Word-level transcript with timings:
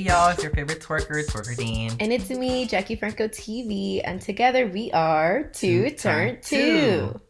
y'all, 0.00 0.30
it's 0.30 0.42
your 0.42 0.52
favorite 0.52 0.80
twerker, 0.80 1.24
Twerker 1.26 1.56
Dean. 1.56 1.92
And 2.00 2.12
it's 2.12 2.30
me, 2.30 2.66
Jackie 2.66 2.96
Franco 2.96 3.28
TV, 3.28 4.00
and 4.02 4.20
together 4.20 4.66
we 4.66 4.90
are 4.92 5.44
Two, 5.52 5.90
Two 5.90 5.96
Turn 5.96 6.28
Turn 6.28 6.38
Two. 6.42 6.56
Two. 6.56 7.20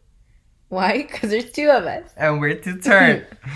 Why? 0.69 1.03
Because 1.03 1.31
there's 1.31 1.51
two 1.51 1.69
of 1.69 1.83
us. 1.85 2.09
And 2.15 2.39
we're 2.39 2.55
Two 2.55 2.79
turn. 2.79 3.25
Okay. 3.25 3.27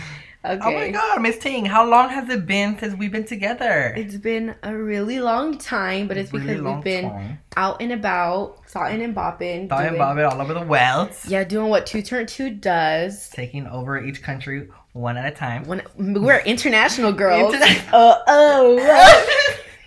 Oh 0.47 0.59
my 0.59 0.91
god, 0.91 1.23
Miss 1.23 1.39
Ting, 1.39 1.65
how 1.65 1.89
long 1.89 2.09
has 2.09 2.29
it 2.29 2.45
been 2.45 2.77
since 2.77 2.95
we've 2.95 3.11
been 3.11 3.25
together? 3.25 3.95
It's 3.97 4.15
been 4.15 4.53
a 4.61 4.77
really 4.77 5.19
long 5.19 5.57
time, 5.57 6.07
but 6.07 6.17
it's 6.17 6.29
because 6.29 6.61
we've 6.61 6.83
been 6.83 7.09
time. 7.09 7.39
out 7.57 7.81
and 7.81 7.91
about, 7.91 8.61
salting 8.67 9.01
and 9.01 9.15
bopping. 9.15 9.71
And 9.71 9.95
it 9.95 10.23
all 10.23 10.39
over 10.39 10.53
the 10.53 10.61
world. 10.61 11.09
Yeah, 11.27 11.45
doing 11.45 11.69
what 11.69 11.87
Two 11.87 12.03
Turn 12.03 12.27
Two 12.27 12.51
does. 12.51 13.27
Taking 13.31 13.65
over 13.65 13.99
each 13.99 14.21
country 14.21 14.67
one 14.95 15.17
at 15.17 15.25
a 15.25 15.35
time. 15.35 15.65
When 15.65 15.81
we're 15.97 16.39
international 16.39 17.11
girls. 17.11 17.53
Interna- 17.53 17.89
oh, 17.93 18.21
oh. 18.27 19.25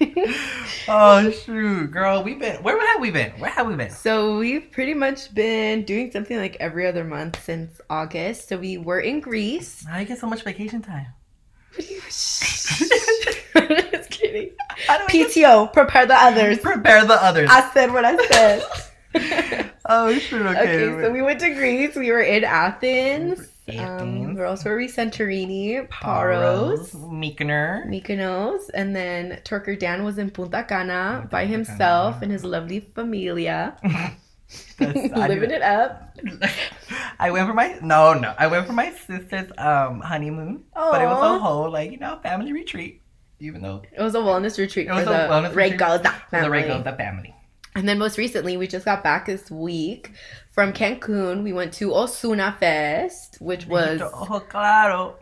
oh 0.89 1.31
shoot, 1.31 1.91
girl, 1.91 2.23
we've 2.23 2.39
been 2.39 2.62
where 2.62 2.79
have 2.93 3.01
we 3.01 3.11
been? 3.11 3.33
Where 3.33 3.51
have 3.51 3.67
we 3.67 3.75
been? 3.75 3.91
So 3.91 4.39
we've 4.39 4.71
pretty 4.71 4.95
much 4.95 5.34
been 5.34 5.83
doing 5.84 6.12
something 6.12 6.37
like 6.37 6.57
every 6.61 6.87
other 6.87 7.05
month 7.05 7.43
since 7.43 7.81
August. 7.91 8.48
So 8.48 8.59
we 8.59 8.79
were 8.79 9.01
in 9.01 9.21
Greece. 9.21 9.84
How 9.87 9.98
you 9.98 10.05
get 10.07 10.19
so 10.19 10.29
much 10.29 10.43
vacation 10.45 10.83
time? 10.83 11.07
Just 11.79 12.43
kidding. 14.11 14.51
I 14.89 15.06
get- 15.09 15.31
PTO, 15.31 15.73
prepare 15.73 16.06
the 16.06 16.15
others. 16.15 16.59
prepare 16.59 17.05
the 17.06 17.15
others. 17.15 17.48
I 17.51 17.70
said 17.73 17.93
what 17.93 18.05
I 18.05 18.17
said. 18.27 18.62
oh 19.87 20.17
shoot, 20.19 20.43
okay. 20.47 20.91
okay, 20.91 21.03
so 21.03 21.11
we 21.11 21.23
went 21.23 21.41
to 21.41 21.48
Greece. 21.55 21.97
We 21.97 22.11
were 22.12 22.20
in 22.20 22.45
Athens. 22.45 23.48
Um, 23.77 23.79
Athens. 23.79 24.37
where 24.37 24.47
else 24.47 24.65
were? 24.65 24.79
Santorini, 24.89 25.89
Paros, 25.91 26.92
Mykonos. 26.95 27.84
Mykonos, 27.84 28.70
and 28.75 28.95
then 28.97 29.41
Turker 29.45 29.79
Dan 29.79 30.05
was 30.05 30.19
in 30.19 30.31
Punta 30.31 30.65
Cana 30.65 31.27
Punta 31.29 31.29
by 31.31 31.47
Cana. 31.47 31.53
himself 31.53 32.23
and 32.23 32.31
his 32.33 32.45
lovely 32.45 32.81
familia, 32.81 33.77
I 34.81 34.95
living 35.29 35.51
it 35.51 35.62
up. 35.62 36.17
I 37.19 37.31
went 37.31 37.47
for 37.48 37.55
my 37.55 37.79
no 37.83 38.15
no. 38.15 38.34
I 38.39 38.47
went 38.47 38.67
for 38.67 38.73
my 38.73 38.91
sister's 38.92 39.51
um 39.59 40.01
honeymoon, 40.01 40.64
but 40.75 41.03
it 41.03 41.07
was 41.07 41.23
a 41.23 41.39
whole 41.39 41.70
like 41.70 41.91
you 41.92 41.98
know 41.98 42.19
family 42.23 42.53
retreat. 42.53 43.03
Even 43.41 43.62
though 43.62 43.83
It 43.92 44.03
was 44.03 44.14
a 44.17 44.19
wellness 44.19 44.59
retreat 44.59 44.87
It 44.87 44.91
for 44.91 44.97
was 44.97 45.07
a 45.07 45.11
the 45.11 45.14
wellness 45.31 45.55
retreat 45.55 45.79
the. 45.79 46.83
The 46.83 46.97
family. 46.97 47.35
And 47.79 47.89
then 47.89 47.97
most 47.98 48.19
recently, 48.19 48.57
we 48.57 48.67
just 48.67 48.84
got 48.84 49.05
back 49.05 49.27
this 49.27 49.51
week 49.53 50.11
from 50.51 50.73
Cancun. 50.73 51.45
We 51.45 51.53
went 51.53 51.73
to 51.75 51.95
Osuna 51.95 52.57
Fest, 52.59 53.37
which 53.41 53.67
was 53.67 54.01
oh 54.03 54.41
claro. 54.48 55.17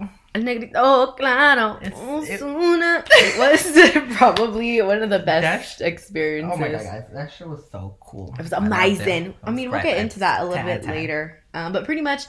oh 0.74 1.14
claro, 1.18 1.78
It's- 1.82 2.30
it- 2.30 2.42
Osuna. 2.42 3.04
It, 3.10 3.38
was 3.38 4.16
probably 4.16 4.80
one 4.80 5.02
of 5.02 5.10
the 5.10 5.18
best 5.18 5.80
That- 5.80 5.86
experiences. 5.86 6.52
Oh 6.56 6.58
my 6.58 6.68
god, 6.70 6.82
guys, 6.84 7.04
that 7.12 7.30
shit 7.30 7.46
was 7.46 7.62
so 7.70 7.96
cool. 8.00 8.34
It 8.38 8.42
was 8.44 8.52
I 8.54 8.58
loved 8.58 8.72
it. 8.72 8.76
amazing. 8.76 9.24
It 9.26 9.36
I 9.44 9.50
was 9.50 9.56
mean, 9.56 9.70
we'll 9.70 9.82
get 9.82 9.98
into 9.98 10.20
that 10.20 10.40
a 10.40 10.44
little 10.46 10.64
bit 10.64 10.72
out 10.72 10.78
of 10.80 10.84
ten. 10.86 10.94
later. 10.94 11.42
Um, 11.52 11.72
but 11.74 11.84
pretty 11.84 12.00
much, 12.02 12.24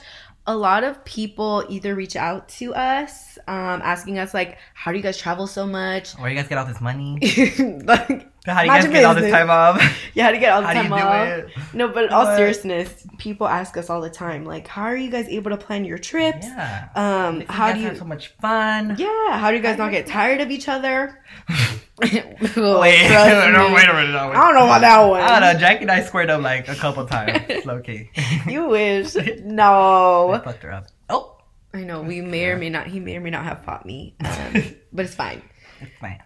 a 0.46 0.54
lot 0.56 0.84
of 0.84 1.02
people 1.06 1.64
either 1.70 1.94
reach 1.94 2.16
out 2.16 2.48
to 2.60 2.74
us, 2.74 3.38
um, 3.48 3.80
asking 3.82 4.18
us 4.18 4.32
like, 4.34 4.58
"How 4.74 4.90
do 4.92 4.98
you 4.98 5.02
guys 5.02 5.16
travel 5.18 5.46
so 5.46 5.66
much?" 5.66 6.12
Where 6.12 6.28
do 6.28 6.34
you 6.34 6.40
guys 6.40 6.48
get 6.48 6.58
all 6.58 6.66
this 6.66 6.80
money? 6.82 7.18
like, 7.84 8.28
How 8.54 8.60
do 8.60 8.66
you 8.66 8.72
Mind 8.72 8.84
guys 8.84 8.92
get 8.92 9.04
all 9.04 9.14
this 9.14 9.30
time 9.30 9.50
off? 9.50 9.80
yeah, 10.14 10.24
how 10.24 10.28
do 10.30 10.34
you 10.36 10.40
get 10.40 10.52
all 10.52 10.60
the 10.62 10.66
How 10.66 10.72
do 10.74 10.82
you 10.82 10.88
time 10.88 10.92
off? 10.92 11.28
it? 11.28 11.48
No, 11.74 11.88
but 11.88 12.04
in 12.04 12.10
all 12.12 12.36
seriousness, 12.36 13.06
people 13.18 13.46
ask 13.48 13.76
us 13.76 13.90
all 13.90 14.00
the 14.00 14.10
time, 14.10 14.44
like, 14.44 14.66
how 14.66 14.82
are 14.82 14.96
you 14.96 15.10
guys 15.10 15.28
able 15.28 15.50
to 15.50 15.56
plan 15.56 15.84
your 15.84 15.98
trips? 15.98 16.46
Yeah. 16.46 16.88
Um, 16.94 17.40
how 17.48 17.72
do 17.72 17.80
you? 17.80 17.86
have 17.88 17.98
so 17.98 18.04
much 18.04 18.28
fun? 18.40 18.96
Yeah, 18.98 19.38
how 19.38 19.50
do 19.50 19.56
you 19.56 19.62
guys 19.62 19.76
How 19.76 19.84
not 19.84 19.92
you- 19.92 19.98
get 19.98 20.06
tired 20.06 20.40
of 20.40 20.50
each 20.50 20.68
other? 20.68 21.22
Wait, 22.00 22.14
no, 22.56 22.78
wait 22.78 23.00
a 23.06 23.12
minute. 23.12 24.12
No, 24.12 24.28
wait. 24.28 24.36
I 24.36 24.40
don't 24.46 24.54
know 24.54 24.66
about 24.66 24.82
that 24.82 25.00
one. 25.00 25.20
I 25.20 25.40
don't 25.40 25.52
know. 25.54 25.58
Jackie 25.58 25.82
and 25.82 25.90
I 25.90 26.02
squared 26.04 26.30
up 26.30 26.42
like 26.42 26.68
a 26.68 26.76
couple 26.76 27.04
times. 27.06 27.40
Low 27.66 27.80
key. 27.80 28.10
You 28.46 28.68
wish. 28.68 29.16
No. 29.42 30.30
I 30.30 30.38
fucked 30.38 30.62
her 30.62 30.70
up. 30.72 30.86
Oh, 31.10 31.38
I 31.74 31.82
know 31.82 32.02
we 32.02 32.20
may 32.20 32.46
or 32.50 32.56
may 32.56 32.70
not. 32.70 32.86
He 32.86 33.00
may 33.00 33.16
or 33.16 33.20
may 33.20 33.30
not 33.30 33.42
have 33.44 33.64
fought 33.64 33.84
me, 33.84 34.14
um, 34.24 34.62
but 34.92 35.06
it's 35.06 35.14
fine. 35.16 35.42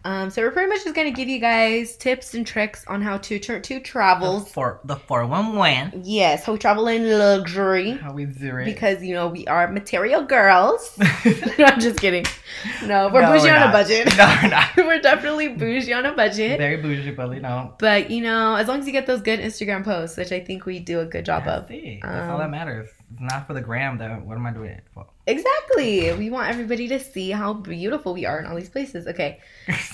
Um, 0.04 0.30
so 0.30 0.42
we're 0.42 0.50
pretty 0.50 0.68
much 0.68 0.82
just 0.84 0.94
gonna 0.94 1.10
give 1.10 1.28
you 1.28 1.38
guys 1.38 1.96
tips 1.96 2.34
and 2.34 2.46
tricks 2.46 2.84
on 2.86 3.02
how 3.02 3.18
to 3.18 3.38
turn 3.38 3.62
to 3.62 3.74
The 3.74 3.80
travels. 3.80 4.50
four, 4.52 4.80
the 4.84 4.96
four 4.96 5.26
one 5.26 5.54
one. 5.56 6.02
Yes, 6.04 6.44
how 6.44 6.52
we 6.52 6.58
travel 6.58 6.88
in 6.88 7.08
luxury 7.18 7.92
How 7.92 8.12
we 8.12 8.24
do 8.26 8.56
it? 8.58 8.64
because 8.64 9.02
you 9.02 9.14
know 9.14 9.28
we 9.28 9.46
are 9.46 9.68
material 9.70 10.22
girls. 10.24 10.96
no, 11.58 11.64
I'm 11.66 11.80
just 11.80 11.98
kidding. 12.00 12.24
No, 12.84 13.08
we're 13.12 13.22
No, 13.22 13.32
bougie 13.32 13.44
we're 13.48 13.56
on 13.56 13.68
a 13.68 13.72
budget. 13.72 14.06
No, 14.16 14.38
we're 14.42 14.48
not. 14.48 14.68
we're 14.76 15.00
definitely 15.00 15.48
bougie 15.48 15.92
on 15.92 16.06
a 16.06 16.12
budget. 16.12 16.58
Very 16.58 16.76
bougie, 16.76 17.10
but 17.12 17.32
you 17.34 17.40
know. 17.40 17.74
But 17.78 18.10
you 18.10 18.22
know, 18.22 18.54
as 18.56 18.68
long 18.68 18.80
as 18.80 18.86
you 18.86 18.92
get 18.92 19.06
those 19.06 19.20
good 19.22 19.40
Instagram 19.40 19.84
posts, 19.84 20.16
which 20.16 20.32
I 20.32 20.40
think 20.40 20.66
we 20.66 20.78
do 20.78 21.00
a 21.00 21.04
good 21.06 21.24
job 21.24 21.44
That's 21.44 21.64
of. 21.64 21.70
it. 21.70 22.00
That's 22.02 22.30
all 22.30 22.38
that 22.38 22.44
Um, 22.44 22.50
matters. 22.52 22.88
It's 23.12 23.20
not 23.20 23.46
for 23.46 23.54
the 23.54 23.60
gram, 23.60 23.98
though. 23.98 24.20
What 24.24 24.36
am 24.36 24.46
I 24.46 24.52
doing 24.52 24.70
it 24.70 24.84
for? 24.92 25.06
Exactly. 25.26 26.12
We 26.14 26.30
want 26.30 26.48
everybody 26.48 26.88
to 26.88 26.98
see 26.98 27.30
how 27.30 27.52
beautiful 27.54 28.14
we 28.14 28.26
are 28.26 28.38
in 28.38 28.46
all 28.46 28.56
these 28.56 28.70
places. 28.70 29.06
Okay. 29.06 29.40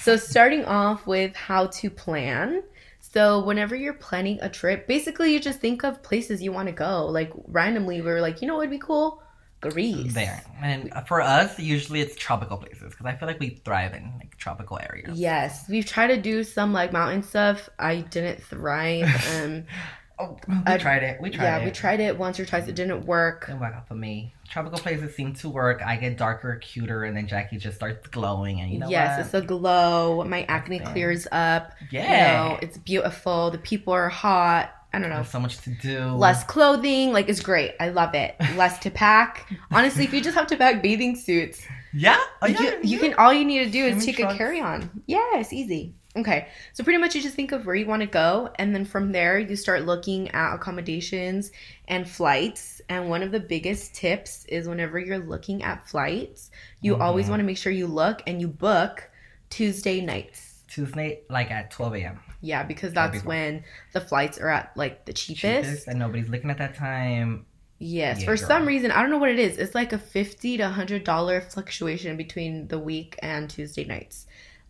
So 0.01 0.17
starting 0.17 0.65
off 0.65 1.06
with 1.06 1.34
how 1.34 1.67
to 1.67 1.91
plan. 1.91 2.62
So 3.01 3.43
whenever 3.45 3.75
you're 3.75 3.95
planning 3.95 4.39
a 4.43 4.49
trip, 4.49 4.87
basically 4.87 5.33
you 5.33 5.41
just 5.41 5.61
think 5.61 5.84
of 5.84 6.03
places 6.03 6.43
you 6.43 6.53
want 6.53 6.69
to 6.69 6.73
go. 6.73 7.06
Like 7.06 7.31
randomly, 7.47 8.01
we 8.01 8.11
were 8.11 8.21
like, 8.21 8.43
you 8.43 8.49
know 8.49 8.55
what 8.55 8.61
would 8.61 8.71
be 8.71 8.79
cool? 8.79 9.23
Greece. 9.61 10.15
there. 10.15 10.43
And 10.62 10.93
for 11.09 11.21
us, 11.21 11.59
usually 11.59 12.00
it's 12.00 12.15
tropical 12.15 12.59
places 12.59 12.91
because 12.91 13.06
I 13.06 13.17
feel 13.17 13.27
like 13.27 13.41
we 13.41 13.61
thrive 13.65 13.93
in 13.93 14.12
like 14.19 14.37
tropical 14.37 14.79
areas. 14.79 15.19
Yes, 15.19 15.69
we've 15.69 15.85
tried 15.85 16.09
to 16.09 16.17
do 16.17 16.45
some 16.45 16.73
like 16.73 16.93
mountain 16.93 17.25
stuff. 17.25 17.69
I 17.79 18.03
didn't 18.03 18.43
thrive. 18.43 19.09
Um, 19.35 19.65
Oh, 20.21 20.37
we 20.49 20.55
I- 20.67 20.79
tried 20.79 21.03
it. 21.03 21.21
We 21.21 21.31
tried 21.31 21.45
yeah, 21.45 21.56
it. 21.56 21.61
Yeah, 21.61 21.65
we 21.67 21.71
tried 21.71 22.01
it 22.01 22.19
once 22.19 22.41
or 22.41 22.45
twice. 22.47 22.67
It 22.69 22.75
didn't 22.75 23.06
work. 23.06 23.47
Didn't 23.47 23.61
work 23.61 23.75
out 23.75 23.87
for 23.87 23.95
me. 23.95 24.34
Tropical 24.49 24.79
places 24.79 25.15
seem 25.15 25.34
to 25.34 25.49
work. 25.49 25.83
I 25.84 25.97
get 25.97 26.17
darker, 26.17 26.56
cuter, 26.56 27.05
and 27.05 27.17
then 27.17 27.27
Jackie 27.27 27.59
just 27.59 27.77
starts 27.77 28.06
glowing. 28.09 28.61
And 28.61 28.71
you 28.71 28.79
know 28.79 28.89
yes, 28.89 29.19
what? 29.19 29.27
it's 29.27 29.34
a 29.34 29.43
glow. 29.47 30.25
My 30.25 30.45
acne 30.45 30.77
it. 30.77 30.84
clears 30.87 31.27
up. 31.33 31.73
yeah. 31.91 32.45
You 32.45 32.49
know, 32.51 32.59
it's 32.62 32.79
beautiful. 32.79 33.51
The 33.51 33.59
people 33.59 33.93
are 33.93 34.09
hot. 34.09 34.73
I 34.93 34.99
don't 34.99 35.11
know. 35.11 35.17
There's 35.17 35.29
so 35.29 35.39
much 35.41 35.59
to 35.59 35.71
do. 35.71 36.01
less 36.15 36.45
clothing 36.45 37.12
like 37.12 37.29
it's 37.29 37.41
great 37.41 37.75
i 37.79 37.91
love 37.91 38.15
it 38.15 38.35
less 38.56 38.79
to 38.79 38.91
pack 38.91 39.47
honestly 39.71 40.05
if 40.05 40.15
you 40.15 40.23
just 40.23 40.35
have 40.35 40.47
to 40.47 40.56
pack 40.56 40.83
bathing 40.83 41.15
suits 41.15 41.61
Yeah. 41.93 42.19
Oh, 42.41 42.47
yeah. 42.47 42.62
you, 42.62 42.79
you 42.83 42.99
can 42.99 43.12
all 43.15 43.31
you 43.31 43.45
need 43.45 43.65
to 43.67 43.71
do 43.71 43.85
is 43.85 44.03
take 44.05 44.19
a 44.19 44.35
carry-on 44.35 45.03
yeah 45.06 45.21
it's 45.35 45.53
easy 45.53 45.95
okay 46.19 46.49
so 46.73 46.83
pretty 46.84 46.99
much 46.99 47.15
you 47.15 47.23
just 47.23 47.34
think 47.34 47.53
of 47.53 47.65
where 47.67 47.75
you 47.75 47.87
want 47.87 48.01
to 48.01 48.06
go 48.06 48.51
and 48.56 48.75
then 48.75 48.84
from 48.84 49.12
there 49.12 49.39
you 49.39 49.55
start 49.56 49.84
looking 49.84 50.29
at 50.31 50.55
accommodations 50.55 51.51
and 51.87 52.09
flights 52.09 52.81
and 52.89 53.09
one 53.09 53.23
of 53.23 53.31
the 53.33 53.41
biggest 53.41 53.95
tips 53.95 54.45
is 54.47 54.69
whenever 54.69 54.99
you're 54.99 55.19
looking 55.19 55.62
at 55.62 55.89
flights 55.89 56.51
you 56.81 56.97
always 56.97 57.27
Mhm. 57.27 57.31
want 57.31 57.41
to 57.41 57.45
make 57.47 57.59
sure 57.59 57.73
you 57.73 57.87
look 57.87 58.23
and 58.27 58.41
you 58.41 58.49
book 58.49 59.11
tuesday 59.51 60.01
nights 60.01 60.45
Tuesday, 60.69 61.21
like 61.31 61.51
at 61.51 61.71
12 61.71 61.95
a.m. 61.95 62.21
yeah 62.43 62.62
because 62.62 62.93
that's 62.93 63.25
when 63.25 63.65
the 63.95 64.00
flights 64.03 64.37
are 64.39 64.49
at 64.50 64.77
like 64.77 65.06
the 65.06 65.15
cheapest 65.15 65.89
and 65.89 65.99
nobody's 65.99 66.29
looking 66.29 66.50
at 66.50 66.59
that 66.59 66.75
time. 66.75 67.47
Yes, 67.81 68.19
Yeah, 68.19 68.25
for 68.27 68.37
girl. 68.37 68.47
some 68.49 68.67
reason, 68.67 68.91
I 68.91 69.00
don't 69.00 69.11
know 69.11 69.19
what 69.19 69.31
it 69.31 69.39
is. 69.39 69.56
It's 69.56 69.73
like 69.75 69.93
a 69.93 69.99
fifty 69.99 70.56
to 70.56 70.69
hundred 70.69 71.05
dollar 71.05 71.41
fluctuation 71.41 72.17
between 72.17 72.67
the 72.69 72.79
week 72.79 73.17
and 73.23 73.49
Tuesday 73.49 73.85
nights. 73.85 74.27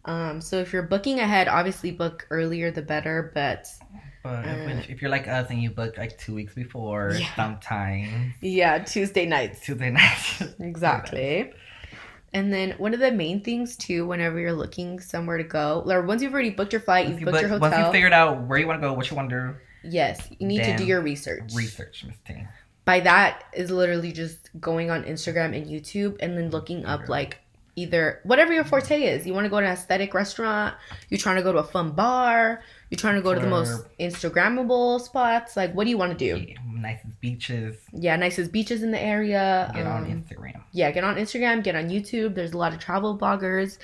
Um, 0.09 0.41
so 0.41 0.59
if 0.59 0.73
you're 0.73 0.83
booking 0.83 1.21
ahead, 1.21 1.49
obviously 1.49 1.91
book 1.93 2.27
earlier 2.31 2.71
the 2.71 2.83
better. 2.83 3.31
But 3.35 3.67
But 4.25 4.45
Uh. 4.47 4.79
if, 4.79 4.91
if 4.91 5.03
you're 5.03 5.11
like 5.11 5.29
us 5.29 5.51
and 5.51 5.63
you 5.63 5.71
book 5.71 5.97
like 5.99 6.19
two 6.19 6.35
weeks 6.35 6.55
before, 6.55 7.15
Yeah. 7.19 7.29
sometimes 7.37 8.35
yeah, 8.41 8.79
Tuesday 8.79 9.27
nights 9.27 9.61
Tuesday 9.61 9.91
night. 9.91 10.19
exactly. 10.61 11.53
And 12.35 12.53
then 12.53 12.73
one 12.79 12.93
of 12.95 13.01
the 13.01 13.11
main 13.13 13.43
things 13.43 13.77
too, 13.77 14.07
whenever 14.07 14.39
you're 14.39 14.53
looking 14.53 15.01
somewhere 15.01 15.39
to 15.39 15.45
go, 15.45 15.83
or 15.87 16.03
once 16.03 16.23
you've 16.23 16.33
already 16.33 16.51
booked 16.51 16.73
your 16.73 16.81
flight, 16.83 17.07
Once 17.07 17.13
you've 17.15 17.21
you, 17.21 17.27
booked 17.27 17.35
book, 17.37 17.41
your 17.43 17.51
hotel. 17.51 17.71
once 17.71 17.87
you 17.87 17.93
figured 17.93 18.13
out 18.13 18.43
where 18.47 18.59
you 18.59 18.67
want 18.67 18.81
to 18.81 18.87
go, 18.87 18.93
what 18.93 19.09
you 19.11 19.17
want 19.17 19.31
to 19.31 19.37
do, 19.37 19.89
yes, 19.89 20.29
you 20.39 20.47
need 20.47 20.63
to 20.65 20.77
do 20.77 20.85
your 20.85 21.01
research. 21.01 21.53
research, 21.55 22.05
Miss 22.07 22.17
Ting. 22.27 22.47
By 22.85 23.01
that 23.01 23.45
is 23.55 23.71
literally 23.71 24.13
just 24.13 24.51
going 24.61 24.91
on 24.91 25.05
Instagram 25.05 25.57
and 25.57 25.67
YouTube 25.67 26.17
and 26.21 26.37
then 26.37 26.51
looking 26.51 26.85
up 26.87 27.09
like 27.09 27.39
either 27.79 28.21
whatever 28.25 28.53
your 28.53 28.65
forte 28.65 29.03
is. 29.03 29.27
You 29.27 29.35
want 29.35 29.45
to 29.45 29.49
go 29.49 29.61
to 29.61 29.67
an 29.67 29.73
aesthetic 29.73 30.15
restaurant, 30.15 30.75
you're 31.09 31.19
trying 31.19 31.37
to 31.37 31.43
go 31.43 31.53
to 31.53 31.59
a 31.59 31.65
fun 31.65 31.93
bar, 31.93 32.63
you're 32.91 32.99
trying 32.99 33.17
to 33.17 33.23
go 33.23 33.35
to 33.35 33.41
the 33.41 33.47
most 33.47 33.85
Instagrammable 34.01 35.01
spots. 35.01 35.57
Like, 35.57 35.73
what 35.75 35.85
do 35.85 35.91
you 35.91 35.99
want 35.99 36.19
to 36.19 36.19
do? 36.19 36.45
Yeah, 36.45 36.57
nicest 36.67 37.21
beaches. 37.21 37.77
Yeah, 37.93 38.17
nicest 38.17 38.51
beaches 38.53 38.83
in 38.83 38.91
the 38.91 39.01
area. 39.01 39.71
Get 39.75 39.87
on 39.87 40.05
um, 40.05 40.11
Instagram. 40.11 40.63
yeah, 40.73 40.91
get 40.91 41.05
on 41.05 41.17
Instagram, 41.17 41.63
get 41.63 41.77
on 41.77 41.89
YouTube. 41.89 42.35
There's 42.35 42.53
a 42.53 42.59
lot 42.59 42.73
of 42.73 42.81
travel 42.81 43.17
bloggers. 43.17 43.79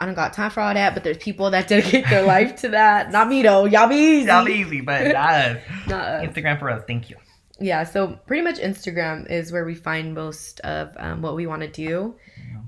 I 0.00 0.06
don't 0.06 0.14
got 0.14 0.32
time 0.32 0.50
for 0.50 0.60
all 0.60 0.74
that, 0.74 0.94
but 0.94 1.02
there's 1.02 1.18
people 1.18 1.50
that 1.50 1.68
dedicate 1.72 2.08
their 2.08 2.22
life 2.34 2.56
to 2.62 2.68
that. 2.70 3.10
Not 3.10 3.28
me 3.28 3.42
though. 3.42 3.64
Y'all 3.64 3.88
be 3.88 3.96
easy. 3.96 4.26
Y'all 4.26 4.44
be 4.44 4.52
easy, 4.54 4.80
but 4.80 5.06
not 5.12 5.34
us. 5.34 5.62
Not 5.86 6.04
us. 6.04 6.26
Instagram 6.26 6.58
for 6.58 6.70
us. 6.70 6.82
Thank 6.86 7.10
you. 7.10 7.16
yeah, 7.60 7.82
so 7.84 8.18
pretty 8.26 8.42
much 8.42 8.58
Instagram 8.58 9.28
is 9.30 9.50
where 9.50 9.64
we 9.64 9.74
find 9.74 10.14
most 10.14 10.60
of 10.60 10.94
um, 10.98 11.22
what 11.22 11.34
we 11.34 11.46
want 11.46 11.62
to 11.62 11.68
do. 11.68 12.14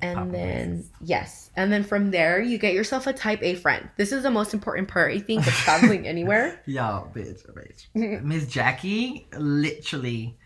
And 0.03 0.17
Pop 0.17 0.31
then, 0.31 0.85
yes. 1.03 1.51
And 1.57 1.73
then 1.73 1.85
from 1.85 2.11
there, 2.11 2.41
you 2.41 2.59
get 2.59 2.75
yourself 2.75 3.07
a 3.07 3.13
type 3.13 3.41
A 3.43 3.55
friend. 3.55 3.89
This 3.97 4.13
is 4.13 4.23
the 4.23 4.31
most 4.31 4.55
important 4.55 4.89
part, 4.89 5.13
I 5.13 5.19
think, 5.19 5.47
of 5.47 5.53
traveling 5.53 6.07
anywhere. 6.07 6.61
Yo, 6.67 7.09
bitch, 7.15 7.45
bitch. 7.53 8.23
Miss 8.23 8.47
Jackie 8.47 9.27
literally 9.37 10.37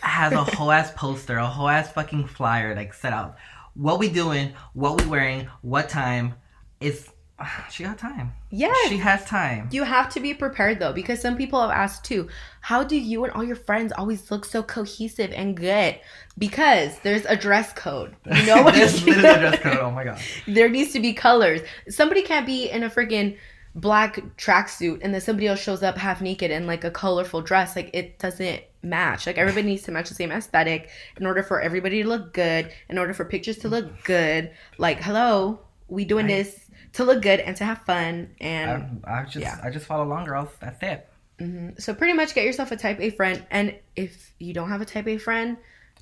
has 0.00 0.32
a 0.32 0.44
whole 0.44 0.70
ass 0.70 0.92
poster, 0.96 1.36
a 1.36 1.46
whole 1.46 1.68
ass 1.68 1.92
fucking 1.92 2.26
flyer, 2.26 2.74
like 2.74 2.94
set 2.94 3.12
out. 3.12 3.36
What 3.74 3.98
we 3.98 4.08
doing, 4.08 4.52
what 4.74 5.00
we 5.00 5.08
wearing, 5.08 5.48
what 5.62 5.88
time. 5.88 6.34
It's 6.80 7.08
she 7.70 7.84
got 7.84 7.98
time. 7.98 8.32
Yeah. 8.50 8.72
She 8.88 8.98
has 8.98 9.24
time. 9.24 9.68
You 9.72 9.84
have 9.84 10.08
to 10.14 10.20
be 10.20 10.34
prepared 10.34 10.78
though, 10.78 10.92
because 10.92 11.20
some 11.20 11.36
people 11.36 11.60
have 11.60 11.70
asked 11.70 12.04
too, 12.04 12.28
how 12.60 12.84
do 12.84 12.96
you 12.96 13.24
and 13.24 13.32
all 13.32 13.44
your 13.44 13.56
friends 13.56 13.92
always 13.92 14.30
look 14.30 14.44
so 14.44 14.62
cohesive 14.62 15.32
and 15.32 15.56
good? 15.56 15.98
Because 16.38 16.98
there's 17.00 17.24
a 17.26 17.36
dress 17.36 17.72
code. 17.72 18.14
You 18.26 18.46
know 18.46 18.62
what 18.62 18.74
There's 18.74 19.04
literally 19.04 19.28
a 19.28 19.38
dress 19.38 19.58
code. 19.60 19.78
Oh 19.78 19.90
my 19.90 20.04
god. 20.04 20.20
There 20.46 20.68
needs 20.68 20.92
to 20.92 21.00
be 21.00 21.12
colors. 21.12 21.60
Somebody 21.88 22.22
can't 22.22 22.46
be 22.46 22.68
in 22.70 22.82
a 22.84 22.90
freaking 22.90 23.36
black 23.74 24.16
tracksuit 24.36 24.98
and 25.02 25.14
then 25.14 25.20
somebody 25.20 25.46
else 25.46 25.58
shows 25.60 25.82
up 25.82 25.96
half 25.96 26.20
naked 26.20 26.50
in 26.50 26.66
like 26.66 26.84
a 26.84 26.90
colorful 26.90 27.40
dress. 27.40 27.74
Like 27.74 27.90
it 27.94 28.18
doesn't 28.18 28.62
match. 28.82 29.26
Like 29.26 29.38
everybody 29.38 29.66
needs 29.66 29.82
to 29.84 29.92
match 29.92 30.08
the 30.08 30.14
same 30.14 30.30
aesthetic 30.30 30.90
in 31.18 31.24
order 31.26 31.42
for 31.42 31.60
everybody 31.60 32.02
to 32.02 32.08
look 32.08 32.34
good, 32.34 32.70
in 32.88 32.98
order 32.98 33.14
for 33.14 33.24
pictures 33.24 33.58
to 33.58 33.68
look 33.68 34.04
good. 34.04 34.50
Like, 34.78 35.00
hello, 35.00 35.60
we 35.88 36.04
doing 36.04 36.26
Right. 36.26 36.44
this 36.44 36.58
to 36.94 37.04
look 37.04 37.22
good 37.22 37.40
and 37.40 37.56
to 37.56 37.64
have 37.64 37.78
fun 37.82 38.34
and 38.40 39.00
I, 39.06 39.20
I 39.20 39.24
just 39.24 39.36
Yeah. 39.36 39.58
I 39.62 39.70
just 39.70 39.86
follow 39.86 40.04
along, 40.04 40.24
girls. 40.26 40.50
That's 40.60 40.82
it. 40.82 41.08
Mhm. 41.38 41.80
So 41.80 41.94
pretty 41.94 42.12
much 42.12 42.34
get 42.34 42.44
yourself 42.44 42.70
a 42.72 42.76
type 42.76 43.00
A 43.00 43.10
friend, 43.10 43.44
and 43.50 43.74
if 43.96 44.32
you 44.38 44.52
don't 44.52 44.68
have 44.68 44.80
a 44.80 44.84
type 44.84 45.08
A 45.08 45.16
friend, 45.18 45.56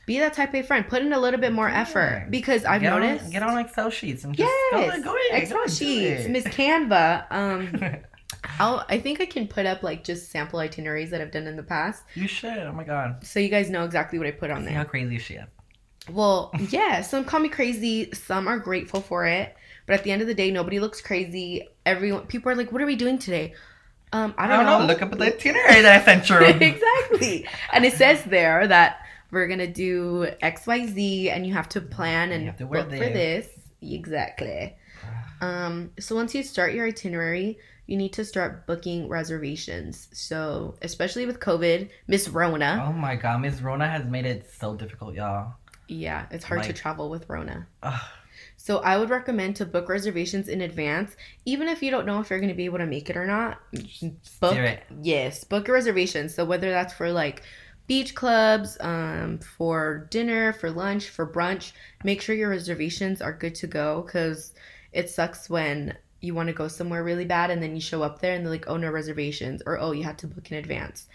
be 0.07 0.19
that 0.19 0.35
type 0.35 0.53
A 0.55 0.63
friend. 0.63 0.87
Put 0.89 1.03
in 1.03 1.13
a 1.13 1.19
little 1.21 1.39
bit 1.41 1.53
more 1.53 1.69
effort 1.69 2.27
because 2.31 2.65
I've 2.65 2.81
get 2.83 2.91
noticed. 2.91 3.27
on, 3.27 3.31
get 3.31 3.43
on 3.45 3.59
Excel 3.59 3.91
sheets 3.91 4.25
and 4.25 4.35
just 4.35 4.49
yes, 4.73 4.97
go, 4.97 5.03
go 5.05 5.17
ahead, 5.17 5.43
Excel 5.43 5.59
go 5.59 5.67
sheets. 5.69 6.29
Miss 6.29 6.45
Canva. 6.45 7.27
Um, 7.31 7.81
I'll, 8.59 8.85
I 8.89 8.99
think 8.99 9.21
I 9.21 9.27
can 9.27 9.47
put 9.47 9.67
up 9.67 9.83
like 9.83 10.03
just 10.05 10.31
sample 10.31 10.59
itineraries 10.59 11.11
that 11.11 11.21
I've 11.21 11.31
done 11.31 11.47
in 11.47 11.57
the 11.57 11.63
past, 11.63 12.03
you 12.15 12.27
should. 12.27 12.59
Oh 12.59 12.73
my 12.73 12.85
god. 12.85 13.25
so 13.25 13.39
you 13.39 13.49
guys 13.49 13.71
know 13.71 13.85
exactly 13.85 14.19
what 14.19 14.27
I 14.27 14.33
put 14.33 14.51
on 14.51 14.65
See 14.65 14.71
how 14.71 14.83
there. 14.83 14.85
crazy 14.87 15.19
she 15.19 15.35
is. 15.35 15.45
Well, 16.11 16.51
yeah, 16.71 17.03
some 17.03 17.25
call 17.25 17.41
me 17.41 17.49
crazy, 17.49 18.11
some 18.13 18.49
are 18.49 18.59
grateful 18.59 19.01
for 19.01 19.27
it, 19.27 19.55
but 19.91 19.99
at 19.99 20.05
the 20.05 20.13
end 20.13 20.23
of 20.23 20.29
the 20.29 20.35
day, 20.35 20.53
nobody 20.53 20.79
looks 20.79 21.01
crazy. 21.01 21.67
Everyone, 21.85 22.25
people 22.29 22.53
are 22.53 22.55
like, 22.55 22.71
"What 22.71 22.81
are 22.81 22.87
we 22.87 22.95
doing 22.95 23.19
today?" 23.19 23.55
Um, 24.13 24.33
I 24.39 24.45
I 24.45 24.47
don't, 24.47 24.65
don't 24.65 24.81
know. 24.83 24.87
Look 24.87 25.03
up 25.03 25.11
at 25.11 25.19
the 25.19 25.27
itinerary 25.35 25.83
that 25.83 26.01
I 26.01 26.05
sent 26.05 26.31
you. 26.31 26.37
exactly. 26.69 27.45
And 27.73 27.85
it 27.85 27.95
says 27.95 28.23
there 28.23 28.69
that 28.69 29.05
we're 29.33 29.49
gonna 29.49 29.67
do 29.67 30.29
X, 30.43 30.69
Y, 30.69 30.87
Z, 30.87 31.31
and 31.31 31.45
you 31.45 31.55
have 31.55 31.69
to 31.71 31.81
plan 31.81 32.31
and 32.31 32.57
to 32.57 32.67
book 32.67 32.89
for 32.89 32.99
this. 32.99 33.49
this. 33.49 33.49
Exactly. 33.83 34.77
Um, 35.41 35.91
so 35.99 36.15
once 36.15 36.37
you 36.37 36.45
start 36.45 36.73
your 36.73 36.87
itinerary, 36.87 37.59
you 37.89 37.97
need 37.97 38.13
to 38.13 38.25
start 38.25 38.69
booking 38.69 39.09
reservations. 39.09 40.07
So 40.13 40.77
especially 40.83 41.27
with 41.27 41.41
COVID, 41.41 41.91
Miss 42.07 42.29
Rona, 42.29 42.85
Oh 42.87 42.93
my 42.93 43.17
god, 43.17 43.41
Miss 43.41 43.61
Rona 43.61 43.89
has 43.89 44.05
made 44.05 44.25
it 44.25 44.49
so 44.57 44.77
difficult, 44.77 45.17
y'all. 45.17 45.55
yeah, 45.89 46.27
it's 46.31 46.45
hard 46.45 46.63
to 46.63 46.73
travel 46.73 47.11
with 47.11 47.29
Rona. 47.29 47.67
Ugh. 47.83 48.01
So 48.63 48.81
I 48.81 48.99
would 48.99 49.09
recommend 49.09 49.57
to 49.57 49.65
book 49.65 49.89
reservations 49.89 50.47
in 50.47 50.61
advance, 50.61 51.17
even 51.47 51.67
if 51.67 51.83
you 51.83 51.91
don't 51.91 52.05
know 52.05 52.21
if 52.21 52.29
you're 52.29 52.41
going 52.41 52.51
to 52.51 52.55
be 52.55 52.67
able 52.67 52.77
to 52.77 52.87
make 52.87 53.09
it 53.09 53.17
or 53.17 53.25
not. 53.25 53.59
Book, 54.39 54.53
do 54.53 54.61
it. 54.61 54.83
yes, 55.01 55.45
book 55.45 55.71
a 55.71 55.73
reservation. 55.73 56.29
So 56.29 56.45
whether 56.45 56.71
that's 56.71 56.93
for 56.93 57.11
like 57.11 57.43
beach 57.87 58.15
clubs, 58.15 58.77
um, 58.81 59.39
for 59.39 60.07
dinner, 60.11 60.53
for 60.53 60.71
lunch, 60.71 61.09
for 61.09 61.27
brunch, 61.27 61.73
make 62.05 62.21
sure 62.21 62.35
your 62.35 62.51
reservations 62.51 63.23
are 63.23 63.33
good 63.33 63.55
to 63.55 63.67
go 63.67 64.03
because 64.03 64.53
it 64.93 65.09
sucks 65.09 65.49
when 65.49 65.97
you 66.21 66.35
want 66.35 66.49
to 66.49 66.53
go 66.53 66.69
somewhere 66.69 67.03
really 67.03 67.25
bad 67.25 67.51
and 67.51 67.63
then 67.63 67.75
you 67.75 67.81
show 67.81 68.03
up 68.03 68.21
there 68.21 68.35
and 68.35 68.45
they're 68.45 68.53
like, 68.53 68.69
oh 68.69 68.77
no 68.77 68.91
reservations 68.91 69.63
or 69.65 69.81
oh 69.81 69.93
you 69.93 70.05
had 70.05 70.19
to 70.19 70.27
book 70.27 70.53
in 70.53 70.59
advance. 70.59 71.07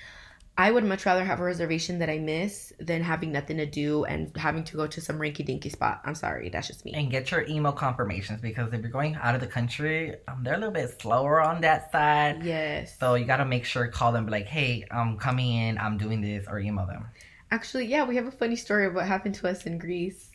I 0.58 0.72
would 0.72 0.86
much 0.86 1.06
rather 1.06 1.26
have 1.26 1.42
a 1.42 1.44
reservation 1.44 2.00
that 2.00 2.10
I 2.10 2.18
miss 2.18 2.72
than 2.80 3.04
having 3.04 3.34
nothing 3.34 3.58
to 3.58 3.66
do 3.66 4.06
and 4.06 4.36
having 4.38 4.64
to 4.66 4.78
go 4.78 4.88
to 4.88 5.02
some 5.02 5.18
rinky 5.20 5.46
dinky 5.46 5.70
spot. 5.70 6.02
I'm 6.06 6.16
sorry, 6.16 6.48
that's 6.48 6.68
just 6.68 6.86
me. 6.86 6.94
And 6.94 7.12
get 7.12 7.30
your 7.30 7.46
email 7.48 7.74
confirmations 7.74 8.40
because 8.40 8.72
if 8.72 8.82
you're 8.82 8.90
going 8.90 9.16
out 9.16 9.36
of 9.36 9.42
the 9.42 9.48
country, 9.48 10.16
um, 10.30 10.44
they're 10.44 10.54
a 10.54 10.58
little 10.58 10.74
bit 10.74 11.02
slower 11.02 11.42
on 11.42 11.60
that 11.62 11.92
side. 11.92 12.44
Yes. 12.44 12.98
So 12.98 13.16
you 13.16 13.26
gotta 13.26 13.46
make 13.46 13.66
sure 13.66 13.88
call 13.88 14.14
them 14.14 14.26
be 14.26 14.32
like, 14.32 14.48
hey, 14.48 14.86
I'm 14.92 15.18
coming 15.18 15.52
in, 15.52 15.78
I'm 15.78 15.98
doing 15.98 16.22
this, 16.22 16.46
or 16.48 16.60
email 16.60 16.86
them. 16.86 17.06
Actually, 17.52 17.88
yeah, 17.88 18.06
we 18.06 18.16
have 18.16 18.26
a 18.26 18.32
funny 18.32 18.56
story 18.56 18.86
of 18.86 18.94
what 18.96 19.06
happened 19.06 19.36
to 19.36 19.50
us 19.50 19.66
in 19.66 19.78
Greece. 19.78 20.30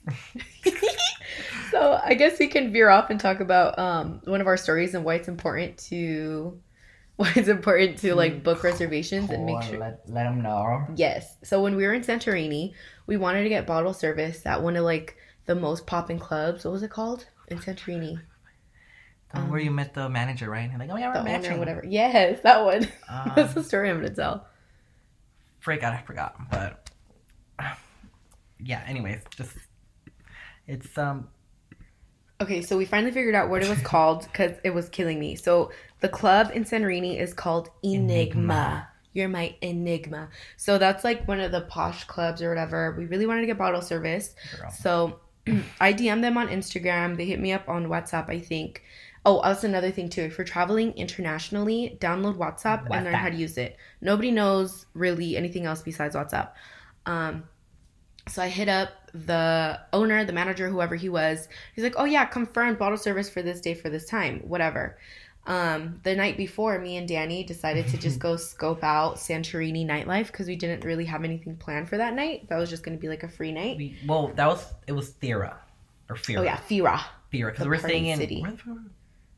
so 1.70 1.98
I 2.04 2.12
guess 2.14 2.38
we 2.38 2.46
can 2.46 2.72
veer 2.72 2.90
off 2.90 3.08
and 3.08 3.18
talk 3.18 3.40
about 3.40 3.78
um, 3.78 4.20
one 4.24 4.42
of 4.42 4.46
our 4.46 4.58
stories 4.58 4.94
and 4.94 5.04
why 5.04 5.14
it's 5.14 5.28
important 5.28 5.78
to 5.88 6.60
why 7.20 7.32
it's 7.36 7.48
important 7.48 7.98
to 7.98 8.14
like 8.14 8.42
book 8.42 8.62
reservations 8.64 9.28
and 9.30 9.44
make 9.44 9.62
sure. 9.62 9.78
let, 9.78 10.00
let 10.08 10.24
them 10.24 10.40
know. 10.42 10.86
Yes. 10.96 11.36
So 11.42 11.62
when 11.62 11.76
we 11.76 11.86
were 11.86 11.92
in 11.92 12.02
Santorini, 12.02 12.72
we 13.06 13.16
wanted 13.18 13.42
to 13.42 13.48
get 13.50 13.66
bottle 13.66 13.92
service 13.92 14.46
at 14.46 14.62
one 14.62 14.74
of 14.76 14.84
like 14.84 15.16
the 15.44 15.54
most 15.54 15.86
popping 15.86 16.18
clubs. 16.18 16.64
What 16.64 16.70
was 16.72 16.82
it 16.82 16.90
called 16.90 17.26
in 17.48 17.58
Santorini? 17.58 18.20
Um, 19.32 19.50
where 19.50 19.60
you 19.60 19.70
met 19.70 19.92
the 19.94 20.08
manager, 20.08 20.48
right? 20.50 20.68
And 20.68 20.78
like, 20.78 20.90
oh 20.90 20.96
yeah, 20.96 21.14
we're 21.14 21.22
matching. 21.22 21.58
whatever. 21.58 21.84
Yes, 21.86 22.40
that 22.42 22.64
one. 22.64 22.88
That's 23.36 23.50
Um, 23.56 23.62
the 23.62 23.64
story 23.64 23.90
I'm 23.90 23.96
gonna 24.00 24.14
tell. 24.14 24.46
freak 25.60 25.82
out, 25.82 25.92
I 25.92 26.00
forgot. 26.02 26.34
But 26.50 26.90
yeah, 28.58 28.82
anyways, 28.86 29.20
just 29.36 29.52
it's 30.66 30.96
um 30.98 31.28
Okay, 32.40 32.62
so 32.62 32.78
we 32.78 32.86
finally 32.86 33.12
figured 33.12 33.34
out 33.34 33.50
what 33.50 33.62
it 33.62 33.68
was 33.68 33.80
called 33.82 34.22
because 34.22 34.52
it 34.64 34.70
was 34.70 34.88
killing 34.88 35.18
me. 35.18 35.36
So 35.36 35.72
the 36.00 36.08
club 36.08 36.50
in 36.54 36.64
Santorini 36.64 37.20
is 37.20 37.34
called 37.34 37.68
Enigma. 37.82 38.14
Enigma. 38.14 38.88
You're 39.12 39.28
my 39.28 39.54
enigma. 39.60 40.28
So 40.56 40.78
that's 40.78 41.02
like 41.02 41.26
one 41.26 41.40
of 41.40 41.50
the 41.50 41.62
posh 41.62 42.04
clubs 42.04 42.40
or 42.40 42.48
whatever. 42.48 42.94
We 42.96 43.06
really 43.06 43.26
wanted 43.26 43.40
to 43.40 43.46
get 43.46 43.58
bottle 43.58 43.82
service. 43.82 44.34
girl. 44.58 44.70
So 44.70 45.20
I 45.80 45.92
DM'd 45.92 46.22
them 46.22 46.38
on 46.38 46.48
Instagram. 46.48 47.16
They 47.16 47.26
hit 47.26 47.40
me 47.40 47.52
up 47.52 47.68
on 47.68 47.86
WhatsApp, 47.86 48.30
I 48.30 48.38
think. 48.38 48.84
Oh, 49.26 49.42
that's 49.42 49.64
another 49.64 49.90
thing 49.90 50.08
too. 50.08 50.22
If 50.22 50.38
you're 50.38 50.46
traveling 50.46 50.92
internationally, 50.92 51.98
download 52.00 52.38
WhatsApp 52.38 52.86
and 52.90 53.04
learn 53.04 53.14
how 53.14 53.28
to 53.28 53.36
use 53.36 53.58
it. 53.58 53.76
Nobody 54.00 54.30
knows 54.30 54.86
really 54.94 55.36
anything 55.36 55.66
else 55.66 55.82
besides 55.82 56.14
WhatsApp. 56.16 56.52
Um, 57.04 57.44
so 58.28 58.42
I 58.42 58.48
hit 58.48 58.68
up 58.68 58.90
the 59.14 59.80
owner, 59.92 60.24
the 60.24 60.32
manager, 60.32 60.68
whoever 60.68 60.94
he 60.96 61.08
was. 61.08 61.48
He's 61.74 61.84
like, 61.84 61.94
"Oh 61.96 62.04
yeah, 62.04 62.24
confirmed 62.24 62.78
bottle 62.78 62.98
service 62.98 63.28
for 63.30 63.42
this 63.42 63.60
day 63.60 63.74
for 63.74 63.90
this 63.90 64.06
time, 64.06 64.40
whatever." 64.40 64.98
Um, 65.46 65.98
the 66.02 66.14
night 66.14 66.36
before, 66.36 66.78
me 66.78 66.96
and 66.98 67.08
Danny 67.08 67.42
decided 67.44 67.88
to 67.88 67.96
just 67.96 68.18
go 68.26 68.36
scope 68.36 68.84
out 68.84 69.16
Santorini 69.16 69.86
nightlife 69.86 70.26
because 70.26 70.46
we 70.46 70.54
didn't 70.56 70.84
really 70.84 71.06
have 71.06 71.24
anything 71.24 71.56
planned 71.56 71.88
for 71.88 71.96
that 71.96 72.14
night. 72.14 72.48
That 72.48 72.58
was 72.58 72.68
just 72.70 72.82
going 72.82 72.96
to 72.96 73.00
be 73.00 73.08
like 73.08 73.22
a 73.22 73.28
free 73.28 73.50
night. 73.52 73.76
we, 73.78 73.96
well, 74.06 74.28
that 74.36 74.46
was 74.46 74.64
it 74.86 74.92
was 74.92 75.10
Thera 75.12 75.54
or 76.08 76.16
Fira. 76.16 76.38
Oh 76.38 76.42
yeah, 76.42 76.56
Fira. 76.68 77.00
Fira 77.32 77.52
because 77.52 77.66
we're 77.66 77.78
staying 77.78 78.06
in 78.06 78.18
city. 78.18 78.42
where 78.42 78.50
the 78.52 78.56
fuck- 78.58 78.76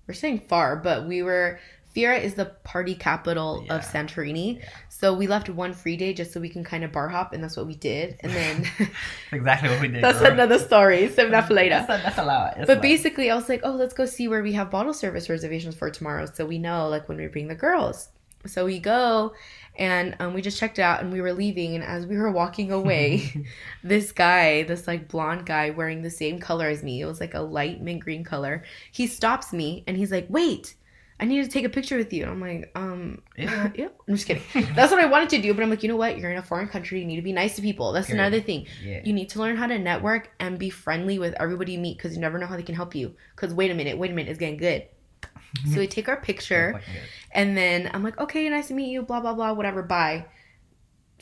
We're 0.06 0.14
staying 0.14 0.40
far, 0.48 0.76
but 0.76 1.06
we 1.06 1.22
were. 1.22 1.60
Fira 1.94 2.18
is 2.18 2.34
the 2.34 2.46
party 2.64 2.94
capital 2.94 3.62
Yeah. 3.66 3.76
of 3.76 3.82
Santorini, 3.82 4.58
Yeah. 4.58 4.68
so 4.88 5.12
we 5.14 5.26
left 5.26 5.48
one 5.50 5.72
free 5.74 5.96
day 5.96 6.12
just 6.14 6.32
so 6.32 6.40
we 6.40 6.48
can 6.48 6.64
kind 6.64 6.84
of 6.84 6.92
bar 6.92 7.08
hop, 7.08 7.32
and 7.32 7.42
that's 7.42 7.56
what 7.56 7.66
we 7.66 7.74
did. 7.74 8.16
And 8.20 8.32
then 8.32 8.66
exactly 9.32 9.68
what 9.68 9.80
we 9.80 9.88
did. 9.88 10.02
that's 10.02 10.20
girl. 10.20 10.32
another 10.32 10.58
story. 10.58 11.08
Seven 11.10 11.32
enough 11.34 11.50
later. 11.50 11.84
That's 11.86 12.02
that's 12.02 12.18
a 12.18 12.24
lot. 12.24 12.54
But 12.58 12.68
lot. 12.68 12.82
basically, 12.82 13.30
I 13.30 13.34
was 13.34 13.48
like, 13.48 13.60
oh, 13.64 13.72
let's 13.72 13.94
go 13.94 14.06
see 14.06 14.28
where 14.28 14.42
we 14.42 14.52
have 14.52 14.70
bottle 14.70 14.94
service 14.94 15.28
reservations 15.28 15.74
for 15.74 15.90
tomorrow, 15.90 16.26
so 16.32 16.46
we 16.46 16.58
know 16.58 16.88
like 16.88 17.08
when 17.08 17.18
we 17.18 17.26
bring 17.26 17.48
the 17.48 17.54
girls. 17.54 18.08
So 18.44 18.64
we 18.64 18.80
go, 18.80 19.34
and 19.78 20.16
um, 20.18 20.34
we 20.34 20.42
just 20.42 20.58
checked 20.58 20.80
it 20.80 20.82
out, 20.82 21.00
and 21.00 21.12
we 21.12 21.20
were 21.20 21.32
leaving, 21.32 21.76
and 21.76 21.84
as 21.84 22.06
we 22.06 22.16
were 22.16 22.30
walking 22.32 22.72
away, 22.72 23.46
this 23.84 24.10
guy, 24.10 24.64
this 24.64 24.88
like 24.88 25.06
blonde 25.08 25.46
guy 25.46 25.70
wearing 25.70 26.02
the 26.02 26.10
same 26.10 26.40
color 26.40 26.66
as 26.66 26.82
me, 26.82 27.00
it 27.00 27.06
was 27.06 27.20
like 27.20 27.34
a 27.34 27.40
light 27.40 27.80
mint 27.80 28.00
green 28.00 28.24
color. 28.24 28.64
He 28.90 29.06
stops 29.06 29.52
me, 29.52 29.84
and 29.86 29.96
he's 29.96 30.10
like, 30.10 30.26
wait. 30.28 30.74
I 31.22 31.24
need 31.24 31.42
to 31.44 31.48
take 31.48 31.64
a 31.64 31.68
picture 31.68 31.96
with 31.96 32.12
you. 32.12 32.24
And 32.24 32.32
I'm 32.32 32.40
like, 32.40 32.72
um, 32.74 33.22
Yeah. 33.38 33.70
yeah. 33.76 33.88
I'm 34.08 34.14
just 34.14 34.26
kidding. 34.26 34.42
That's 34.74 34.90
what 34.90 35.00
I 35.00 35.06
wanted 35.06 35.28
to 35.30 35.40
do, 35.40 35.54
but 35.54 35.62
I'm 35.62 35.70
like, 35.70 35.82
you 35.84 35.88
know 35.88 35.96
what? 35.96 36.18
You're 36.18 36.32
in 36.32 36.36
a 36.36 36.42
foreign 36.42 36.66
country. 36.66 36.98
You 36.98 37.06
need 37.06 37.16
to 37.16 37.22
be 37.22 37.32
nice 37.32 37.54
to 37.56 37.62
people. 37.62 37.92
That's 37.92 38.10
another 38.10 38.40
thing. 38.40 38.66
yeah. 38.84 39.00
You 39.04 39.12
need 39.12 39.28
to 39.30 39.38
learn 39.38 39.56
how 39.56 39.68
to 39.68 39.78
network 39.78 40.30
and 40.40 40.58
be 40.58 40.68
friendly 40.68 41.20
with 41.20 41.34
everybody 41.38 41.72
you 41.74 41.78
meet 41.78 41.96
because 41.96 42.14
you 42.14 42.20
never 42.20 42.38
know 42.38 42.46
how 42.46 42.56
they 42.56 42.64
can 42.64 42.74
help 42.74 42.94
you. 42.96 43.14
Because 43.36 43.54
wait 43.54 43.70
a 43.70 43.74
minute, 43.74 43.96
wait 43.98 44.10
a 44.10 44.14
minute, 44.14 44.30
it's 44.30 44.38
getting 44.40 44.56
good. 44.56 44.84
so 45.72 45.78
we 45.78 45.86
take 45.86 46.08
our 46.08 46.16
picture, 46.20 46.80
and 47.30 47.56
then 47.56 47.88
I'm 47.94 48.02
like, 48.02 48.18
okay, 48.18 48.48
nice 48.48 48.68
to 48.68 48.74
meet 48.74 48.90
you, 48.90 49.02
blah, 49.02 49.20
blah, 49.20 49.34
blah, 49.34 49.52
whatever, 49.52 49.82
bye. 49.82 50.24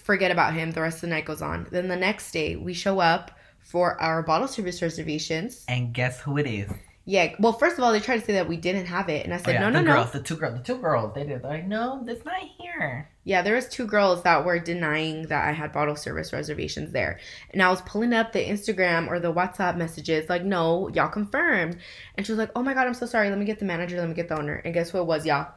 Forget 0.02 0.30
about 0.30 0.54
him. 0.54 0.70
The 0.70 0.80
rest 0.80 0.96
of 0.98 1.00
the 1.02 1.08
night 1.08 1.26
goes 1.26 1.42
on. 1.42 1.66
Then 1.70 1.88
the 1.88 1.96
next 1.96 2.32
day, 2.32 2.56
we 2.56 2.72
show 2.72 3.00
up 3.00 3.32
for 3.60 4.00
our 4.00 4.22
bottle 4.22 4.48
service 4.48 4.80
reservations. 4.80 5.64
And 5.68 5.92
guess 5.92 6.20
who 6.20 6.38
it 6.38 6.46
is? 6.46 6.70
Yeah. 7.10 7.34
Well, 7.40 7.52
first 7.52 7.76
of 7.76 7.82
all, 7.82 7.90
they 7.90 7.98
tried 7.98 8.20
to 8.20 8.24
say 8.24 8.34
that 8.34 8.46
we 8.46 8.56
didn't 8.56 8.86
have 8.86 9.08
it, 9.08 9.24
and 9.24 9.34
I 9.34 9.38
Oh, 9.38 9.40
said, 9.40 9.54
yeah, 9.54 9.60
no, 9.62 9.70
no, 9.70 9.78
the 9.80 9.84
no. 9.84 9.94
girls, 9.94 10.12
the 10.12 10.20
two 10.22 10.36
girls, 10.36 10.56
the 10.58 10.62
two 10.62 10.78
girls, 10.78 11.12
they 11.12 11.24
did. 11.24 11.42
They're 11.42 11.50
like, 11.50 11.66
no, 11.66 12.04
it's 12.06 12.24
not 12.24 12.40
here. 12.56 13.10
Yeah, 13.24 13.42
there 13.42 13.56
was 13.56 13.68
two 13.68 13.84
girls 13.84 14.22
that 14.22 14.44
were 14.44 14.60
denying 14.60 15.22
that 15.26 15.44
I 15.48 15.50
had 15.50 15.72
bottle 15.72 15.96
service 15.96 16.32
reservations 16.32 16.92
there. 16.92 17.18
And 17.50 17.60
I 17.64 17.68
was 17.68 17.80
pulling 17.82 18.12
up 18.12 18.32
the 18.32 18.44
Instagram 18.44 19.08
or 19.08 19.18
the 19.18 19.32
WhatsApp 19.34 19.76
messages 19.76 20.28
like, 20.28 20.44
"No, 20.44 20.88
y'all 20.94 21.08
confirmed." 21.08 21.78
And 22.14 22.24
she 22.24 22.30
was 22.30 22.38
like, 22.38 22.52
"Oh 22.54 22.62
my 22.62 22.74
god, 22.74 22.86
I'm 22.86 22.94
so 22.94 23.06
sorry. 23.06 23.28
Let 23.28 23.38
me 23.38 23.44
get 23.44 23.58
the 23.58 23.64
manager, 23.64 23.96
let 23.98 24.08
me 24.08 24.14
get 24.14 24.28
the 24.28 24.38
owner." 24.38 24.62
And 24.64 24.72
guess 24.72 24.90
who 24.90 24.98
it 24.98 25.04
was, 25.06 25.26
y'all? 25.26 25.48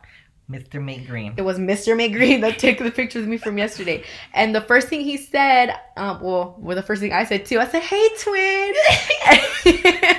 Mr. 0.49 0.83
Mate 0.83 1.07
Green. 1.07 1.35
It 1.37 1.43
was 1.43 1.57
Mr. 1.59 1.95
McGreen 1.95 2.41
that 2.45 2.57
took 2.59 2.79
the 2.79 2.89
picture 2.91 3.19
with 3.19 3.29
me 3.29 3.37
from 3.37 3.57
yesterday. 3.59 4.03
And 4.33 4.53
the 4.55 4.61
first 4.61 4.87
thing 4.89 5.01
he 5.01 5.17
said, 5.17 5.73
um, 5.97 6.19
well, 6.19 6.55
well, 6.59 6.75
the 6.75 6.83
first 6.83 6.99
thing 6.99 7.13
I 7.13 7.23
said 7.25 7.45
too, 7.45 7.59
I 7.59 7.67
said, 7.67 7.83
"Hey, 7.83 8.09
twin." 8.23 8.73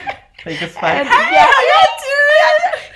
Like 0.47 0.61
it's 0.63 0.75
And- 0.77 0.81
fine. 0.81 1.05
yeah, 1.33 1.51
yeah. 1.51 1.51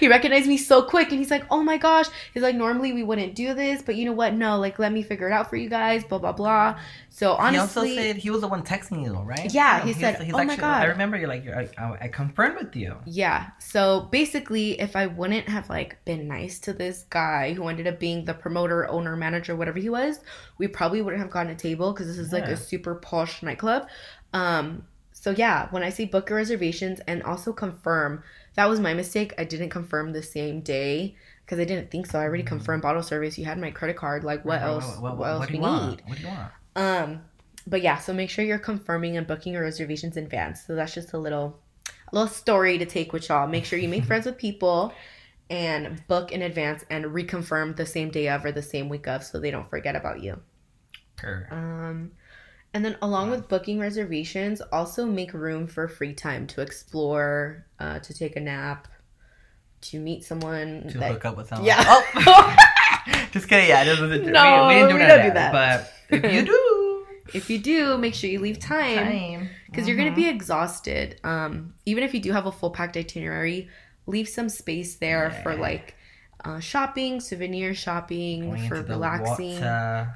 He 0.00 0.06
recognized 0.06 0.46
me 0.46 0.56
so 0.58 0.82
quick, 0.82 1.08
and 1.10 1.18
he's 1.18 1.30
like, 1.30 1.44
"Oh 1.50 1.60
my 1.60 1.76
gosh!" 1.76 2.06
He's 2.32 2.42
like, 2.44 2.54
"Normally 2.54 2.92
we 2.92 3.02
wouldn't 3.02 3.34
do 3.34 3.52
this, 3.52 3.82
but 3.82 3.96
you 3.96 4.04
know 4.04 4.12
what? 4.12 4.32
No, 4.32 4.56
like 4.56 4.78
let 4.78 4.92
me 4.92 5.02
figure 5.02 5.26
it 5.28 5.32
out 5.32 5.50
for 5.50 5.56
you 5.56 5.68
guys." 5.68 6.04
Blah 6.04 6.18
blah 6.18 6.30
blah. 6.30 6.78
So 7.10 7.32
honestly, 7.32 7.88
he 7.88 7.96
also 7.96 8.02
said 8.12 8.16
he 8.16 8.30
was 8.30 8.42
the 8.42 8.46
one 8.46 8.62
texting 8.62 9.02
you, 9.02 9.12
right? 9.14 9.52
Yeah, 9.52 9.80
he 9.80 9.92
He's- 9.92 9.98
said, 10.18 10.30
"Oh 10.32 10.44
my 10.44 10.54
God." 10.54 10.82
I 10.82 10.84
remember 10.84 11.16
you're 11.16 11.26
like, 11.28 11.44
you're, 11.44 11.58
I, 11.58 11.68
I, 11.78 11.98
I 12.02 12.08
confirmed 12.08 12.58
with 12.62 12.76
you. 12.76 12.94
yeah. 13.06 13.48
So 13.58 14.02
basically, 14.12 14.78
if 14.80 14.94
I 14.94 15.08
wouldn't 15.08 15.48
have 15.48 15.68
like 15.68 16.04
been 16.04 16.28
nice 16.28 16.60
to 16.60 16.72
this 16.72 17.04
guy 17.10 17.54
who 17.54 17.66
ended 17.66 17.88
up 17.88 17.98
being 17.98 18.24
the 18.24 18.34
promoter, 18.34 18.86
owner, 18.88 19.16
manager, 19.16 19.56
whatever 19.56 19.80
he 19.80 19.88
was, 19.90 20.20
we 20.58 20.68
probably 20.68 21.02
wouldn't 21.02 21.20
have 21.20 21.32
gotten 21.32 21.50
a 21.50 21.56
table 21.56 21.92
because 21.92 22.06
this 22.06 22.18
is 22.18 22.32
like 22.32 22.44
a 22.44 22.56
super 22.56 22.94
posh 22.94 23.42
nightclub. 23.42 23.88
Um. 24.32 24.84
So 25.28 25.34
yeah, 25.36 25.68
when 25.72 25.82
I 25.82 25.90
say 25.90 26.06
book 26.06 26.30
your 26.30 26.38
reservations 26.38 27.00
and 27.00 27.22
also 27.22 27.52
confirm, 27.52 28.22
that 28.54 28.66
was 28.66 28.80
my 28.80 28.94
mistake. 28.94 29.34
I 29.36 29.44
didn't 29.44 29.68
confirm 29.68 30.14
the 30.14 30.22
same 30.22 30.62
day 30.62 31.16
because 31.44 31.58
I 31.58 31.64
didn't 31.64 31.90
think 31.90 32.06
so. 32.06 32.18
I 32.18 32.22
already 32.22 32.44
confirmed 32.44 32.80
bottle 32.80 33.02
service. 33.02 33.36
You 33.36 33.44
had 33.44 33.58
my 33.58 33.70
credit 33.70 33.98
card. 33.98 34.24
Like 34.24 34.42
what 34.46 34.62
else? 34.62 34.96
What, 34.96 35.20
else 35.20 35.46
do 35.48 35.52
we 35.52 35.56
you 35.58 35.60
want? 35.60 35.90
need? 35.90 36.02
What 36.06 36.16
do 36.16 36.22
you 36.22 36.28
want? 36.28 36.52
Um, 36.76 37.20
but 37.66 37.82
yeah, 37.82 37.98
so 37.98 38.14
make 38.14 38.30
sure 38.30 38.42
you're 38.42 38.58
confirming 38.58 39.18
and 39.18 39.26
booking 39.26 39.52
your 39.52 39.64
reservations 39.64 40.16
in 40.16 40.24
advance. 40.24 40.64
So 40.66 40.74
that's 40.74 40.94
just 40.94 41.12
a 41.12 41.18
little, 41.18 41.58
a 42.10 42.14
little 42.16 42.26
story 42.26 42.78
to 42.78 42.86
take 42.86 43.12
with 43.12 43.28
y'all. 43.28 43.46
Make 43.46 43.66
sure 43.66 43.78
you 43.78 43.90
make 43.90 44.04
friends 44.06 44.24
with 44.24 44.38
people 44.38 44.94
and 45.50 46.02
book 46.06 46.32
in 46.32 46.40
advance 46.40 46.86
and 46.88 47.04
reconfirm 47.04 47.76
the 47.76 47.84
same 47.84 48.08
day 48.08 48.30
of 48.30 48.46
or 48.46 48.52
the 48.52 48.62
same 48.62 48.88
week 48.88 49.06
of, 49.06 49.22
so 49.22 49.38
they 49.38 49.50
don't 49.50 49.68
forget 49.68 49.94
about 49.94 50.22
you. 50.22 50.40
Sure. 51.20 51.48
Um, 51.50 52.12
and 52.74 52.84
then 52.84 52.96
along 53.02 53.30
with 53.30 53.48
booking 53.48 53.78
reservations, 53.78 54.60
also 54.72 55.06
make 55.06 55.32
room 55.32 55.66
for 55.66 55.88
free 55.88 56.12
time 56.12 56.46
to 56.48 56.60
explore, 56.60 57.66
uh, 57.78 57.98
to 58.00 58.14
take 58.14 58.36
a 58.36 58.40
nap, 58.40 58.88
to 59.82 59.98
meet 60.00 60.24
someone. 60.24 60.88
to 60.90 60.98
that- 60.98 61.12
hook 61.12 61.24
up 61.24 61.36
with 61.36 61.48
someone. 61.48 61.66
Yeah. 61.66 61.82
Oh. 61.86 62.56
Just 63.32 63.48
kidding. 63.48 63.68
Yeah, 63.68 63.84
this 63.84 63.98
was 63.98 64.10
a, 64.10 64.18
No, 64.18 64.66
we, 64.68 64.74
we 64.74 64.80
didn't 64.80 64.88
do, 64.90 64.94
we 64.96 65.06
don't 65.06 65.26
do 65.26 65.32
that. 65.34 65.52
But 65.52 65.92
if 66.24 66.32
you 66.32 66.42
do, 66.42 67.06
if 67.34 67.50
you 67.50 67.58
do, 67.58 67.96
make 67.98 68.14
sure 68.14 68.28
you 68.28 68.38
leave 68.40 68.58
time. 68.58 68.96
time. 68.96 69.50
because 69.66 69.86
you're 69.86 69.96
going 69.96 70.10
to 70.10 70.16
be 70.16 70.28
exhausted. 70.28 71.20
Um, 71.24 71.74
even 71.86 72.04
if 72.04 72.12
you 72.14 72.20
do 72.20 72.32
have 72.32 72.46
a 72.46 72.52
full 72.52 72.70
packed 72.70 72.96
itinerary, 72.96 73.68
leave 74.06 74.28
some 74.28 74.48
space 74.48 74.96
there 74.96 75.30
for 75.42 75.54
like 75.56 75.94
uh, 76.44 76.60
shopping, 76.60 77.20
souvenir 77.20 77.74
shopping, 77.74 78.50
Going 78.50 78.68
for 78.68 78.82
relaxing, 78.82 79.60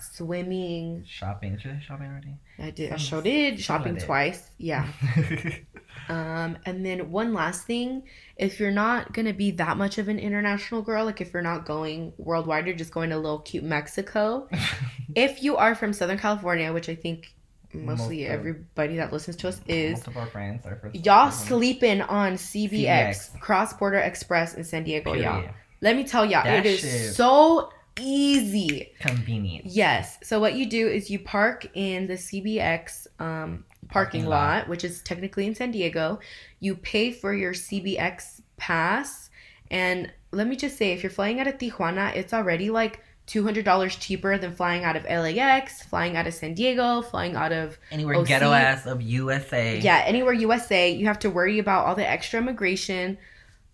swimming. 0.00 1.04
shopping. 1.06 1.52
Did 1.56 1.64
you 1.64 1.70
say 1.72 1.80
shopping 1.86 2.06
already? 2.06 2.36
I 2.58 2.70
did. 2.70 2.92
I 2.92 2.96
sure 2.96 3.22
did 3.22 3.60
shopping 3.60 3.94
did. 3.94 4.04
twice. 4.04 4.50
Yeah. 4.58 4.86
Um, 6.08 6.58
and 6.66 6.84
then 6.84 7.10
one 7.10 7.32
last 7.32 7.66
thing, 7.66 8.02
if 8.36 8.58
you're 8.58 8.70
not 8.72 9.12
gonna 9.12 9.32
be 9.32 9.52
that 9.52 9.76
much 9.76 9.98
of 9.98 10.08
an 10.08 10.18
international 10.18 10.82
girl, 10.82 11.04
like 11.04 11.20
if 11.20 11.32
you're 11.32 11.42
not 11.42 11.64
going 11.64 12.12
worldwide, 12.16 12.66
you're 12.66 12.76
just 12.76 12.92
going 12.92 13.10
to 13.10 13.16
little 13.16 13.38
cute 13.38 13.64
Mexico. 13.64 14.48
if 15.14 15.42
you 15.42 15.56
are 15.56 15.74
from 15.74 15.92
Southern 15.92 16.18
California, 16.18 16.72
which 16.72 16.88
I 16.88 16.94
think 16.94 17.34
mostly 17.72 18.22
Most 18.22 18.30
everybody 18.30 18.96
that 18.96 19.12
listens 19.12 19.36
to 19.36 19.48
us 19.48 19.60
is, 19.66 19.92
Most 19.98 20.08
of 20.08 20.16
our 20.16 20.26
friends 20.26 20.66
are 20.66 20.90
Y'all 20.92 21.30
sleeping 21.30 22.02
on 22.02 22.34
CBX, 22.34 22.70
CBX. 22.70 23.40
Cross 23.40 23.74
Border 23.74 23.98
Express 23.98 24.54
in 24.54 24.64
San 24.64 24.84
Diego, 24.84 25.14
y'all. 25.14 25.48
Let 25.82 25.96
me 25.96 26.04
tell 26.04 26.24
y'all, 26.24 26.44
That 26.44 26.64
it 26.64 26.82
is 26.82 27.14
so 27.16 27.70
easy. 28.00 28.92
Convenient. 29.00 29.66
Yes. 29.66 30.18
So 30.22 30.40
what 30.40 30.54
you 30.54 30.64
do 30.66 30.88
is 30.88 31.10
you 31.10 31.18
park 31.18 31.66
in 31.74 32.06
the 32.06 32.14
CBX 32.14 33.06
um, 33.20 33.64
parking 33.90 34.22
Parking 34.22 34.24
lot, 34.26 34.58
lot. 34.60 34.68
which 34.68 34.84
is 34.84 35.02
technically 35.02 35.46
in 35.46 35.54
San 35.54 35.70
Diego. 35.72 36.18
You 36.60 36.76
pay 36.76 37.12
for 37.12 37.34
your 37.34 37.52
CBX 37.52 38.40
pass, 38.56 39.28
and 39.70 40.10
let 40.30 40.46
me 40.46 40.56
just 40.56 40.78
say, 40.78 40.92
if 40.92 41.02
you're 41.02 41.10
flying 41.10 41.40
out 41.40 41.46
of 41.46 41.58
Tijuana, 41.58 42.14
it's 42.16 42.32
already 42.32 42.70
like. 42.70 43.02
$200 43.28 44.00
cheaper 44.00 44.36
than 44.36 44.52
flying 44.52 44.82
out 44.82 44.96
of 44.96 45.04
LAX, 45.04 45.80
flying 45.84 46.16
out 46.16 46.26
of 46.26 46.34
San 46.34 46.54
Diego, 46.54 47.00
flying 47.02 47.36
out 47.36 47.52
of 47.52 47.78
Anywhere 47.92 48.16
OC. 48.16 48.26
ghetto 48.26 48.50
ass 48.52 48.84
of 48.84 49.00
USA. 49.00 49.78
yeah, 49.78 50.02
anywhere 50.04 50.32
USA, 50.32 50.90
you 50.90 51.06
have 51.06 51.20
to 51.20 51.30
worry 51.30 51.60
about 51.60 51.86
all 51.86 51.94
the 51.94 52.06
extra 52.06 52.40
immigration. 52.40 53.16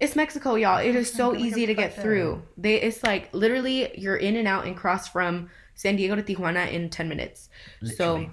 It's 0.00 0.14
Mexico, 0.14 0.54
y'all. 0.54 0.78
It 0.78 0.94
is 0.94 1.12
so 1.12 1.34
easy 1.34 1.66
to 1.66 1.74
get 1.74 1.94
through. 1.94 2.42
They 2.56 2.80
it's 2.80 3.02
like 3.02 3.32
literally 3.32 3.90
you're 3.98 4.16
in 4.16 4.36
and 4.36 4.46
out 4.46 4.66
and 4.66 4.76
cross 4.76 5.08
from 5.08 5.50
San 5.74 5.96
Diego 5.96 6.14
to 6.14 6.22
Tijuana 6.22 6.70
in 6.72 6.88
10 6.88 7.08
minutes. 7.08 7.48
Literally. 7.80 8.26
So 8.26 8.30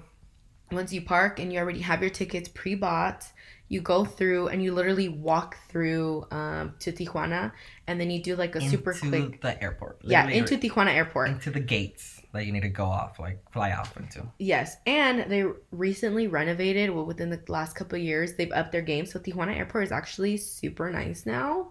once 0.70 0.92
you 0.92 1.02
park 1.02 1.40
and 1.40 1.52
you 1.52 1.58
already 1.58 1.80
have 1.80 2.00
your 2.00 2.10
tickets 2.10 2.48
pre-bought, 2.48 3.26
you 3.68 3.80
go 3.80 4.04
through 4.04 4.48
and 4.48 4.62
you 4.62 4.72
literally 4.72 5.08
walk 5.08 5.56
through 5.68 6.26
um, 6.30 6.74
to 6.78 6.92
Tijuana 6.92 7.52
and 7.86 8.00
then 8.00 8.10
you 8.10 8.22
do 8.22 8.36
like 8.36 8.54
a 8.54 8.60
super 8.60 8.94
quick 8.94 9.40
the 9.40 9.60
airport. 9.60 9.98
yeah 10.04 10.28
into 10.28 10.56
Tijuana 10.56 10.94
airport. 10.94 11.30
into 11.30 11.50
the 11.50 11.60
gates 11.60 12.20
that 12.36 12.46
you 12.46 12.52
need 12.52 12.62
to 12.62 12.68
go 12.68 12.84
off, 12.84 13.18
like 13.18 13.38
fly 13.52 13.72
off 13.72 13.96
into. 13.96 14.22
Yes, 14.38 14.76
and 14.86 15.30
they 15.30 15.44
recently 15.70 16.26
renovated. 16.26 16.90
Well, 16.90 17.04
within 17.04 17.30
the 17.30 17.40
last 17.48 17.74
couple 17.74 17.96
of 17.96 18.04
years, 18.04 18.34
they've 18.34 18.52
upped 18.52 18.72
their 18.72 18.82
game. 18.82 19.06
So 19.06 19.18
Tijuana 19.18 19.56
Airport 19.56 19.84
is 19.84 19.92
actually 19.92 20.36
super 20.36 20.90
nice 20.90 21.26
now. 21.26 21.68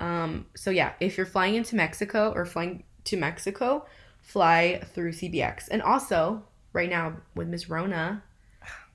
Um, 0.00 0.46
so 0.54 0.70
yeah, 0.70 0.92
if 1.00 1.16
you're 1.16 1.26
flying 1.26 1.54
into 1.54 1.76
Mexico 1.76 2.32
or 2.34 2.44
flying 2.44 2.84
to 3.04 3.16
Mexico, 3.16 3.86
fly 4.20 4.82
through 4.94 5.12
CBX. 5.12 5.68
And 5.70 5.82
also, 5.82 6.42
right 6.72 6.90
now 6.90 7.16
with 7.34 7.48
Miss 7.48 7.68
Rona, 7.68 8.22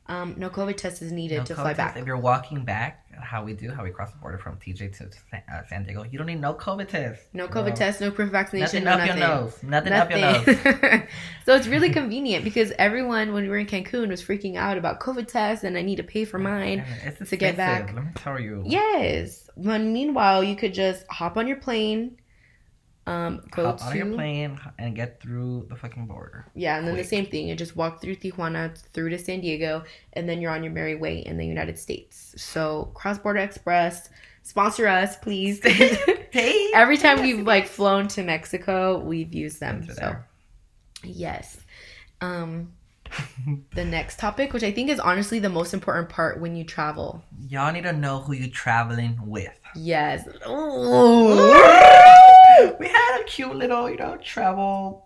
um, 0.10 0.34
no 0.38 0.50
COVID 0.50 0.76
test 0.76 1.02
is 1.02 1.12
needed 1.12 1.38
No 1.38 1.44
to 1.46 1.54
COVID 1.54 1.56
fly 1.58 1.74
test. 1.74 1.78
back. 1.78 1.98
If 1.98 2.06
you're 2.06 2.18
walking 2.18 2.66
back, 2.66 3.06
how 3.22 3.44
we 3.44 3.54
do, 3.54 3.72
how 3.72 3.84
we 3.84 3.92
cross 3.92 4.12
the 4.12 4.18
border 4.18 4.38
from 4.38 4.58
TJ 4.58 4.98
to 4.98 5.10
San, 5.30 5.44
uh, 5.54 5.62
San 5.70 5.84
Diego, 5.84 6.04
you 6.04 6.18
don't 6.18 6.28
need 6.28 6.42
no 6.42 6.54
COVID 6.54 6.88
test. 6.88 7.22
No. 7.34 7.48
COVID 7.48 7.76
test, 7.76 8.02
no 8.02 8.10
proof 8.10 8.28
of 8.28 8.32
vaccination, 8.32 8.84
Nothing 8.84 8.84
no 8.86 8.92
up 8.92 9.00
nothing. 9.00 9.22
your 9.22 9.28
nose. 9.28 9.64
Nothing, 9.64 9.94
up 9.94 10.10
your 10.10 10.20
nose. 10.20 10.48
Nothing. 10.66 11.08
so 11.46 11.56
it's 11.56 11.68
really 11.68 11.90
convenient 11.92 12.44
because 12.44 12.72
everyone, 12.80 13.34
when 13.34 13.44
we 13.44 13.50
were 13.50 13.58
in 13.58 13.68
Cancun, 13.68 14.10
was 14.10 14.24
freaking 14.24 14.56
out 14.56 14.78
about 14.78 15.00
COVID 15.00 15.28
tests 15.28 15.64
and 15.64 15.78
I 15.78 15.82
need 15.84 15.98
to 15.98 16.04
pay 16.04 16.26
for 16.26 16.40
mine. 16.40 16.84
It's 17.04 17.30
to 17.30 17.38
get 17.38 17.56
back. 17.56 17.94
Let 17.94 18.04
me 18.06 18.12
tell 18.16 18.40
you. 18.40 18.64
Yes. 18.66 19.50
But 19.58 19.82
meanwhile, 19.82 20.44
you 20.44 20.56
could 20.56 20.74
just 20.74 21.06
hop 21.10 21.36
on 21.38 21.46
your 21.48 21.58
plane, 21.58 22.18
um, 23.10 23.42
go 23.52 23.66
Hop 23.66 23.78
to 23.80 23.86
on 23.86 23.98
your 23.98 24.14
plane 24.14 24.60
and 24.78 24.96
get 24.96 25.20
through 25.20 25.66
the 25.70 25.76
fucking 25.76 26.06
border. 26.06 26.46
yeah, 26.54 26.78
and 26.78 26.88
then 26.88 26.96
the 26.96 27.04
same 27.04 27.26
thing. 27.26 27.48
You 27.48 27.56
just 27.56 27.76
walk 27.76 28.02
through 28.02 28.18
Tijuana 28.18 28.78
through 28.94 29.10
to 29.10 29.18
San 29.18 29.42
Diego, 29.42 29.84
and 30.14 30.30
then 30.30 30.42
you're 30.42 30.52
on 30.52 30.64
your 30.64 30.74
merry 30.74 30.96
way 30.96 31.20
in 31.20 31.38
the 31.38 31.46
United 31.46 31.80
States. 31.80 32.36
So 32.38 32.92
Cross 32.94 33.20
Border 33.20 33.40
Express 33.40 34.10
sponsor 34.44 34.88
us, 34.88 35.18
please. 35.18 35.60
Hey, 36.32 36.70
Every 36.76 36.98
time 36.98 37.24
we've 37.24 37.40
like 37.40 37.66
flown 37.66 38.08
to 38.10 38.22
Mexico, 38.22 39.00
we've 39.00 39.34
used 39.34 39.60
them. 39.60 39.88
So 39.88 39.94
there. 39.96 40.28
yes. 41.04 41.58
Um, 42.22 42.74
the 43.74 43.84
next 43.84 44.20
topic, 44.20 44.54
which 44.54 44.62
I 44.62 44.72
think 44.72 44.92
is 44.92 45.00
honestly 45.00 45.40
the 45.40 45.50
most 45.50 45.74
important 45.74 46.10
part 46.10 46.40
when 46.40 46.56
you 46.56 46.64
travel. 46.64 47.24
Y'all 47.48 47.74
need 47.74 47.86
to 47.86 47.94
know 47.94 48.20
who 48.20 48.34
you're 48.34 48.48
traveling 48.50 49.20
with. 49.26 49.60
Yes. 49.76 50.28
We 52.80 52.88
had 52.88 53.20
a 53.22 53.24
cute 53.24 53.56
little, 53.56 53.90
you 53.90 53.98
know, 53.98 54.18
travel. 54.18 55.06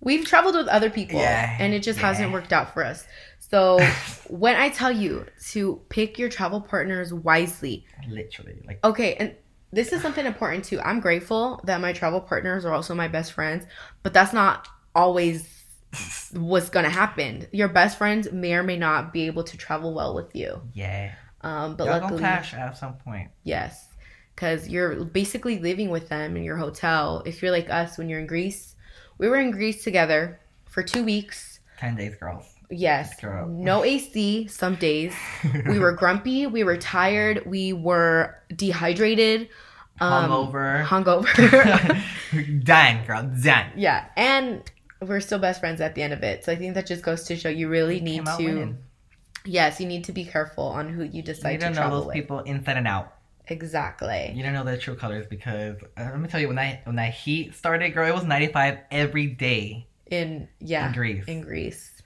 We've 0.00 0.24
traveled 0.24 0.54
with 0.54 0.68
other 0.68 0.90
people 0.90 1.18
Yeah, 1.18 1.56
and 1.58 1.74
it 1.74 1.82
just 1.82 1.98
yeah. 1.98 2.06
hasn't 2.06 2.32
worked 2.32 2.52
out 2.52 2.72
for 2.72 2.84
us. 2.84 3.04
So 3.40 3.80
when 4.28 4.54
I 4.56 4.68
tell 4.68 4.92
you 4.92 5.26
to 5.50 5.80
pick 5.88 6.18
your 6.18 6.28
travel 6.28 6.60
partners 6.60 7.12
wisely, 7.12 7.84
Literally, 8.08 8.62
like 8.66 8.84
okay, 8.84 9.14
and 9.14 9.34
this 9.72 9.92
is 9.92 10.00
something 10.00 10.24
important 10.24 10.64
too. 10.64 10.80
I'm 10.80 11.00
grateful 11.00 11.60
that 11.64 11.80
my 11.80 11.92
travel 11.92 12.20
partners 12.20 12.64
are 12.64 12.72
also 12.72 12.94
my 12.94 13.08
best 13.08 13.32
friends, 13.32 13.64
but 14.02 14.14
that's 14.14 14.32
not 14.32 14.68
always 14.94 15.46
what's 16.32 16.70
gonna 16.70 16.90
happen. 16.90 17.46
Your 17.52 17.68
best 17.68 17.98
friends 17.98 18.30
may 18.32 18.54
or 18.54 18.62
may 18.62 18.76
not 18.76 19.12
be 19.12 19.26
able 19.26 19.44
to 19.44 19.56
travel 19.56 19.92
well 19.94 20.14
with 20.14 20.34
you. 20.34 20.62
yeah. 20.74 21.14
Um, 21.40 21.76
but 21.76 21.84
Y'all 21.84 22.00
luckily, 22.00 22.18
clash 22.18 22.52
at 22.54 22.76
some 22.76 22.94
point. 22.94 23.30
Yes. 23.44 23.87
Because 24.38 24.68
you're 24.68 25.04
basically 25.04 25.58
living 25.58 25.90
with 25.90 26.08
them 26.08 26.36
in 26.36 26.44
your 26.44 26.56
hotel. 26.56 27.24
If 27.26 27.42
you're 27.42 27.50
like 27.50 27.68
us 27.70 27.98
when 27.98 28.08
you're 28.08 28.20
in 28.20 28.28
Greece, 28.28 28.76
we 29.18 29.28
were 29.28 29.34
in 29.36 29.50
Greece 29.50 29.82
together 29.82 30.38
for 30.70 30.80
two 30.80 31.02
weeks. 31.04 31.58
Ten 31.76 31.96
days, 31.96 32.14
girls. 32.14 32.54
Yes. 32.70 33.20
No 33.48 33.82
AC 33.82 34.46
some 34.46 34.76
days. 34.76 35.12
We 35.66 35.80
were 35.80 35.90
grumpy. 36.02 36.46
We 36.46 36.62
were 36.62 36.76
tired. 36.76 37.46
We 37.46 37.72
were 37.72 38.36
dehydrated. 38.54 39.48
Um, 40.00 40.30
hungover. 40.30 40.84
hungover. 40.84 42.62
done, 42.64 43.04
girl, 43.06 43.28
done. 43.42 43.72
yeah. 43.74 44.04
And 44.16 44.62
we're 45.02 45.18
still 45.18 45.40
best 45.40 45.58
friends 45.58 45.80
at 45.80 45.96
the 45.96 46.02
end 46.04 46.12
of 46.12 46.22
it. 46.22 46.44
So 46.44 46.52
I 46.52 46.54
think 46.54 46.74
that 46.74 46.86
just 46.86 47.02
goes 47.02 47.24
to 47.24 47.34
show 47.34 47.48
you 47.48 47.68
really 47.68 48.00
need 48.00 48.24
to. 48.36 48.76
Yes, 49.44 49.80
you 49.80 49.86
need 49.88 50.04
to 50.04 50.12
be 50.12 50.24
careful 50.24 50.64
on 50.64 50.88
who 50.88 51.02
you 51.02 51.10
You 51.14 51.22
decide 51.22 51.52
need 51.54 51.60
to 51.62 51.70
know 51.70 51.74
travel 51.74 51.98
those 51.98 52.06
with. 52.06 52.14
people 52.14 52.38
inside 52.40 52.76
and 52.76 52.86
out. 52.86 53.14
Exactly. 53.50 54.32
You 54.34 54.42
don't 54.42 54.52
know 54.52 54.64
their 54.64 54.78
true 54.78 54.94
colors 54.94 55.26
because 55.28 55.76
uh, 55.96 56.02
let 56.02 56.20
me 56.20 56.28
tell 56.28 56.40
you 56.40 56.48
when 56.48 56.56
that 56.56 56.86
when 56.86 56.96
that 56.96 57.14
heat 57.14 57.54
started, 57.54 57.90
girl, 57.90 58.08
it 58.08 58.14
was 58.14 58.24
95 58.24 58.78
every 58.90 59.26
day 59.26 59.88
In 60.06 60.48
yeah. 60.60 60.88
in 60.88 60.92
Greece. 60.94 61.24
In 61.26 61.40
Greece. 61.40 62.02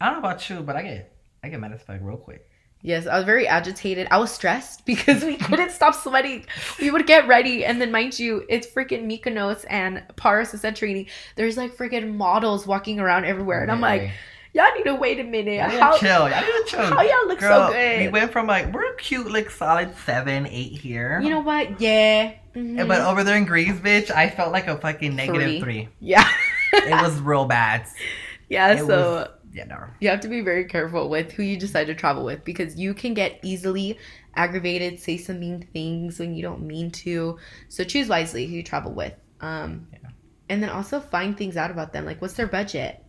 I 0.00 0.06
don't 0.06 0.14
know 0.14 0.28
about 0.28 0.48
you, 0.48 0.60
but 0.60 0.76
I 0.76 0.82
get 0.82 1.16
I 1.42 1.48
get 1.48 1.60
mad 1.60 1.72
as 1.72 1.82
fuck 1.82 1.98
real 2.00 2.16
quick. 2.16 2.48
Yes, 2.80 3.08
I 3.08 3.16
was 3.16 3.24
very 3.24 3.48
agitated. 3.48 4.06
I 4.10 4.18
was 4.18 4.30
stressed 4.30 4.86
because 4.86 5.24
we 5.24 5.36
couldn't 5.36 5.70
stop 5.70 5.94
sweating. 5.94 6.46
We 6.80 6.90
would 6.90 7.06
get 7.06 7.26
ready, 7.26 7.64
and 7.64 7.80
then, 7.80 7.90
mind 7.90 8.18
you, 8.18 8.44
it's 8.48 8.66
freaking 8.66 9.06
Mykonos 9.10 9.64
and 9.68 10.02
Paros 10.16 10.52
and 10.52 10.62
Santorini. 10.62 11.08
There's 11.34 11.56
like 11.56 11.76
freaking 11.76 12.14
models 12.14 12.66
walking 12.66 13.00
around 13.00 13.24
everywhere, 13.24 13.62
and 13.62 13.70
I'm 13.70 13.80
like, 13.80 14.10
y'all 14.58 14.74
need 14.76 14.84
to 14.84 14.94
wait 14.94 15.18
a 15.20 15.24
minute. 15.24 15.54
y'all 15.54 15.68
need 15.68 15.78
How, 15.80 15.92
to 15.92 15.98
chill. 15.98 16.28
Y'all 16.28 16.40
need 16.40 16.46
to 16.46 16.64
chill. 16.66 16.80
how 16.80 17.00
y'all 17.02 17.28
look 17.28 17.38
Girl, 17.38 17.68
so 17.68 17.72
good? 17.72 18.00
we 18.00 18.08
went 18.08 18.32
from 18.32 18.46
like 18.46 18.72
we're 18.72 18.94
cute 18.94 19.30
like 19.30 19.50
solid 19.50 19.96
seven, 20.04 20.46
eight 20.46 20.72
here. 20.72 21.20
you 21.22 21.30
know 21.30 21.40
what? 21.40 21.80
Yeah. 21.80 22.34
Mhm. 22.54 22.88
But 22.88 23.00
over 23.02 23.22
there 23.24 23.36
in 23.36 23.44
Greece, 23.44 23.78
bitch, 23.78 24.10
I 24.10 24.28
felt 24.30 24.52
like 24.52 24.66
a 24.66 24.76
fucking 24.76 25.14
negative 25.14 25.42
Three. 25.48 25.60
three. 25.60 25.88
yeah. 26.00 26.28
It 26.72 26.90
was 27.02 27.18
real 27.20 27.44
bad. 27.46 27.86
yeah. 28.48 28.72
It 28.72 28.78
so 28.80 28.86
was, 28.86 29.28
yeah, 29.52 29.64
no. 29.64 29.84
you 30.00 30.08
have 30.10 30.20
to 30.20 30.28
be 30.28 30.40
very 30.42 30.64
careful 30.64 31.08
with 31.08 31.32
who 31.32 31.42
you 31.42 31.56
decide 31.56 31.86
to 31.86 31.94
travel 31.94 32.24
with 32.24 32.44
because 32.44 32.76
you 32.76 32.92
can 32.94 33.14
get 33.14 33.38
easily 33.42 33.98
aggravated, 34.34 35.00
say 35.00 35.16
some 35.16 35.40
mean 35.40 35.66
things 35.72 36.18
when 36.18 36.34
you 36.34 36.42
don't 36.42 36.62
mean 36.62 36.90
to. 36.90 37.38
So 37.68 37.84
choose 37.84 38.08
wisely 38.08 38.46
who 38.46 38.56
you 38.56 38.62
travel 38.62 38.92
with. 38.92 39.14
Um, 39.40 39.88
Yeah. 39.92 40.10
And 40.50 40.62
then 40.62 40.70
also 40.70 40.98
find 41.00 41.36
things 41.36 41.56
out 41.56 41.70
about 41.70 41.92
them, 41.92 42.04
like 42.06 42.20
what's 42.22 42.34
their 42.34 42.46
budget. 42.46 43.02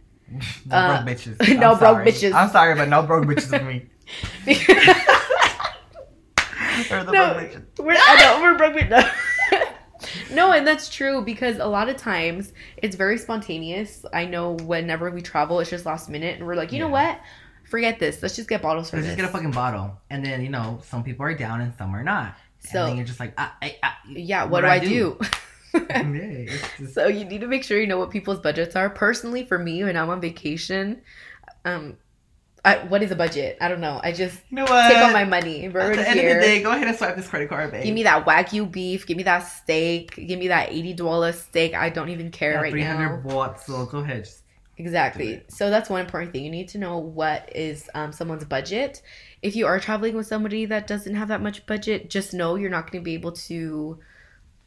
No 0.66 0.76
Uh, 0.76 1.04
broke 1.04 1.18
bitches. 1.18 1.40
no 1.60 1.72
I'm 1.74 1.78
broke 1.78 1.80
sorry. 1.80 2.06
bitches. 2.06 2.34
I'm 2.34 2.50
sorry, 2.50 2.76
but 2.76 2.90
no 2.90 3.04
broke 3.04 3.26
bitches 3.26 3.52
with 3.52 3.64
me. 3.64 3.88
The 6.90 7.04
no, 7.04 7.34
broke 7.34 7.38
bitches. 7.52 7.64
we're, 7.80 7.94
I 7.98 8.16
know, 8.22 8.42
we're 8.42 8.58
broke. 8.58 8.74
bitch- 8.76 8.90
No. 8.90 9.66
no, 10.36 10.52
and 10.54 10.66
that's 10.66 10.88
true 10.90 11.22
because 11.22 11.58
a 11.58 11.66
lot 11.66 11.90
of 11.90 11.98
times 11.98 12.54
it's 12.78 12.96
very 12.96 13.18
spontaneous. 13.18 14.06
I 14.14 14.26
know 14.26 14.54
whenever 14.54 15.10
we 15.12 15.22
travel, 15.22 15.60
it's 15.60 15.70
just 15.70 15.86
last 15.86 16.10
minute, 16.10 16.38
and 16.38 16.48
we're 16.48 16.56
like, 16.56 16.72
you 16.72 16.80
know 16.80 16.88
what? 16.88 17.20
Forget 17.66 18.00
this. 18.00 18.22
Let's 18.24 18.36
just 18.36 18.48
get 18.50 18.62
bottle 18.62 18.78
Let's 18.80 18.92
service. 18.92 19.06
just 19.08 19.18
get 19.18 19.26
a 19.26 19.32
fucking 19.32 19.52
bottle, 19.52 20.00
and 20.10 20.26
then 20.26 20.42
you 20.42 20.50
know 20.50 20.80
some 20.86 21.04
people 21.04 21.26
are 21.26 21.34
down 21.34 21.62
and 21.62 21.74
some 21.76 21.94
are 21.96 22.04
not. 22.04 22.36
So- 22.60 22.80
and 22.82 22.90
then 22.92 22.98
you're 22.98 23.06
just 23.06 23.20
like, 23.20 23.34
ah, 23.38 23.56
ah, 23.62 23.70
ah. 23.84 23.98
yeah, 24.10 24.46
what, 24.46 24.62
do 24.62 24.68
I 24.68 24.80
do? 24.80 25.20
yeah, 25.90 26.58
just, 26.78 26.94
so 26.94 27.08
you 27.08 27.26
need 27.26 27.42
to 27.42 27.48
make 27.48 27.64
sure 27.64 27.80
you 27.80 27.88
know 27.88 27.98
what 27.98 28.10
people's 28.10 28.40
budgets 28.40 28.76
are. 28.76 28.90
Personally, 28.90 29.46
for 29.46 29.60
me, 29.60 29.84
when 29.84 29.96
I'm 29.96 30.10
on 30.10 30.22
vacation, 30.22 31.02
um, 31.66 31.98
I, 32.66 32.78
what 32.86 33.02
is 33.04 33.12
a 33.12 33.16
budget? 33.16 33.58
I 33.62 33.68
don't 33.68 33.80
know. 33.80 34.02
I 34.04 34.12
just 34.12 34.42
you 34.50 34.56
know 34.58 34.64
what? 34.64 34.90
take 34.90 34.98
all 34.98 35.12
my 35.12 35.26
money. 35.26 35.68
We're 35.70 35.80
At 35.80 35.96
the 35.96 36.10
end 36.10 36.20
here. 36.20 36.38
of 36.38 36.42
the 36.42 36.48
day, 36.48 36.62
go 36.62 36.72
ahead 36.72 36.88
and 36.88 36.98
swipe 36.98 37.16
this 37.16 37.28
credit 37.28 37.50
card, 37.50 37.72
babe. 37.72 37.84
Give 37.84 37.94
me 37.94 38.04
that 38.04 38.26
wagyu 38.26 38.70
beef. 38.72 39.06
Give 39.06 39.18
me 39.18 39.24
that 39.24 39.40
steak. 39.40 40.16
Give 40.16 40.40
me 40.40 40.48
that 40.50 40.72
eighty 40.72 40.94
dollar 40.94 41.32
steak. 41.32 41.74
I 41.74 41.90
don't 41.90 42.10
even 42.10 42.32
care 42.32 42.54
yeah, 42.54 42.62
right 42.62 42.72
300 42.72 43.26
now. 43.26 43.36
watts. 43.36 43.66
So 43.66 43.86
go 43.86 44.00
ahead. 44.00 44.26
Just, 44.26 44.44
Exactly. 44.80 45.44
So 45.50 45.70
that's 45.70 45.90
one 45.90 46.00
important 46.00 46.32
thing. 46.32 46.46
You 46.46 46.52
need 46.52 46.70
to 46.70 46.78
know 46.78 46.98
what 46.98 47.52
is 47.54 47.90
um, 47.94 48.14
someone's 48.14 48.46
budget. 48.46 49.02
If 49.42 49.56
you 49.56 49.68
are 49.68 49.78
traveling 49.78 50.16
with 50.16 50.26
somebody 50.26 50.66
that 50.66 50.88
doesn't 50.88 51.16
have 51.16 51.28
that 51.28 51.42
much 51.42 51.66
budget, 51.66 52.10
just 52.10 52.34
know 52.34 52.56
you're 52.56 52.70
not 52.70 52.90
going 52.90 53.02
to 53.02 53.06
be 53.06 53.14
able 53.14 53.34
to 53.34 54.00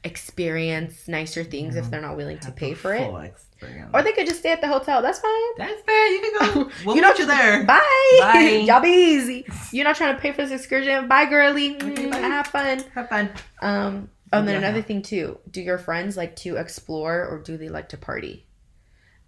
experience 0.04 1.06
nicer 1.08 1.44
things 1.44 1.76
if 1.76 1.84
Mhm. 1.86 1.90
they're 1.90 2.00
not 2.00 2.16
willing 2.16 2.38
to 2.40 2.50
pay 2.52 2.74
for 2.74 2.92
it. 2.94 3.02
experience. 3.24 3.90
Or 3.94 4.02
they 4.02 4.10
could 4.12 4.26
just 4.26 4.40
stay 4.40 4.50
at 4.50 4.60
the 4.60 4.66
hotel. 4.66 5.00
That's 5.02 5.20
fine. 5.20 5.30
That's 5.56 5.80
fair. 5.82 6.06
You 6.08 6.20
can 6.20 6.54
go. 6.54 6.70
We'll 6.84 6.96
You 6.96 7.02
know- 7.02 7.14
you 7.16 7.26
there. 7.26 7.62
Bye. 7.74 7.80
Bye. 8.18 8.62
Y'all 8.66 8.80
be 8.80 8.88
easy. 8.88 9.46
You're 9.70 9.84
not 9.84 9.94
trying 9.94 10.16
to 10.16 10.20
pay 10.20 10.32
for 10.32 10.42
this 10.42 10.50
excursion. 10.50 11.06
Bye, 11.06 11.26
girly. 11.26 11.76
Okay, 11.76 12.06
Mm, 12.06 12.10
bye. 12.10 12.18
Have 12.18 12.48
fun. 12.48 12.82
Have 12.94 13.08
fun. 13.08 13.30
Um, 13.60 14.10
and 14.32 14.48
then 14.48 14.60
Yeah. 14.60 14.66
another 14.68 14.82
thing 14.82 15.02
too, 15.02 15.38
do 15.50 15.60
your 15.60 15.78
friends 15.78 16.16
like 16.16 16.34
to 16.36 16.56
explore 16.56 17.24
or 17.26 17.38
do 17.38 17.56
they 17.56 17.68
like 17.68 17.88
to 17.90 17.96
party? 17.96 18.46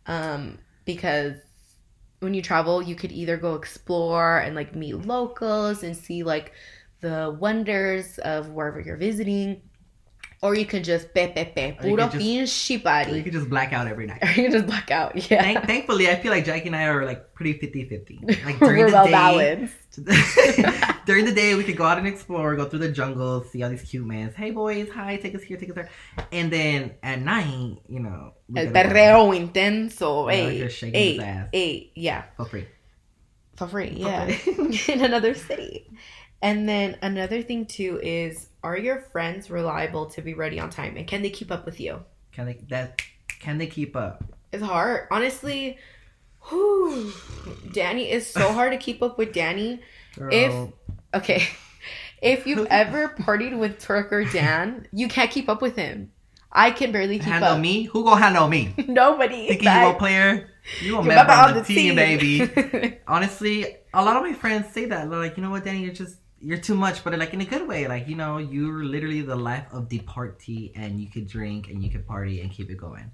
Um, 0.06 0.58
because 0.84 1.34
when 2.18 2.34
you 2.34 2.42
travel, 2.42 2.82
you 2.82 2.96
could 2.96 3.12
either 3.12 3.36
go 3.36 3.54
explore 3.54 4.38
and 4.38 4.56
like 4.56 4.74
meet 4.74 4.94
locals 5.06 5.82
and 5.84 5.96
see 5.96 6.24
like 6.24 6.52
the 7.00 7.36
wonders 7.38 8.18
of 8.18 8.48
wherever 8.50 8.80
you're 8.80 8.96
visiting, 8.96 9.60
or 10.44 10.54
you 10.54 10.66
can 10.66 10.82
just 10.84 11.12
pe 11.14 11.24
pe 11.34 11.44
pe 11.56 11.66
you 11.68 11.74
puro 11.80 12.04
could 12.08 12.20
just- 12.20 12.24
pinche 12.24 12.70
Or 12.70 12.72
you 12.76 12.80
party. 12.84 13.22
can 13.24 13.32
just 13.32 13.48
black 13.48 13.72
out 13.72 13.86
every 13.88 14.06
night. 14.06 14.20
Or 14.26 14.28
you 14.28 14.42
can 14.46 14.52
just 14.52 14.66
black 14.66 14.90
out. 14.90 15.12
Yeah, 15.30 15.42
Thank, 15.42 15.64
thankfully, 15.66 16.08
I 16.10 16.16
feel 16.22 16.30
like 16.36 16.44
Jackie 16.44 16.68
and 16.68 16.76
I 16.76 16.84
are 16.92 17.04
like 17.04 17.34
pretty 17.34 17.54
50-50. 17.54 18.44
Like 18.46 18.58
during 18.58 18.78
we're 18.78 18.86
the 18.86 18.92
well 18.92 19.06
day, 19.06 19.10
balanced. 19.10 19.74
during 21.06 21.24
the 21.24 21.32
day, 21.32 21.54
we 21.54 21.64
could 21.64 21.76
go 21.76 21.84
out 21.84 21.98
and 21.98 22.06
explore, 22.06 22.54
go 22.56 22.64
through 22.68 22.80
the 22.80 22.92
jungle, 22.92 23.44
see 23.44 23.62
all 23.62 23.70
these 23.70 23.82
cute 23.82 24.04
men. 24.06 24.32
Hey 24.36 24.50
boys, 24.50 24.88
hi, 24.90 25.16
take 25.16 25.34
us 25.34 25.42
here, 25.42 25.56
take 25.56 25.70
us 25.70 25.76
there. 25.76 25.88
And 26.32 26.52
then 26.52 26.94
at 27.02 27.20
night, 27.20 27.78
you 27.88 28.00
know, 28.00 28.34
El 28.56 28.70
gotta 28.70 28.88
go 28.88 28.94
perreo 28.94 29.22
intenso. 29.40 30.10
Yeah, 30.30 30.36
Hey, 30.50 30.58
just 30.58 30.76
shaking 30.78 30.94
hey, 31.00 31.12
his 31.14 31.22
ass. 31.22 31.48
hey, 31.52 31.92
yeah. 31.94 32.22
for 32.36 32.44
free. 32.46 32.66
for 33.56 33.66
free 33.68 33.90
For 34.02 34.08
yeah 34.10 34.36
in 34.94 35.00
another 35.04 35.32
city 35.34 35.86
and 36.42 36.68
then 36.68 36.96
another 37.02 37.40
thing 37.40 37.66
too 37.66 38.00
is 38.02 38.48
are 38.64 38.76
your 38.76 38.98
friends 39.12 39.50
reliable 39.50 40.06
to 40.06 40.22
be 40.22 40.34
ready 40.34 40.58
on 40.58 40.70
time? 40.70 40.96
And 40.96 41.06
can 41.06 41.22
they 41.22 41.30
keep 41.30 41.52
up 41.52 41.64
with 41.66 41.78
you? 41.78 42.02
Can 42.32 42.46
they 42.46 42.58
that? 42.70 43.00
Can 43.40 43.58
they 43.58 43.66
keep 43.68 43.94
up? 43.94 44.24
it's 44.52 44.62
hard. 44.62 45.06
Honestly 45.10 45.78
whew, 46.48 47.12
danny 47.72 48.10
is 48.10 48.26
so 48.26 48.52
hard 48.52 48.72
to 48.72 48.78
keep 48.78 49.02
up 49.02 49.18
with 49.18 49.32
danny. 49.32 49.80
Girl, 50.16 50.28
If- 50.32 50.72
okay. 51.14 51.48
If 52.22 52.46
you've 52.46 52.66
ever 52.70 53.08
partied 53.18 53.58
with 53.58 53.78
turk 53.78 54.12
or 54.12 54.24
dan 54.24 54.86
you 54.92 55.08
can't 55.08 55.30
keep 55.30 55.48
up 55.48 55.60
with 55.62 55.76
him. 55.76 56.10
I 56.56 56.70
can 56.70 56.92
barely 56.92 57.18
keep 57.18 57.26
handle 57.26 57.54
up. 57.54 57.60
me, 57.60 57.82
who 57.82 58.04
gonna 58.04 58.20
handle 58.20 58.46
me? 58.48 58.74
nobody. 58.88 59.48
Thinking 59.48 59.68
you 59.68 59.88
a 59.88 59.94
player? 59.94 60.50
You 60.80 60.98
a 60.98 61.02
member 61.02 61.26
member 61.32 61.58
of 61.58 61.66
the 61.66 61.74
team, 61.74 61.96
baby. 61.96 62.98
Honestly, 63.08 63.76
a 63.92 64.04
lot 64.04 64.16
of 64.16 64.22
my 64.22 64.34
friends 64.34 64.72
say 64.72 64.84
that. 64.86 65.10
They're 65.10 65.18
like, 65.18 65.36
you 65.36 65.42
know 65.42 65.50
what, 65.50 65.64
Danny, 65.64 65.80
you're 65.82 65.92
just 65.92 66.16
you're 66.44 66.58
too 66.58 66.74
much, 66.74 67.02
but 67.02 67.18
like 67.18 67.32
in 67.32 67.40
a 67.40 67.44
good 67.44 67.66
way. 67.66 67.88
Like, 67.88 68.06
you 68.06 68.16
know, 68.16 68.38
you're 68.38 68.84
literally 68.84 69.22
the 69.22 69.36
life 69.36 69.66
of 69.72 69.88
the 69.88 70.00
party, 70.00 70.72
and 70.76 71.00
you 71.00 71.08
could 71.08 71.26
drink 71.26 71.68
and 71.68 71.82
you 71.82 71.90
could 71.90 72.06
party 72.06 72.40
and 72.42 72.50
keep 72.50 72.70
it 72.70 72.76
going. 72.76 73.10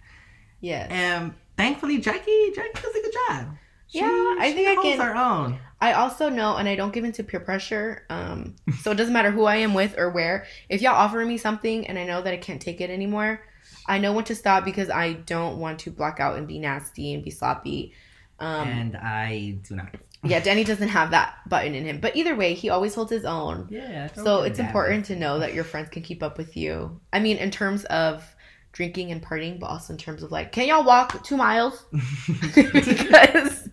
Yeah. 0.60 0.86
And 0.90 1.34
thankfully, 1.56 1.98
Jackie, 1.98 2.52
Jackie 2.54 2.80
does 2.82 2.94
a 2.94 3.02
good 3.02 3.14
job. 3.28 3.46
Yeah, 3.90 4.36
I 4.38 4.52
think 4.54 4.68
I 4.68 4.82
can- 4.82 5.00
her 5.00 5.16
own. 5.16 5.58
I 5.80 5.94
also 5.94 6.28
know, 6.28 6.56
and 6.56 6.68
I 6.68 6.76
don't 6.76 6.92
give 6.92 7.04
into 7.04 7.24
peer 7.24 7.40
pressure. 7.40 8.04
Um, 8.10 8.54
so 8.82 8.90
it 8.90 8.96
doesn't 8.96 9.14
matter 9.14 9.30
who 9.30 9.44
I 9.44 9.56
am 9.56 9.72
with 9.72 9.96
or 9.96 10.10
where. 10.10 10.46
If 10.68 10.82
y'all 10.82 10.94
offer 10.94 11.24
me 11.24 11.38
something 11.38 11.86
and 11.86 11.98
I 11.98 12.04
know 12.04 12.20
that 12.20 12.34
I 12.34 12.36
can't 12.36 12.60
take 12.60 12.80
it 12.82 12.90
anymore, 12.90 13.40
I 13.86 13.98
know 13.98 14.12
when 14.12 14.24
to 14.24 14.34
stop 14.34 14.64
because 14.64 14.90
I 14.90 15.14
don't 15.14 15.58
want 15.58 15.78
to 15.80 15.90
black 15.90 16.20
out 16.20 16.36
and 16.36 16.46
be 16.46 16.58
nasty 16.58 17.14
and 17.14 17.24
be 17.24 17.30
sloppy. 17.30 17.94
Um, 18.38 18.68
and 18.68 18.96
I 18.96 19.56
do 19.66 19.76
not. 19.76 19.94
Yeah, 20.22 20.40
Danny 20.40 20.64
doesn't 20.64 20.88
have 20.88 21.12
that 21.12 21.36
button 21.48 21.74
in 21.74 21.84
him. 21.84 21.98
But 22.00 22.16
either 22.16 22.36
way, 22.36 22.54
he 22.54 22.68
always 22.68 22.94
holds 22.94 23.10
his 23.10 23.24
own. 23.24 23.68
Yeah. 23.70 24.08
So 24.12 24.42
it's 24.42 24.58
important 24.58 25.06
to 25.06 25.16
know 25.16 25.38
that 25.38 25.54
your 25.54 25.64
friends 25.64 25.88
can 25.88 26.02
keep 26.02 26.22
up 26.22 26.36
with 26.36 26.56
you. 26.56 27.00
I 27.12 27.20
mean, 27.20 27.38
in 27.38 27.50
terms 27.50 27.84
of 27.86 28.24
drinking 28.72 29.10
and 29.10 29.22
partying, 29.22 29.58
but 29.58 29.66
also 29.66 29.92
in 29.92 29.98
terms 29.98 30.22
of 30.22 30.30
like, 30.30 30.52
can 30.52 30.68
y'all 30.68 30.84
walk 30.84 31.24
two 31.24 31.36
miles? 31.36 31.84
because 32.54 33.68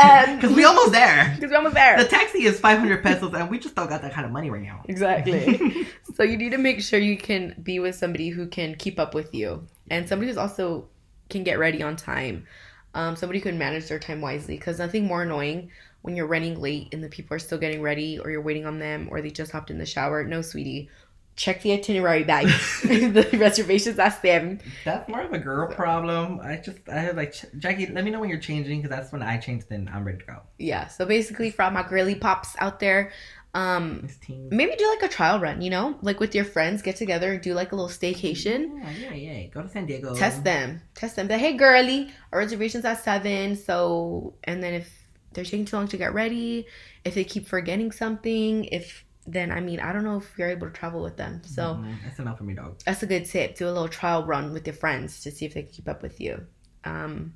um, 0.00 0.36
because 0.36 0.52
we 0.54 0.64
almost 0.64 0.92
there. 0.92 1.32
because 1.34 1.50
we're 1.50 1.56
almost 1.56 1.74
there. 1.74 1.96
The 1.96 2.08
taxi 2.08 2.44
is 2.44 2.60
500 2.60 3.02
pesos, 3.02 3.34
and 3.34 3.50
we 3.50 3.58
just 3.58 3.74
don't 3.74 3.88
got 3.88 4.02
that 4.02 4.12
kind 4.12 4.24
of 4.24 4.32
money 4.32 4.50
right 4.50 4.62
now. 4.62 4.82
Exactly. 4.88 5.86
so 6.14 6.22
you 6.22 6.36
need 6.36 6.50
to 6.50 6.58
make 6.58 6.80
sure 6.80 6.98
you 6.98 7.16
can 7.16 7.54
be 7.62 7.80
with 7.80 7.94
somebody 7.94 8.28
who 8.30 8.46
can 8.46 8.74
keep 8.76 8.98
up 8.98 9.14
with 9.14 9.34
you 9.34 9.66
and 9.90 10.08
somebody 10.08 10.28
who's 10.28 10.38
also 10.38 10.88
can 11.28 11.44
get 11.44 11.58
ready 11.58 11.82
on 11.82 11.96
time. 11.96 12.46
Um, 12.94 13.16
somebody 13.16 13.40
can 13.40 13.58
manage 13.58 13.88
their 13.88 13.98
time 13.98 14.20
wisely 14.20 14.56
because 14.56 14.78
nothing 14.78 15.06
more 15.06 15.22
annoying 15.22 15.70
when 16.02 16.16
you're 16.16 16.26
running 16.26 16.60
late 16.60 16.88
and 16.92 17.04
the 17.04 17.08
people 17.08 17.36
are 17.36 17.40
still 17.40 17.58
getting 17.58 17.82
ready 17.82 18.18
or 18.18 18.30
you're 18.30 18.40
waiting 18.40 18.66
on 18.66 18.78
them 18.78 19.08
or 19.10 19.20
they 19.20 19.30
just 19.30 19.52
hopped 19.52 19.70
in 19.70 19.78
the 19.78 19.86
shower. 19.86 20.24
No, 20.24 20.42
sweetie. 20.42 20.88
Check 21.36 21.62
the 21.62 21.72
itinerary 21.72 22.24
bag. 22.24 22.46
the 22.82 23.28
reservations 23.38 23.98
ask 23.98 24.20
them. 24.20 24.58
That's 24.84 25.08
more 25.08 25.22
of 25.22 25.32
a 25.32 25.38
girl 25.38 25.72
problem. 25.72 26.40
I 26.42 26.56
just, 26.56 26.78
I 26.88 26.98
have 26.98 27.16
like, 27.16 27.34
Jackie, 27.58 27.86
let 27.86 28.04
me 28.04 28.10
know 28.10 28.20
when 28.20 28.28
you're 28.28 28.40
changing, 28.40 28.82
because 28.82 28.94
that's 28.94 29.12
when 29.12 29.22
I 29.22 29.38
change, 29.38 29.64
then 29.68 29.88
I'm 29.92 30.04
ready 30.04 30.18
to 30.18 30.24
go. 30.24 30.42
Yeah. 30.58 30.88
So 30.88 31.06
basically, 31.06 31.50
from 31.50 31.74
my 31.74 31.82
girly 31.82 32.14
pops 32.14 32.56
out 32.58 32.80
there, 32.80 33.12
um, 33.52 34.08
maybe 34.28 34.76
do 34.76 34.88
like 34.88 35.02
a 35.10 35.12
trial 35.12 35.40
run. 35.40 35.60
You 35.62 35.70
know, 35.70 35.98
like 36.02 36.20
with 36.20 36.34
your 36.34 36.44
friends, 36.44 36.82
get 36.82 36.96
together 36.96 37.32
and 37.32 37.42
do 37.42 37.52
like 37.54 37.72
a 37.72 37.76
little 37.76 37.88
staycation. 37.90 38.70
Yeah, 39.00 39.10
yeah, 39.12 39.32
yeah. 39.32 39.46
Go 39.48 39.62
to 39.62 39.68
San 39.68 39.86
Diego. 39.86 40.14
test 40.14 40.44
them 40.44 40.82
test 40.94 41.16
them 41.16 41.26
but 41.28 41.38
hey 41.40 41.56
girly 41.56 42.10
our 42.32 42.38
reservations 42.38 42.84
at 42.84 43.02
seven 43.02 43.56
so 43.56 44.34
and 44.44 44.62
then 44.62 44.74
if 44.74 44.88
they're 45.32 45.44
taking 45.44 45.64
too 45.64 45.76
long 45.76 45.86
to 45.88 45.96
get 45.96 46.12
ready, 46.12 46.66
if 47.04 47.14
they 47.14 47.22
keep 47.24 47.46
forgetting 47.46 47.92
something, 47.92 48.64
if 48.64 49.04
then 49.26 49.52
I 49.52 49.60
mean 49.60 49.78
I 49.80 49.92
don't 49.92 50.02
know 50.04 50.16
if 50.18 50.36
you're 50.38 50.48
able 50.48 50.66
to 50.66 50.72
travel 50.72 51.02
with 51.02 51.16
them. 51.16 51.42
So 51.44 51.62
Mhm, 51.74 52.02
that's 52.04 52.18
enough 52.18 52.38
for 52.38 52.44
me, 52.44 52.54
dog. 52.54 52.80
that's 52.84 53.02
a 53.02 53.06
good 53.06 53.26
tip. 53.26 53.56
Do 53.56 53.66
a 53.66 53.70
little 53.70 53.88
trial 53.88 54.24
run 54.24 54.52
with 54.52 54.66
your 54.66 54.74
friends 54.74 55.20
to 55.22 55.30
see 55.30 55.44
if 55.46 55.54
they 55.54 55.62
can 55.62 55.70
keep 55.72 55.88
up 55.88 56.02
with 56.02 56.20
you. 56.20 56.46
Um, 56.84 57.34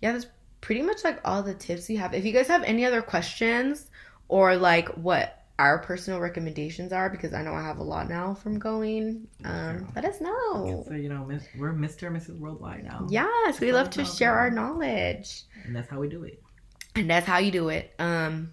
yeah, 0.00 0.12
that's 0.12 0.26
pretty 0.60 0.82
much 0.82 1.04
like 1.04 1.20
all 1.24 1.42
the 1.42 1.54
tips 1.54 1.88
we 1.88 1.96
have. 1.96 2.14
If 2.14 2.24
you 2.24 2.32
guys 2.32 2.46
have 2.48 2.62
any 2.62 2.84
other 2.86 3.02
questions 3.02 3.90
or 4.28 4.56
like 4.56 4.88
what 4.90 5.37
our 5.58 5.78
personal 5.78 6.20
recommendations 6.20 6.92
are, 6.92 7.10
because 7.10 7.34
I 7.34 7.42
know 7.42 7.52
I 7.52 7.62
have 7.62 7.78
a 7.78 7.82
lot 7.82 8.08
now 8.08 8.34
from 8.34 8.58
going, 8.58 9.26
um, 9.44 9.88
let 9.96 10.04
us 10.04 10.20
know. 10.20 10.84
So 10.86 10.94
you 10.94 11.08
know, 11.08 11.24
miss, 11.24 11.44
we're 11.58 11.72
Mr. 11.72 12.06
and 12.06 12.16
Mrs. 12.16 12.38
Worldwide 12.38 12.84
now. 12.84 13.06
Yes, 13.10 13.60
we 13.60 13.72
love 13.72 13.90
to 13.90 14.04
share 14.04 14.34
our 14.34 14.50
knowledge. 14.50 15.42
and 15.64 15.74
that's 15.74 15.88
how 15.90 15.98
we 15.98 16.08
do 16.08 16.22
it. 16.24 16.42
And 16.94 17.10
that's 17.10 17.26
how 17.26 17.38
you 17.38 17.50
do 17.50 17.68
it. 17.70 17.92
Um, 17.98 18.52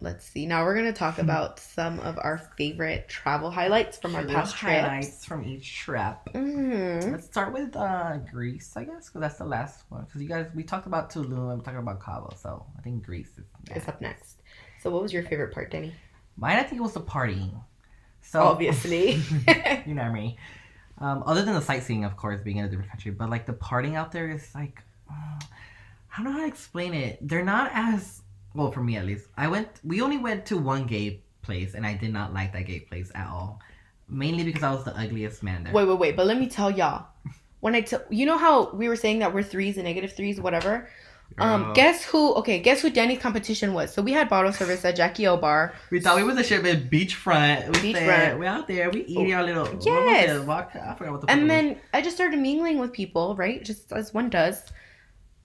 let's 0.00 0.26
see. 0.26 0.46
Now 0.46 0.64
we're 0.64 0.74
gonna 0.74 0.92
talk 0.92 1.18
about 1.18 1.60
some 1.60 2.00
of 2.00 2.18
our 2.18 2.38
favorite 2.56 3.08
travel 3.08 3.50
highlights 3.50 3.98
from 3.98 4.16
our 4.16 4.24
past 4.24 4.56
trips. 4.56 4.80
highlights 4.82 5.24
from 5.24 5.44
each 5.44 5.76
trip. 5.76 6.16
Mhm. 6.34 7.12
Let's 7.12 7.26
start 7.26 7.52
with 7.52 7.76
uh, 7.76 8.16
Greece, 8.30 8.72
I 8.76 8.84
guess, 8.84 9.08
because 9.08 9.20
that's 9.20 9.38
the 9.38 9.44
last 9.44 9.84
one. 9.88 10.04
Because 10.04 10.20
you 10.22 10.28
guys, 10.28 10.46
we 10.54 10.62
talked 10.64 10.86
about 10.86 11.10
Tulum 11.12 11.50
and 11.50 11.58
we 11.58 11.64
talked 11.64 11.78
about 11.78 12.00
Cabo, 12.02 12.34
so 12.36 12.66
I 12.76 12.82
think 12.82 13.04
Greece 13.04 13.30
is 13.38 13.44
It's 13.70 13.86
up 13.88 14.00
next. 14.00 14.42
So, 14.82 14.90
what 14.90 15.02
was 15.02 15.12
your 15.12 15.22
favorite 15.22 15.52
part, 15.54 15.70
Denny? 15.70 15.94
Mine, 16.40 16.56
I 16.56 16.62
think, 16.62 16.80
it 16.80 16.82
was 16.82 16.94
the 16.94 17.00
partying. 17.00 17.52
So 18.22 18.42
Obviously. 18.42 19.20
you 19.86 19.94
know 19.94 20.10
me. 20.10 20.38
Um, 20.98 21.22
other 21.26 21.42
than 21.42 21.54
the 21.54 21.60
sightseeing, 21.60 22.04
of 22.04 22.16
course, 22.16 22.40
being 22.40 22.56
in 22.56 22.64
a 22.64 22.68
different 22.68 22.90
country, 22.90 23.10
but 23.10 23.30
like 23.30 23.46
the 23.46 23.52
partying 23.52 23.94
out 23.94 24.12
there 24.12 24.30
is 24.30 24.54
like, 24.54 24.82
uh, 25.10 25.14
I 25.42 26.16
don't 26.16 26.24
know 26.24 26.32
how 26.32 26.40
to 26.40 26.46
explain 26.46 26.94
it. 26.94 27.18
They're 27.20 27.44
not 27.44 27.70
as 27.74 28.22
well 28.54 28.70
for 28.70 28.82
me 28.82 28.96
at 28.96 29.06
least. 29.06 29.26
I 29.36 29.48
went, 29.48 29.68
we 29.84 30.02
only 30.02 30.18
went 30.18 30.46
to 30.46 30.58
one 30.58 30.86
gay 30.86 31.20
place, 31.42 31.74
and 31.74 31.86
I 31.86 31.94
did 31.94 32.12
not 32.12 32.34
like 32.34 32.52
that 32.52 32.66
gay 32.66 32.80
place 32.80 33.10
at 33.14 33.26
all. 33.28 33.60
Mainly 34.08 34.44
because 34.44 34.62
I 34.62 34.72
was 34.72 34.84
the 34.84 34.96
ugliest 34.96 35.42
man 35.42 35.64
there. 35.64 35.72
Wait, 35.72 35.86
wait, 35.86 35.98
wait. 35.98 36.16
But 36.16 36.26
let 36.26 36.38
me 36.38 36.48
tell 36.48 36.70
y'all. 36.70 37.06
When 37.60 37.74
I 37.74 37.82
tell 37.82 38.02
you 38.10 38.26
know 38.26 38.38
how 38.38 38.70
we 38.72 38.88
were 38.88 38.96
saying 38.96 39.20
that 39.20 39.32
we're 39.32 39.42
threes 39.42 39.76
and 39.76 39.84
negative 39.84 40.14
threes, 40.14 40.40
whatever. 40.40 40.88
Um, 41.38 41.72
guess 41.72 42.04
who? 42.04 42.34
Okay, 42.34 42.58
guess 42.58 42.82
who 42.82 42.90
Danny's 42.90 43.18
competition 43.20 43.72
was? 43.72 43.92
So 43.94 44.02
we 44.02 44.12
had 44.12 44.28
bottle 44.28 44.52
service 44.52 44.84
at 44.84 44.96
Jackie 44.96 45.26
O 45.26 45.36
Bar. 45.36 45.74
We 45.90 46.00
thought 46.00 46.16
we 46.16 46.22
was 46.24 46.36
a 46.36 46.44
ship 46.44 46.64
in 46.64 46.88
beachfront. 46.90 47.68
We 47.82 47.92
Beachfront. 47.94 48.06
said, 48.06 48.38
we 48.38 48.46
out 48.46 48.68
there, 48.68 48.90
we 48.90 49.04
eat 49.06 49.32
our 49.32 49.42
little. 49.42 49.66
Yes. 49.80 50.44
Vodka? 50.44 50.86
I 50.90 50.94
forgot 50.94 51.12
what 51.12 51.20
the. 51.22 51.30
and 51.30 51.42
was. 51.42 51.48
then 51.48 51.80
I 51.94 52.02
just 52.02 52.16
started 52.16 52.38
mingling 52.38 52.78
with 52.78 52.92
people, 52.92 53.34
right? 53.36 53.64
Just 53.64 53.90
as 53.92 54.12
one 54.12 54.28
does. 54.28 54.62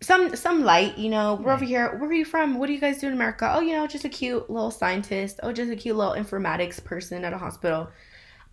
Some 0.01 0.35
some 0.35 0.63
light, 0.65 0.97
you 0.97 1.09
know. 1.09 1.35
We're 1.35 1.53
over 1.53 1.63
here. 1.63 1.95
Where 1.97 2.09
are 2.09 2.13
you 2.13 2.25
from? 2.25 2.59
What 2.59 2.67
do 2.67 2.73
you 2.73 2.79
guys 2.81 2.99
do 2.99 3.07
in 3.07 3.13
America? 3.13 3.49
Oh, 3.55 3.61
you 3.61 3.73
know, 3.73 3.87
just 3.87 4.03
a 4.03 4.09
cute 4.09 4.49
little 4.49 4.71
scientist. 4.71 5.39
Oh, 5.43 5.53
just 5.53 5.71
a 5.71 5.75
cute 5.75 5.95
little 5.95 6.13
informatics 6.13 6.83
person 6.83 7.23
at 7.23 7.31
a 7.31 7.37
hospital. 7.37 7.87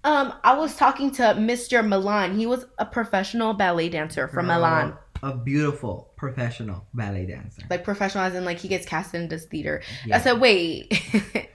Um, 0.04 0.32
I 0.44 0.56
was 0.56 0.76
talking 0.76 1.10
to 1.12 1.22
Mr. 1.22 1.86
Milan. 1.86 2.36
He 2.36 2.46
was 2.46 2.66
a 2.78 2.86
professional 2.86 3.54
ballet 3.54 3.88
dancer 3.88 4.28
from 4.28 4.46
Girl, 4.46 4.56
Milan. 4.56 4.94
A 5.22 5.37
beautiful 5.37 6.12
professional 6.16 6.87
ballet 6.94 7.26
dancer. 7.26 7.62
Like 7.70 7.85
professional 7.85 8.24
as 8.24 8.35
in 8.35 8.44
like 8.44 8.58
he 8.58 8.68
gets 8.68 8.85
cast 8.85 9.12
does 9.12 9.44
theater. 9.44 9.80
Yeah. 10.04 10.16
I 10.16 10.20
said, 10.20 10.40
wait. 10.40 10.90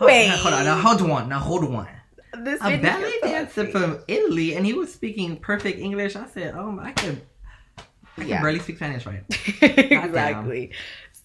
Wait. 0.00 0.28
now, 0.28 0.36
hold 0.36 0.54
on. 0.54 0.64
Now 0.64 0.78
hold 0.80 1.02
on. 1.10 1.28
Now 1.28 1.38
hold 1.38 1.64
on. 1.64 1.88
this 2.44 2.60
A 2.62 2.78
ballet 2.78 3.18
dancer 3.22 3.66
from 3.66 3.98
Italy, 4.08 4.54
and 4.54 4.64
he 4.64 4.72
was 4.72 4.92
speaking 4.92 5.36
perfect 5.36 5.78
English. 5.78 6.16
I 6.16 6.26
said, 6.26 6.54
"Oh, 6.56 6.78
I 6.80 6.92
could, 6.92 7.20
I 7.78 7.82
can 8.16 8.28
Yeah. 8.28 8.40
barely 8.40 8.60
speak 8.60 8.76
Spanish, 8.76 9.04
right?" 9.04 9.24
exactly. 9.62 10.72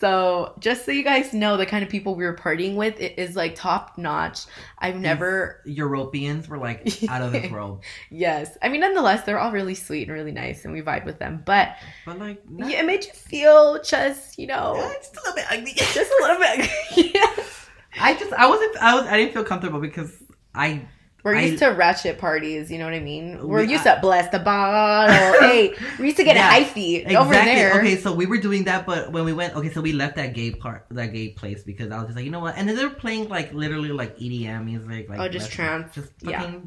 So 0.06 0.54
just 0.60 0.86
so 0.86 0.92
you 0.92 1.04
guys 1.04 1.34
know 1.34 1.58
the 1.58 1.66
kind 1.66 1.84
of 1.84 1.90
people 1.90 2.14
we 2.14 2.26
were 2.26 2.36
partying 2.36 2.76
with, 2.76 3.02
it 3.02 3.18
is 3.18 3.36
like 3.36 3.56
top 3.56 3.98
notch. 3.98 4.42
I've 4.78 4.98
never 4.98 5.62
Europeans 5.66 6.48
were 6.48 6.60
like 6.60 6.88
out 7.10 7.24
of 7.24 7.32
this 7.32 7.50
world, 7.52 7.84
yes. 8.12 8.56
I 8.62 8.70
mean 8.70 8.82
nonetheless, 8.82 9.24
they're 9.24 9.40
all 9.40 9.52
really 9.52 9.74
sweet 9.74 10.04
and 10.08 10.12
really 10.12 10.32
nice 10.32 10.64
and 10.64 10.76
we 10.76 10.84
vibe 10.84 11.06
with 11.06 11.18
them. 11.18 11.42
But 11.44 11.78
but 12.06 12.20
like, 12.20 12.48
not, 12.48 12.70
yeah, 12.70 12.82
it 12.82 12.86
made 12.86 13.04
you 13.04 13.14
feel 13.14 13.82
just, 13.82 14.38
you 14.38 14.46
know, 14.46 14.76
Yeah, 14.76 14.94
just 14.94 15.16
a 15.16 15.22
little 15.22 15.36
bit 15.38 15.46
ugly. 15.50 15.74
just 15.76 15.98
a 15.98 16.18
little 16.22 16.38
bit 16.38 17.16
yeah. 17.16 17.44
I 18.00 18.14
just, 18.14 18.32
I 18.34 18.46
wasn't, 18.46 18.78
I 18.78 18.94
was, 18.94 19.08
I 19.08 19.18
didn't 19.18 19.34
feel 19.34 19.44
comfortable 19.44 19.80
because 19.80 20.22
I 20.54 20.88
We're 21.26 21.36
I- 21.38 21.42
used 21.42 21.58
to 21.64 21.70
ratchet 21.70 22.20
parties, 22.20 22.70
you 22.72 22.78
know 22.78 22.86
what 22.86 22.94
I 22.94 23.00
mean? 23.00 23.48
We're 23.48 23.66
We- 23.66 23.72
used 23.72 23.88
uh, 23.88 23.96
to 23.96 24.02
bless 24.02 24.30
the 24.30 24.38
bottle. 24.38 25.40
hey, 25.50 25.74
we 25.98 26.06
used 26.06 26.18
to 26.18 26.24
get 26.24 26.36
Yeah, 26.36 26.56
a 26.56 26.64
hyphy 26.64 27.16
over 27.16 27.34
there. 27.34 27.80
Okay, 27.80 27.98
so 27.98 28.14
we 28.14 28.28
were 28.28 28.38
doing 28.38 28.66
that, 28.66 28.86
but 28.86 29.12
when 29.12 29.26
we 29.26 29.34
went, 29.34 29.56
okay, 29.56 29.72
so 29.72 29.82
we 29.82 29.92
left 29.92 30.18
that 30.18 30.36
gay 30.36 30.52
part, 30.52 30.86
that 30.92 31.08
gay 31.08 31.30
place 31.30 31.64
because 31.64 31.92
I 31.92 31.98
was 31.98 32.06
just 32.06 32.16
like, 32.16 32.26
you 32.26 32.32
know 32.32 32.42
what? 32.42 32.56
And 32.58 32.70
then 32.70 32.76
they 32.76 32.86
were 32.86 32.92
playing 32.94 33.28
like 33.28 33.52
literally 33.54 33.90
like 33.90 34.20
EDM 34.20 34.66
music, 34.66 35.10
like 35.10 35.20
Oh, 35.20 35.28
just 35.28 35.52
trance. 35.52 35.96
just 35.96 36.12
Yeah. 36.22 36.58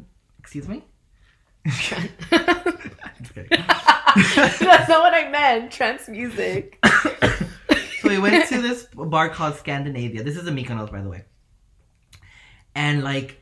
Excuse 0.40 0.66
me. 0.66 0.82
That's 3.50 4.88
not 4.88 5.00
what 5.02 5.14
I 5.14 5.28
meant. 5.30 5.70
Trance 5.70 6.08
music. 6.08 6.78
so 8.00 8.08
we 8.08 8.18
went 8.18 8.48
to 8.48 8.60
this 8.60 8.86
bar 8.94 9.28
called 9.28 9.56
Scandinavia. 9.56 10.22
This 10.22 10.36
is 10.36 10.46
in 10.46 10.54
Mykonos, 10.56 10.90
by 10.90 11.00
the 11.02 11.08
way. 11.08 11.24
And 12.74 13.02
like, 13.04 13.40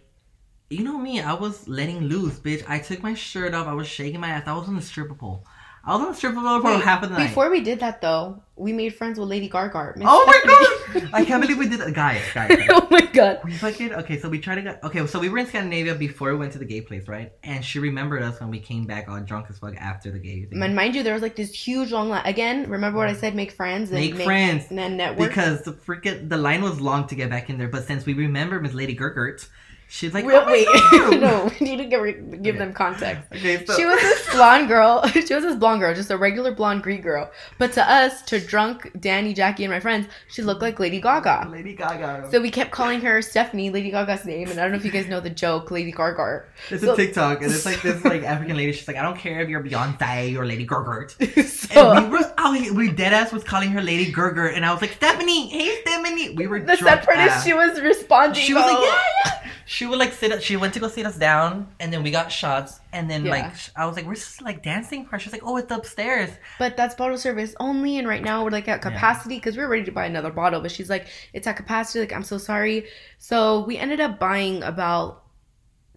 you 0.69 0.83
know 0.83 0.99
me, 0.99 1.21
I 1.21 1.35
was 1.35 1.69
letting 1.69 2.01
loose, 2.01 2.39
bitch. 2.39 2.65
I 2.69 2.79
took 2.79 3.03
my 3.03 3.15
shirt 3.15 3.55
off. 3.55 3.67
I 3.67 3.75
was 3.75 3.87
shaking 3.87 4.21
my 4.21 4.29
ass. 4.29 4.45
I 4.47 4.55
was 4.55 4.69
on 4.69 4.77
the 4.77 4.83
stripper 4.83 5.15
pole. 5.15 5.47
I 5.85 5.93
was 5.95 6.03
on 6.03 6.09
the 6.09 6.15
stripper 6.15 6.41
pole 6.41 6.61
for 6.61 6.67
Wait, 6.75 6.83
half 6.83 7.05
of 7.05 7.11
the 7.11 7.17
night. 7.17 7.29
Before 7.29 7.49
we 7.49 7.61
did 7.61 7.79
that 7.79 8.01
though, 8.01 8.43
we 8.57 8.73
made 8.73 8.93
friends 8.97 9.21
with 9.21 9.29
Lady 9.29 9.49
Gaga. 9.49 9.95
Oh 10.03 10.25
my 10.27 10.41
god! 10.45 11.11
I 11.13 11.25
can't 11.25 11.41
believe 11.41 11.59
we 11.59 11.69
did 11.69 11.79
that, 11.79 11.95
guys. 11.95 12.21
Guys, 12.35 12.49
guys. 12.49 12.67
oh 12.71 12.89
my 12.91 13.03
god. 13.03 13.41
We 13.45 13.53
fucking 13.53 13.93
okay. 13.95 14.19
So 14.19 14.29
we 14.29 14.41
tried 14.41 14.57
to 14.57 14.63
get 14.63 14.83
okay. 14.83 15.07
So 15.07 15.21
we 15.21 15.29
were 15.29 15.39
in 15.39 15.47
Scandinavia 15.47 15.95
before 15.95 16.33
we 16.33 16.39
went 16.39 16.53
to 16.55 16.59
the 16.59 16.65
gay 16.65 16.81
place, 16.81 17.07
right? 17.07 17.31
And 17.45 17.65
she 17.65 17.79
remembered 17.79 18.25
us 18.25 18.41
when 18.41 18.51
we 18.51 18.59
came 18.59 18.85
back 18.85 19.09
all 19.09 19.21
drunk 19.21 19.47
as 19.49 19.61
fuck 19.61 19.77
after 19.77 20.11
the 20.11 20.19
gay 20.19 20.47
thing. 20.47 20.61
And 20.61 20.75
mind 20.75 20.97
you, 20.97 21.05
there 21.05 21.13
was 21.13 21.23
like 21.23 21.37
this 21.37 21.55
huge 21.55 21.93
long 21.93 22.09
line. 22.09 22.27
Again, 22.27 22.69
remember 22.69 22.99
what 22.99 23.09
I 23.09 23.15
said? 23.15 23.37
Make 23.37 23.53
friends 23.53 23.91
and 23.93 24.01
Make 24.01 24.17
friends. 24.17 24.65
and 24.71 24.77
then 24.77 24.97
network. 24.97 25.29
because 25.29 25.63
the 25.63 25.73
freaking 25.73 26.29
the 26.29 26.37
line 26.37 26.63
was 26.63 26.81
long 26.81 27.07
to 27.07 27.15
get 27.15 27.31
back 27.31 27.49
in 27.49 27.59
there. 27.59 27.69
But 27.69 27.87
since 27.87 28.05
we 28.05 28.15
remember 28.15 28.59
Miss 28.61 28.75
Lady 28.75 28.97
Gergert, 28.97 29.47
she's 29.89 30.13
like, 30.15 30.25
Wait, 30.25 30.35
oh 30.35 30.47
wait. 30.47 30.67
No, 31.21 31.51
we 31.61 31.67
need 31.67 31.77
to 31.79 31.85
give, 31.85 32.43
give 32.43 32.57
Okay. 32.57 32.65
them 32.65 32.73
context. 32.73 33.23
Okay, 33.33 33.65
so 33.65 33.75
She 33.77 33.85
was 33.87 33.99
this 34.01 34.35
blonde 34.35 34.69
girl. 34.69 35.07
she 35.09 35.35
was 35.35 35.45
this 35.45 35.57
blonde 35.57 35.81
girl, 35.81 35.95
just 35.95 36.11
a 36.11 36.17
regular 36.17 36.53
blonde 36.55 36.83
Greek 36.83 37.03
girl. 37.03 37.31
But 37.59 37.73
to 37.75 37.83
us, 37.91 38.23
to 38.23 38.41
drunk 38.41 38.91
Danny, 39.01 39.33
Jackie, 39.35 39.65
and 39.65 39.73
my 39.73 39.81
friends, 39.81 40.07
she 40.29 40.43
looked 40.43 40.63
like 40.63 40.79
Lady 40.81 41.01
Gaga. 41.01 41.49
Lady 41.51 41.75
Gaga. 41.75 42.29
So 42.31 42.41
we 42.41 42.51
kept 42.51 42.71
calling 42.71 43.01
her 43.01 43.23
Stephanie, 43.23 43.71
Lady 43.71 43.91
Gaga's 43.91 44.25
name, 44.25 44.51
and 44.51 44.59
I 44.59 44.63
don't 44.65 44.73
know 44.73 44.79
if 44.79 44.85
you 44.85 44.91
guys 44.91 45.07
know 45.09 45.21
the 45.21 45.31
joke, 45.31 45.71
Lady 45.71 45.93
Gaga. 45.93 46.45
it's 46.71 46.83
so- 46.83 46.93
a 46.93 46.97
TikTok, 46.97 47.43
and 47.43 47.53
it's 47.53 47.65
like 47.67 47.81
this 47.83 48.05
like 48.05 48.23
African 48.35 48.57
lady. 48.57 48.73
She's 48.73 48.89
like, 48.89 48.97
I 48.97 49.03
don't 49.03 49.17
care 49.19 49.41
if 49.41 49.49
you're 49.49 49.63
Beyonce 49.63 50.37
or 50.37 50.45
Lady 50.47 50.67
Gergert. 50.67 51.11
so 51.49 51.93
And 51.93 52.11
we 52.13 52.19
were, 52.19 52.33
oh, 52.39 52.73
we 52.75 52.91
dead 52.91 53.13
ass 53.13 53.33
was 53.33 53.45
calling 53.45 53.71
her 53.71 53.83
Lady 53.83 54.13
Gergert, 54.13 54.55
and 54.57 54.65
I 54.67 54.73
was 54.73 54.81
like, 54.83 54.93
Stephanie, 54.93 55.49
hey 55.49 55.81
Stephanie. 55.83 56.35
We 56.35 56.47
were 56.47 56.61
the 56.61 56.77
drunk 56.77 57.03
sad 57.03 57.05
part 57.05 57.19
is 57.19 57.45
she 57.45 57.55
was 57.55 57.81
responding. 57.81 58.43
She 58.43 58.53
was 58.55 58.65
like, 58.65 58.79
yeah, 58.85 58.99
yeah. 59.25 59.51
She 59.69 59.85
would 59.85 59.99
like 59.99 60.13
sit. 60.13 60.43
She 60.43 60.57
went 60.57 60.75
to 60.75 60.81
go 60.81 60.87
sit 60.89 61.05
us 61.07 61.19
down, 61.19 61.67
and 61.81 61.93
then 61.93 62.05
we 62.05 62.13
got 62.13 62.31
shots, 62.31 62.79
and 62.93 63.11
then 63.11 63.25
Yeah. 63.25 63.33
like 63.33 63.53
I 63.75 63.85
was 63.85 63.97
like, 63.97 64.07
we're 64.07 64.15
just 64.15 64.41
like 64.41 64.63
dancing 64.63 65.07
part?" 65.07 65.23
She's 65.23 65.33
like, 65.33 65.43
"Oh, 65.45 65.57
it's 65.57 65.73
upstairs." 65.73 66.31
But 66.59 66.77
that's 66.77 66.95
bottle 66.95 67.19
service 67.19 67.55
only, 67.59 67.99
and 67.99 68.07
right 68.07 68.23
now 68.23 68.45
we're 68.45 68.51
like 68.51 68.69
at 68.69 68.81
capacity 68.81 69.35
because 69.37 69.57
we 69.57 69.65
are 69.65 69.69
ready 69.69 69.85
to 69.85 69.91
buy 69.93 70.07
another 70.07 70.31
bottle. 70.31 70.61
But 70.61 70.71
she's 70.71 70.89
like, 70.89 71.09
it's 71.33 71.49
at 71.49 71.57
capacity. 71.57 71.99
Like, 72.01 72.13
I'm 72.13 72.23
so 72.23 72.39
sorry. 72.39 72.87
So 73.19 73.65
we 73.67 73.77
ended 73.77 74.01
up 74.01 74.21
buying 74.21 74.63
about. 74.63 75.25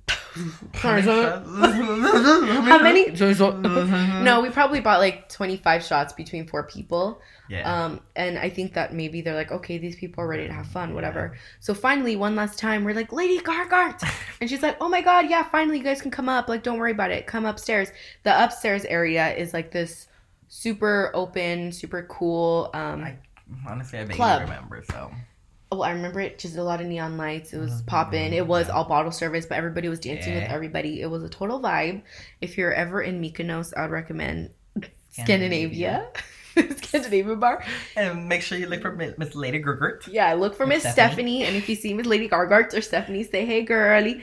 How 0.73 0.95
many? 2.81 3.11
no, 4.23 4.41
we 4.41 4.49
probably 4.49 4.79
bought 4.79 4.99
like 4.99 5.29
25 5.29 5.83
shots 5.83 6.13
between 6.13 6.47
four 6.47 6.63
people. 6.63 7.21
Yeah. 7.49 7.83
Um, 7.85 7.99
and 8.15 8.37
I 8.37 8.49
think 8.49 8.73
that 8.75 8.93
maybe 8.93 9.21
they're 9.21 9.33
like, 9.35 9.51
okay, 9.51 9.77
these 9.77 9.95
people 9.95 10.23
are 10.23 10.27
ready 10.27 10.45
to 10.47 10.53
have 10.53 10.67
fun, 10.67 10.93
whatever. 10.93 11.35
So 11.59 11.73
finally, 11.73 12.15
one 12.15 12.35
last 12.35 12.59
time, 12.59 12.83
we're 12.83 12.93
like, 12.93 13.11
Lady 13.11 13.39
Gargart. 13.39 14.01
and 14.41 14.49
she's 14.49 14.61
like, 14.61 14.77
oh 14.79 14.87
my 14.87 15.01
God, 15.01 15.29
yeah, 15.29 15.43
finally, 15.43 15.79
you 15.79 15.83
guys 15.83 16.01
can 16.01 16.11
come 16.11 16.29
up. 16.29 16.47
Like, 16.47 16.61
don't 16.63 16.77
worry 16.77 16.91
about 16.91 17.11
it. 17.11 17.25
Come 17.25 17.45
upstairs. 17.45 17.89
The 18.23 18.43
upstairs 18.43 18.85
area 18.85 19.33
is 19.35 19.53
like 19.53 19.71
this 19.71 20.07
super 20.47 21.11
open, 21.13 21.71
super 21.71 22.03
cool. 22.03 22.69
Um, 22.73 23.03
I- 23.03 23.17
Honestly, 23.67 23.97
I 23.97 24.03
vaguely 24.05 24.25
remember. 24.41 24.83
So 24.91 25.11
oh, 25.71 25.81
I 25.81 25.91
remember 25.91 26.19
it. 26.19 26.37
Just 26.37 26.55
a 26.57 26.63
lot 26.63 26.81
of 26.81 26.87
neon 26.87 27.17
lights. 27.17 27.51
It 27.53 27.57
was 27.59 27.81
Mhm. 27.81 27.85
popping. 27.87 28.33
It 28.33 28.45
was 28.45 28.69
all 28.69 28.83
bottle 28.85 29.11
service, 29.11 29.47
but 29.47 29.57
everybody 29.57 29.89
was 29.89 29.99
dancing 29.99 30.35
with 30.35 30.43
everybody. 30.43 31.01
It 31.01 31.07
was 31.07 31.23
a 31.23 31.29
total 31.29 31.59
vibe. 31.59 32.03
If 32.41 32.57
you're 32.59 32.73
ever 32.73 33.01
in 33.01 33.19
Mykonos, 33.21 33.73
I 33.75 33.81
would 33.83 33.91
recommend 33.91 34.51
Scandinavia. 35.09 35.19
Scandinavia. 35.23 36.07
Scandinavia 36.77 37.35
bar. 37.35 37.63
and 37.95 38.27
make 38.27 38.41
sure 38.41 38.57
you 38.57 38.67
look 38.67 38.81
for 38.81 38.91
Miss 38.95 39.35
Lady 39.35 39.61
Gergert. 39.61 40.07
Yeah, 40.11 40.33
look 40.33 40.55
for 40.55 40.65
Miss 40.65 40.81
Stephanie. 40.81 41.41
Stephanie. 41.41 41.43
and 41.45 41.55
if 41.55 41.69
you 41.69 41.75
see 41.75 41.93
Miss 41.93 42.05
Lady 42.07 42.27
Gargart 42.29 42.73
or 42.73 42.81
Stephanie, 42.81 43.23
say 43.23 43.45
hey 43.45 43.63
girly. 43.63 44.21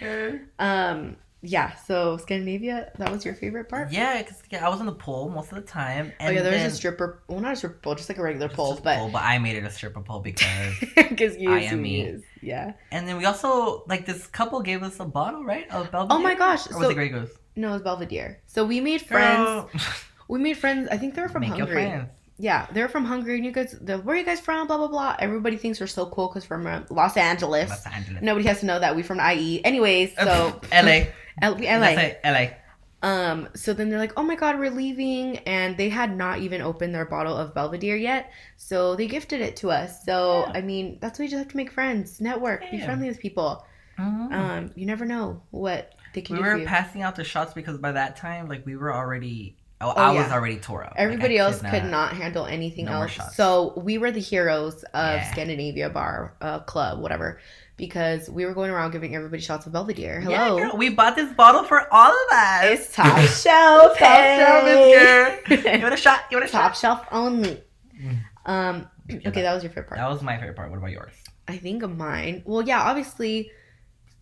Um, 0.58 1.16
yeah, 1.42 1.76
so 1.76 2.16
Scandinavia, 2.16 2.90
that 2.98 3.12
was 3.12 3.24
your 3.24 3.34
favorite 3.34 3.68
part? 3.68 3.92
Yeah, 3.92 4.20
because 4.20 4.42
yeah, 4.50 4.66
I 4.66 4.68
was 4.68 4.80
in 4.80 4.86
the 4.86 4.92
pool 4.92 5.28
most 5.28 5.52
of 5.52 5.56
the 5.56 5.62
time. 5.62 6.12
oh 6.20 6.28
yeah, 6.30 6.42
there 6.42 6.52
was 6.52 6.72
a 6.72 6.76
stripper. 6.76 7.22
Well, 7.28 7.38
not 7.40 7.52
a 7.52 7.56
stripper 7.56 7.78
pole, 7.82 7.94
just 7.94 8.08
like 8.08 8.18
a 8.18 8.22
regular 8.22 8.48
pole, 8.48 8.80
but 8.82 8.96
pole, 8.98 9.10
but 9.10 9.22
I 9.22 9.38
made 9.38 9.54
it 9.56 9.62
a 9.64 9.70
stripper 9.70 10.00
pole 10.00 10.20
because. 10.20 10.74
because 10.96 11.36
you 11.36 11.52
I 11.52 11.60
am 11.60 11.82
me. 11.82 12.02
use. 12.06 12.22
Yeah. 12.42 12.72
and 12.90 13.06
then 13.06 13.16
we 13.16 13.24
also 13.26 13.84
like 13.86 14.06
this 14.06 14.26
couple 14.26 14.60
gave 14.60 14.82
us 14.82 14.98
a 14.98 15.04
bottle, 15.04 15.44
right? 15.44 15.70
Of 15.70 15.92
Belvedere. 15.92 16.16
Oh 16.18 16.20
my 16.22 16.34
gosh! 16.34 16.66
Or 16.70 16.78
was 16.78 16.86
So 16.86 16.90
it 16.90 16.94
Grey 16.94 17.10
Goose? 17.10 17.30
no, 17.54 17.68
it 17.70 17.72
was 17.74 17.82
Belvedere. 17.82 18.40
So 18.46 18.64
we 18.64 18.80
made 18.80 19.02
friends. 19.02 19.70
We 20.28 20.38
made 20.38 20.56
friends. 20.56 20.88
I 20.90 20.96
think 20.96 21.14
they 21.14 21.22
were 21.22 21.28
from 21.28 21.42
Make 21.42 21.50
Hungary. 21.50 22.04
Yeah, 22.38 22.66
they're 22.72 22.88
from 22.88 23.04
Hungary. 23.06 23.36
And 23.36 23.44
you 23.46 23.52
guys, 23.52 23.74
where 23.80 24.14
are 24.14 24.16
you 24.16 24.24
guys 24.24 24.40
from? 24.40 24.66
Blah 24.66 24.76
blah 24.76 24.88
blah. 24.88 25.16
Everybody 25.18 25.56
thinks 25.56 25.80
we're 25.80 25.86
so 25.86 26.06
cool 26.06 26.28
because 26.28 26.48
we're 26.50 26.58
from 26.58 26.66
uh, 26.66 26.80
Los 26.90 27.16
Angeles. 27.16 27.70
Los 27.70 27.86
Angeles. 27.86 28.22
Nobody 28.22 28.46
has 28.46 28.60
to 28.60 28.66
know 28.66 28.78
that 28.78 28.94
we 28.94 29.02
from 29.02 29.20
IE. 29.20 29.64
Anyways, 29.64 30.14
so 30.16 30.60
LA. 30.72 31.06
L- 31.42 31.56
LA. 31.58 32.12
LA. 32.24 32.48
Um, 33.02 33.48
so 33.54 33.72
then 33.74 33.88
they're 33.90 33.98
like, 33.98 34.14
"Oh 34.16 34.22
my 34.22 34.34
god, 34.34 34.58
we're 34.58 34.70
leaving," 34.70 35.36
and 35.40 35.76
they 35.76 35.90
had 35.90 36.16
not 36.16 36.38
even 36.38 36.62
opened 36.62 36.94
their 36.94 37.04
bottle 37.04 37.36
of 37.36 37.54
Belvedere 37.54 37.94
yet, 37.94 38.32
so 38.56 38.96
they 38.96 39.06
gifted 39.06 39.40
it 39.42 39.54
to 39.56 39.70
us. 39.70 40.04
So 40.04 40.44
Yeah. 40.46 40.52
I 40.58 40.60
mean, 40.62 40.98
that's 41.00 41.18
why 41.18 41.24
you 41.26 41.30
just 41.30 41.38
have 41.38 41.48
to 41.48 41.56
make 41.56 41.70
friends, 41.70 42.20
network, 42.20 42.62
be 42.70 42.80
friendly 42.80 43.06
with 43.08 43.20
people. 43.20 43.64
Mhm. 43.98 44.32
Um, 44.32 44.70
you 44.74 44.86
never 44.86 45.04
know 45.04 45.42
what 45.50 45.94
they 46.14 46.22
can 46.22 46.36
we 46.36 46.42
do 46.42 46.48
for 46.48 46.58
were 46.58 46.64
passing 46.64 47.02
out 47.02 47.16
the 47.16 47.22
shots 47.22 47.52
because 47.54 47.78
by 47.78 47.92
that 47.92 48.16
time, 48.16 48.48
like 48.48 48.64
we 48.66 48.76
were 48.76 48.92
already. 48.92 49.56
Oh, 49.80 49.92
Oh, 49.94 50.00
I 50.00 50.12
was 50.12 50.30
already 50.32 50.56
tore 50.56 50.84
up. 50.84 50.94
Everybody 50.96 51.38
I 51.38 51.44
else 51.44 51.60
could 51.60 51.84
not 51.84 52.14
handle 52.14 52.46
anything 52.46 52.86
no 52.86 53.02
else. 53.02 53.18
So 53.34 53.74
we 53.76 53.98
were 53.98 54.10
the 54.10 54.20
heroes 54.20 54.82
of 54.94 55.16
Yeah. 55.16 55.30
Scandinavia 55.32 55.90
Bar 55.90 56.34
uh, 56.40 56.60
Club, 56.60 57.00
whatever, 57.00 57.40
because 57.76 58.30
we 58.30 58.46
were 58.46 58.54
going 58.54 58.70
around 58.70 58.92
giving 58.92 59.14
everybody 59.14 59.42
shots 59.42 59.66
of 59.66 59.72
Belvedere. 59.72 60.22
Yeah, 60.26 60.46
Hello, 60.46 60.56
girl, 60.58 60.76
we 60.78 60.88
bought 60.88 61.14
this 61.14 61.30
bottle 61.34 61.62
for 61.64 61.92
all 61.92 62.10
of 62.10 62.32
us. 62.32 62.64
it's 62.64 62.94
top 62.94 63.18
shelf. 63.20 63.98
Top 63.98 64.16
shelf 64.16 64.64
good. 64.64 65.62
Give 65.64 65.84
it 65.84 65.92
a 65.92 65.96
shot. 65.96 66.30
Give 66.30 66.42
it 66.42 66.48
a 66.48 66.52
top 66.52 66.74
shot. 66.74 66.78
shelf 66.78 67.06
only. 67.12 67.62
Mm. 68.02 68.18
Um, 68.46 68.88
okay, 69.26 69.42
that 69.42 69.52
was 69.52 69.62
your 69.62 69.70
favorite 69.70 69.88
part. 69.88 69.98
That 69.98 70.08
was 70.08 70.22
my 70.22 70.38
favorite 70.38 70.56
part. 70.56 70.70
What 70.70 70.78
about 70.78 70.90
yours? 70.90 71.12
I 71.48 71.58
think 71.58 71.82
of 71.82 71.94
mine. 71.96 72.42
Well, 72.46 72.62
yeah, 72.62 72.80
obviously 72.82 73.50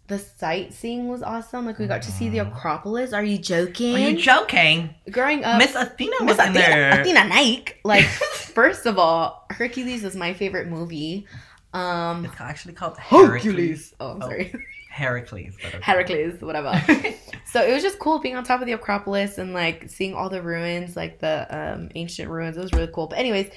the 0.07 0.19
sightseeing 0.19 1.09
was 1.09 1.23
awesome. 1.23 1.65
Like 1.67 1.79
we 1.79 1.87
got 1.87 2.03
to 2.03 2.13
see 2.13 2.29
the 2.29 2.39
Mhm. 2.39 2.53
Acropolis. 2.53 3.13
Are 3.13 3.25
you 3.25 3.39
joking? 3.39 3.95
Are 3.97 3.99
you 4.11 4.17
joking? 4.19 4.95
Growing 5.11 5.45
up, 5.45 5.59
Miss 5.59 5.75
Athena 5.75 6.17
Miss 6.21 6.37
was 6.37 6.47
in 6.47 6.51
Athena, 6.57 6.59
there. 6.67 7.01
Athena 7.01 7.25
Nike. 7.29 7.75
Like, 7.85 8.05
first 8.55 8.85
of 8.87 8.99
all, 8.99 9.47
Hercules 9.51 10.05
is 10.05 10.15
my 10.15 10.35
favorite 10.35 10.69
movie. 10.69 11.27
Um, 11.73 12.25
It's 12.27 12.41
actually 12.41 12.75
called 12.75 12.99
Hercules. 12.99 13.95
Oh, 13.99 14.11
I'm 14.13 14.23
Oh. 14.23 14.27
sorry. 14.27 14.55
Heracles. 14.91 15.55
okay. 15.65 15.79
Heracles, 15.83 16.41
whatever. 16.41 16.71
so 17.47 17.61
it 17.63 17.73
was 17.73 17.83
just 17.83 17.99
cool 17.99 18.21
being 18.21 18.37
on 18.37 18.45
top 18.45 18.61
of 18.61 18.67
the 18.67 18.73
Acropolis 18.75 19.39
and 19.39 19.53
like 19.53 19.89
seeing 19.91 20.15
all 20.15 20.29
the 20.31 20.41
ruins, 20.41 20.95
like 20.97 21.19
the 21.19 21.47
um, 21.51 21.89
ancient 21.97 22.31
ruins. 22.31 22.57
It 22.57 22.61
was 22.61 22.73
really 22.73 22.91
cool. 22.95 23.09
But 23.09 23.19
anyways, 23.19 23.51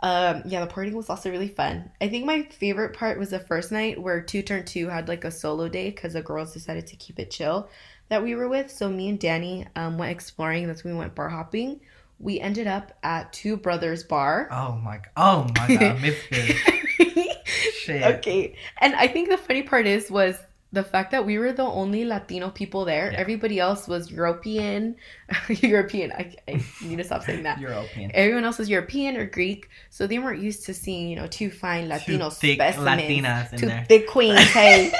um, 0.00 0.42
yeah, 0.46 0.60
the 0.60 0.66
party 0.66 0.92
was 0.92 1.10
also 1.10 1.30
really 1.30 1.48
fun. 1.48 1.90
I 2.00 2.08
think 2.08 2.24
my 2.24 2.42
favorite 2.42 2.94
part 2.94 3.18
was 3.18 3.30
the 3.30 3.40
first 3.40 3.72
night 3.72 4.00
where 4.00 4.20
Two 4.20 4.42
Turn 4.42 4.64
Two 4.64 4.88
had 4.88 5.08
like 5.08 5.24
a 5.24 5.30
solo 5.30 5.68
day 5.68 5.90
because 5.90 6.12
the 6.12 6.22
girls 6.22 6.52
decided 6.52 6.86
to 6.88 6.96
keep 6.96 7.18
it 7.18 7.30
chill 7.30 7.68
that 8.08 8.22
we 8.22 8.34
were 8.34 8.48
with. 8.48 8.70
So 8.70 8.88
me 8.88 9.08
and 9.08 9.18
Danny 9.18 9.66
um, 9.74 9.98
went 9.98 10.12
exploring. 10.12 10.66
That's 10.66 10.84
when 10.84 10.94
we 10.94 10.98
went 11.00 11.14
bar 11.14 11.28
hopping. 11.28 11.80
We 12.20 12.40
ended 12.40 12.66
up 12.66 12.92
at 13.02 13.32
Two 13.32 13.56
Brothers 13.56 14.04
Bar. 14.04 14.48
Oh 14.50 14.72
my 14.82 14.98
god. 14.98 15.08
Oh 15.16 15.46
my 15.56 15.76
god. 15.76 16.14
Shit. 17.72 18.02
okay 18.02 18.54
and 18.78 18.94
i 18.96 19.08
think 19.08 19.30
the 19.30 19.38
funny 19.38 19.62
part 19.62 19.86
is 19.86 20.10
was 20.10 20.38
the 20.70 20.82
fact 20.84 21.10
that 21.12 21.24
we 21.24 21.38
were 21.38 21.52
the 21.52 21.62
only 21.62 22.04
latino 22.04 22.50
people 22.50 22.84
there 22.84 23.10
Yeah. 23.12 23.18
everybody 23.18 23.58
else 23.58 23.88
was 23.88 24.10
european 24.10 24.96
european 25.48 26.12
I, 26.12 26.34
I 26.46 26.62
need 26.84 26.96
to 26.96 27.04
stop 27.04 27.22
saying 27.22 27.42
that 27.44 27.58
European. 27.68 28.10
everyone 28.14 28.44
else 28.44 28.58
was 28.58 28.68
european 28.68 29.16
or 29.16 29.24
greek 29.26 29.68
so 29.90 30.06
they 30.06 30.18
weren't 30.18 30.42
used 30.42 30.66
to 30.66 30.74
seeing 30.74 31.08
you 31.08 31.16
know 31.16 31.26
two 31.26 31.50
fine 31.50 31.88
latino 31.88 32.28
Two 32.28 32.34
thick 32.36 32.58
specimens 32.60 33.02
Latinas 33.02 33.52
in 33.54 33.58
two 33.60 33.66
there. 33.66 33.84
thick 33.88 34.08
queens 34.08 34.38
hey 34.52 34.92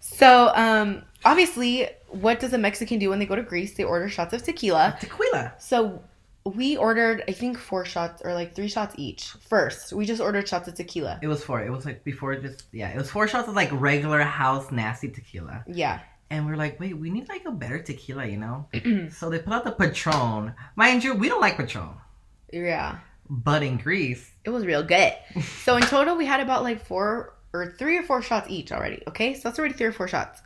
so 0.00 0.52
um 0.54 1.02
obviously 1.24 1.88
what 2.08 2.38
does 2.38 2.52
a 2.52 2.58
mexican 2.58 2.98
do 2.98 3.08
when 3.08 3.18
they 3.18 3.26
go 3.26 3.34
to 3.36 3.42
greece 3.42 3.74
they 3.74 3.84
order 3.84 4.08
shots 4.08 4.32
of 4.34 4.42
tequila 4.42 4.96
Tequila. 5.00 5.54
so 5.58 6.02
we 6.44 6.76
ordered 6.76 7.24
i 7.26 7.32
think 7.32 7.58
four 7.58 7.84
shots 7.84 8.20
or 8.24 8.34
like 8.34 8.54
three 8.54 8.68
shots 8.68 8.94
each 8.98 9.30
first 9.48 9.92
we 9.92 10.04
just 10.04 10.20
ordered 10.20 10.46
shots 10.46 10.68
of 10.68 10.74
tequila 10.74 11.18
It 11.22 11.26
was 11.28 11.42
four. 11.42 11.62
It 11.64 11.70
was 11.70 11.86
like 11.86 12.04
before 12.04 12.36
just 12.36 12.64
yeah. 12.72 12.90
It 12.90 12.98
was 12.98 13.10
four 13.10 13.26
shots 13.28 13.48
of 13.48 13.54
like 13.54 13.70
regular 13.72 14.20
house 14.20 14.70
nasty 14.70 15.08
tequila, 15.08 15.64
yeah 15.66 16.00
and 16.30 16.46
we 16.46 16.52
are 16.52 16.56
like, 16.56 16.80
wait, 16.80 16.96
we 16.98 17.10
need 17.10 17.28
like 17.28 17.44
a 17.44 17.52
better 17.52 17.80
tequila, 17.80 18.26
you 18.26 18.38
know. 18.38 18.66
so 19.12 19.30
they 19.30 19.38
put 19.38 19.52
out 19.52 19.62
the 19.62 19.70
Patron. 19.72 20.54
Mind 20.74 21.04
you, 21.04 21.14
we 21.14 21.28
don't 21.28 21.40
like 21.40 21.56
Patron, 21.56 21.90
yeah 22.52 22.98
but 23.28 23.62
in 23.62 23.78
Greece, 23.78 24.30
It 24.44 24.50
was 24.50 24.66
real 24.66 24.82
good. 24.82 25.14
So 25.64 25.76
in 25.76 25.82
total, 25.84 26.16
we 26.16 26.26
had 26.26 26.40
about 26.40 26.62
like 26.62 26.84
four 26.84 27.34
or 27.52 27.74
three 27.78 27.96
or 27.96 28.02
four 28.02 28.20
shots 28.22 28.48
each 28.50 28.72
already. 28.72 29.02
Okay, 29.08 29.34
so 29.34 29.40
that's 29.44 29.58
already 29.58 29.74
three 29.74 29.86
or 29.86 29.92
four 29.92 30.08
shots. 30.08 30.42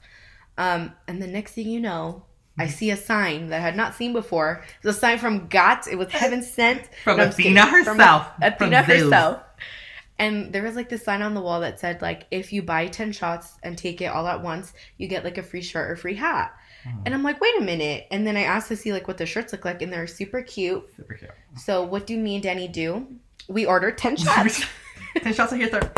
Um, 0.57 0.93
and 1.07 1.21
the 1.23 1.27
next 1.27 1.53
thing 1.53 1.69
you 1.69 1.81
know, 1.81 2.25
I 2.59 2.66
see 2.66 2.90
a 2.90 2.97
sign 2.97 3.49
that 3.49 3.57
I 3.59 3.61
had 3.61 3.77
not 3.77 3.94
seen 3.94 4.12
before. 4.12 4.64
It's 4.79 4.97
a 4.97 4.99
sign 4.99 5.18
from 5.18 5.49
God. 5.49 5.81
It 5.90 5.97
was 5.97 6.11
heaven 6.11 6.42
sent 6.42 6.88
from 7.05 7.18
No, 7.18 7.25
Athena 7.25 7.66
kidding. 7.66 7.85
From 7.85 7.99
herself, 7.99 8.29
Athena 8.42 8.85
from 8.85 8.94
herself. 8.97 9.42
And 10.21 10.53
there 10.53 10.64
was 10.64 10.75
like 10.75 10.88
this 10.88 11.05
sign 11.05 11.23
on 11.23 11.35
the 11.35 11.40
wall 11.40 11.61
that 11.61 11.79
said 11.79 12.03
like, 12.03 12.27
if 12.33 12.53
you 12.53 12.62
buy 12.62 12.88
ten 12.88 13.12
shots 13.12 13.59
and 13.62 13.79
take 13.79 14.01
it 14.01 14.07
all 14.07 14.27
at 14.27 14.42
once, 14.42 14.73
you 14.97 15.07
get 15.07 15.23
like 15.25 15.38
a 15.38 15.42
free 15.42 15.62
shirt 15.62 15.90
or 15.90 15.97
free 15.97 16.16
hat. 16.16 16.53
Mhm. 16.85 17.03
And 17.07 17.14
I'm 17.14 17.23
like, 17.23 17.40
wait 17.40 17.57
a 17.59 17.62
minute. 17.62 18.07
And 18.11 18.27
then 18.27 18.37
I 18.37 18.42
asked 18.42 18.68
to 18.68 18.77
see 18.77 18.92
like 18.92 19.07
what 19.07 19.18
the 19.18 19.27
shirts 19.27 19.53
look 19.53 19.64
like, 19.64 19.81
and 19.83 19.92
they're 19.92 20.07
super 20.09 20.42
cute. 20.42 20.85
Super 20.97 21.14
cute. 21.14 21.31
So 21.57 21.83
what 21.85 22.07
do 22.07 22.16
me 22.18 22.35
and 22.35 22.42
Danny 22.42 22.66
do? 22.66 23.07
We 23.49 23.64
order 23.66 23.92
ten 23.92 24.16
shots. 24.25 24.64
Ten 25.23 25.33
shots 25.35 25.53
of 25.53 25.59
here, 25.59 25.71
sir. 25.71 25.90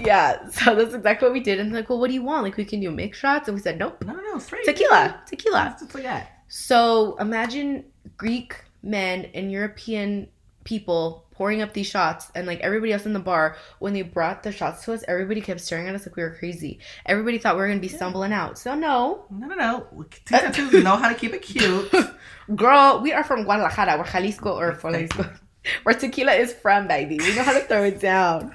Yeah, 0.00 0.48
so 0.50 0.74
that's 0.74 0.94
exactly 0.94 1.26
what 1.26 1.32
we 1.32 1.40
did. 1.40 1.60
And 1.60 1.72
like, 1.72 1.88
well, 1.88 1.98
what 1.98 2.08
do 2.08 2.14
you 2.14 2.22
want? 2.22 2.44
Like, 2.44 2.56
we 2.56 2.64
can 2.64 2.80
do 2.80 2.90
mix 2.90 3.18
shots. 3.18 3.48
And 3.48 3.56
we 3.56 3.62
said, 3.62 3.78
nope, 3.78 4.02
No, 4.04 4.14
no, 4.14 4.20
no, 4.20 4.38
straight 4.38 4.64
tequila, 4.64 5.20
tequila. 5.26 5.76
Like 5.94 6.02
that. 6.04 6.42
So 6.48 7.16
imagine 7.18 7.84
Greek 8.16 8.56
men 8.82 9.26
and 9.34 9.52
European 9.52 10.28
people 10.64 11.24
pouring 11.38 11.62
up 11.62 11.72
these 11.72 11.86
shots, 11.86 12.32
and 12.34 12.48
like 12.48 12.58
everybody 12.60 12.92
else 12.92 13.06
in 13.06 13.12
the 13.12 13.20
bar, 13.20 13.56
when 13.78 13.92
they 13.94 14.02
brought 14.02 14.42
the 14.42 14.50
shots 14.50 14.84
to 14.84 14.92
us, 14.92 15.04
everybody 15.06 15.40
kept 15.40 15.60
staring 15.60 15.86
at 15.86 15.94
us 15.94 16.04
like 16.04 16.16
we 16.16 16.22
were 16.22 16.34
crazy. 16.34 16.80
Everybody 17.06 17.38
thought 17.38 17.54
we 17.54 17.60
were 17.60 17.68
gonna 17.68 17.78
be 17.78 17.86
stumbling 17.88 18.32
out. 18.32 18.58
So 18.58 18.74
no, 18.74 19.24
No, 19.30 19.46
no, 19.46 19.54
no. 19.54 19.86
Tattoos 20.26 20.72
know 20.82 20.96
how 20.96 21.08
to 21.08 21.14
keep 21.14 21.32
it 21.32 21.42
cute. 21.42 21.90
girl, 22.56 23.00
we 23.00 23.12
are 23.12 23.22
from 23.22 23.44
Guadalajara, 23.44 23.98
or 23.98 24.04
Jalisco, 24.04 24.52
or 24.58 24.72
Jalisco, 24.74 25.30
where 25.84 25.94
tequila 25.94 26.32
is 26.32 26.52
from, 26.52 26.88
baby. 26.88 27.18
We 27.18 27.36
know 27.36 27.44
how 27.44 27.52
to 27.52 27.60
throw 27.60 27.84
it 27.84 28.00
down. 28.00 28.52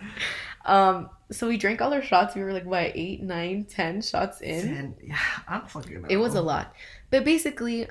Um, 0.65 1.10
so 1.33 1.47
we 1.47 1.57
drank 1.57 1.81
all 1.81 1.93
our 1.93 2.01
shots. 2.01 2.35
We 2.35 2.43
were 2.43 2.53
like, 2.53 2.65
what, 2.65 2.91
eight, 2.95 3.21
nine, 3.21 3.65
ten 3.65 4.01
shots 4.01 4.41
in? 4.41 4.67
And 4.77 4.95
yeah, 5.03 5.17
I'm 5.47 5.65
fucking. 5.65 6.05
It 6.09 6.17
was 6.17 6.35
a 6.35 6.41
lot. 6.41 6.73
But 7.09 7.25
basically, 7.25 7.87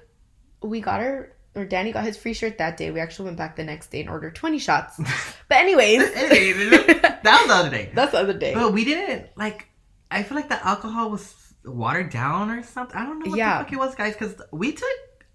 we 0.62 0.80
got 0.80 1.00
our, 1.00 1.32
or 1.54 1.64
Danny 1.66 1.92
got 1.92 2.04
his 2.04 2.16
free 2.16 2.32
shirt 2.34 2.58
that 2.58 2.76
day. 2.76 2.90
We 2.90 3.00
actually 3.00 3.26
went 3.26 3.36
back 3.36 3.56
the 3.56 3.64
next 3.64 3.90
day 3.90 4.00
and 4.00 4.08
ordered 4.08 4.34
20 4.34 4.58
shots. 4.58 4.98
But, 5.48 5.58
anyways, 5.58 6.00
Anyway, 6.14 6.52
that 6.94 7.22
was 7.24 7.46
the 7.48 7.54
other 7.54 7.70
day. 7.70 7.90
that's 7.94 8.12
the 8.12 8.18
other 8.18 8.32
day. 8.32 8.54
But 8.54 8.72
we 8.72 8.84
didn't 8.84 9.28
like. 9.36 9.68
I 10.10 10.22
feel 10.22 10.36
like 10.36 10.48
the 10.48 10.64
alcohol 10.66 11.10
was 11.10 11.34
watered 11.64 12.10
down 12.10 12.50
or 12.50 12.62
something. 12.62 12.96
I 12.96 13.04
don't 13.06 13.18
know 13.20 13.30
what 13.30 13.38
Yeah. 13.38 13.58
the 13.58 13.64
fuck 13.64 13.72
it 13.72 13.76
was, 13.78 13.94
guys. 13.94 14.14
Because 14.14 14.40
we 14.52 14.72
took 14.72 14.88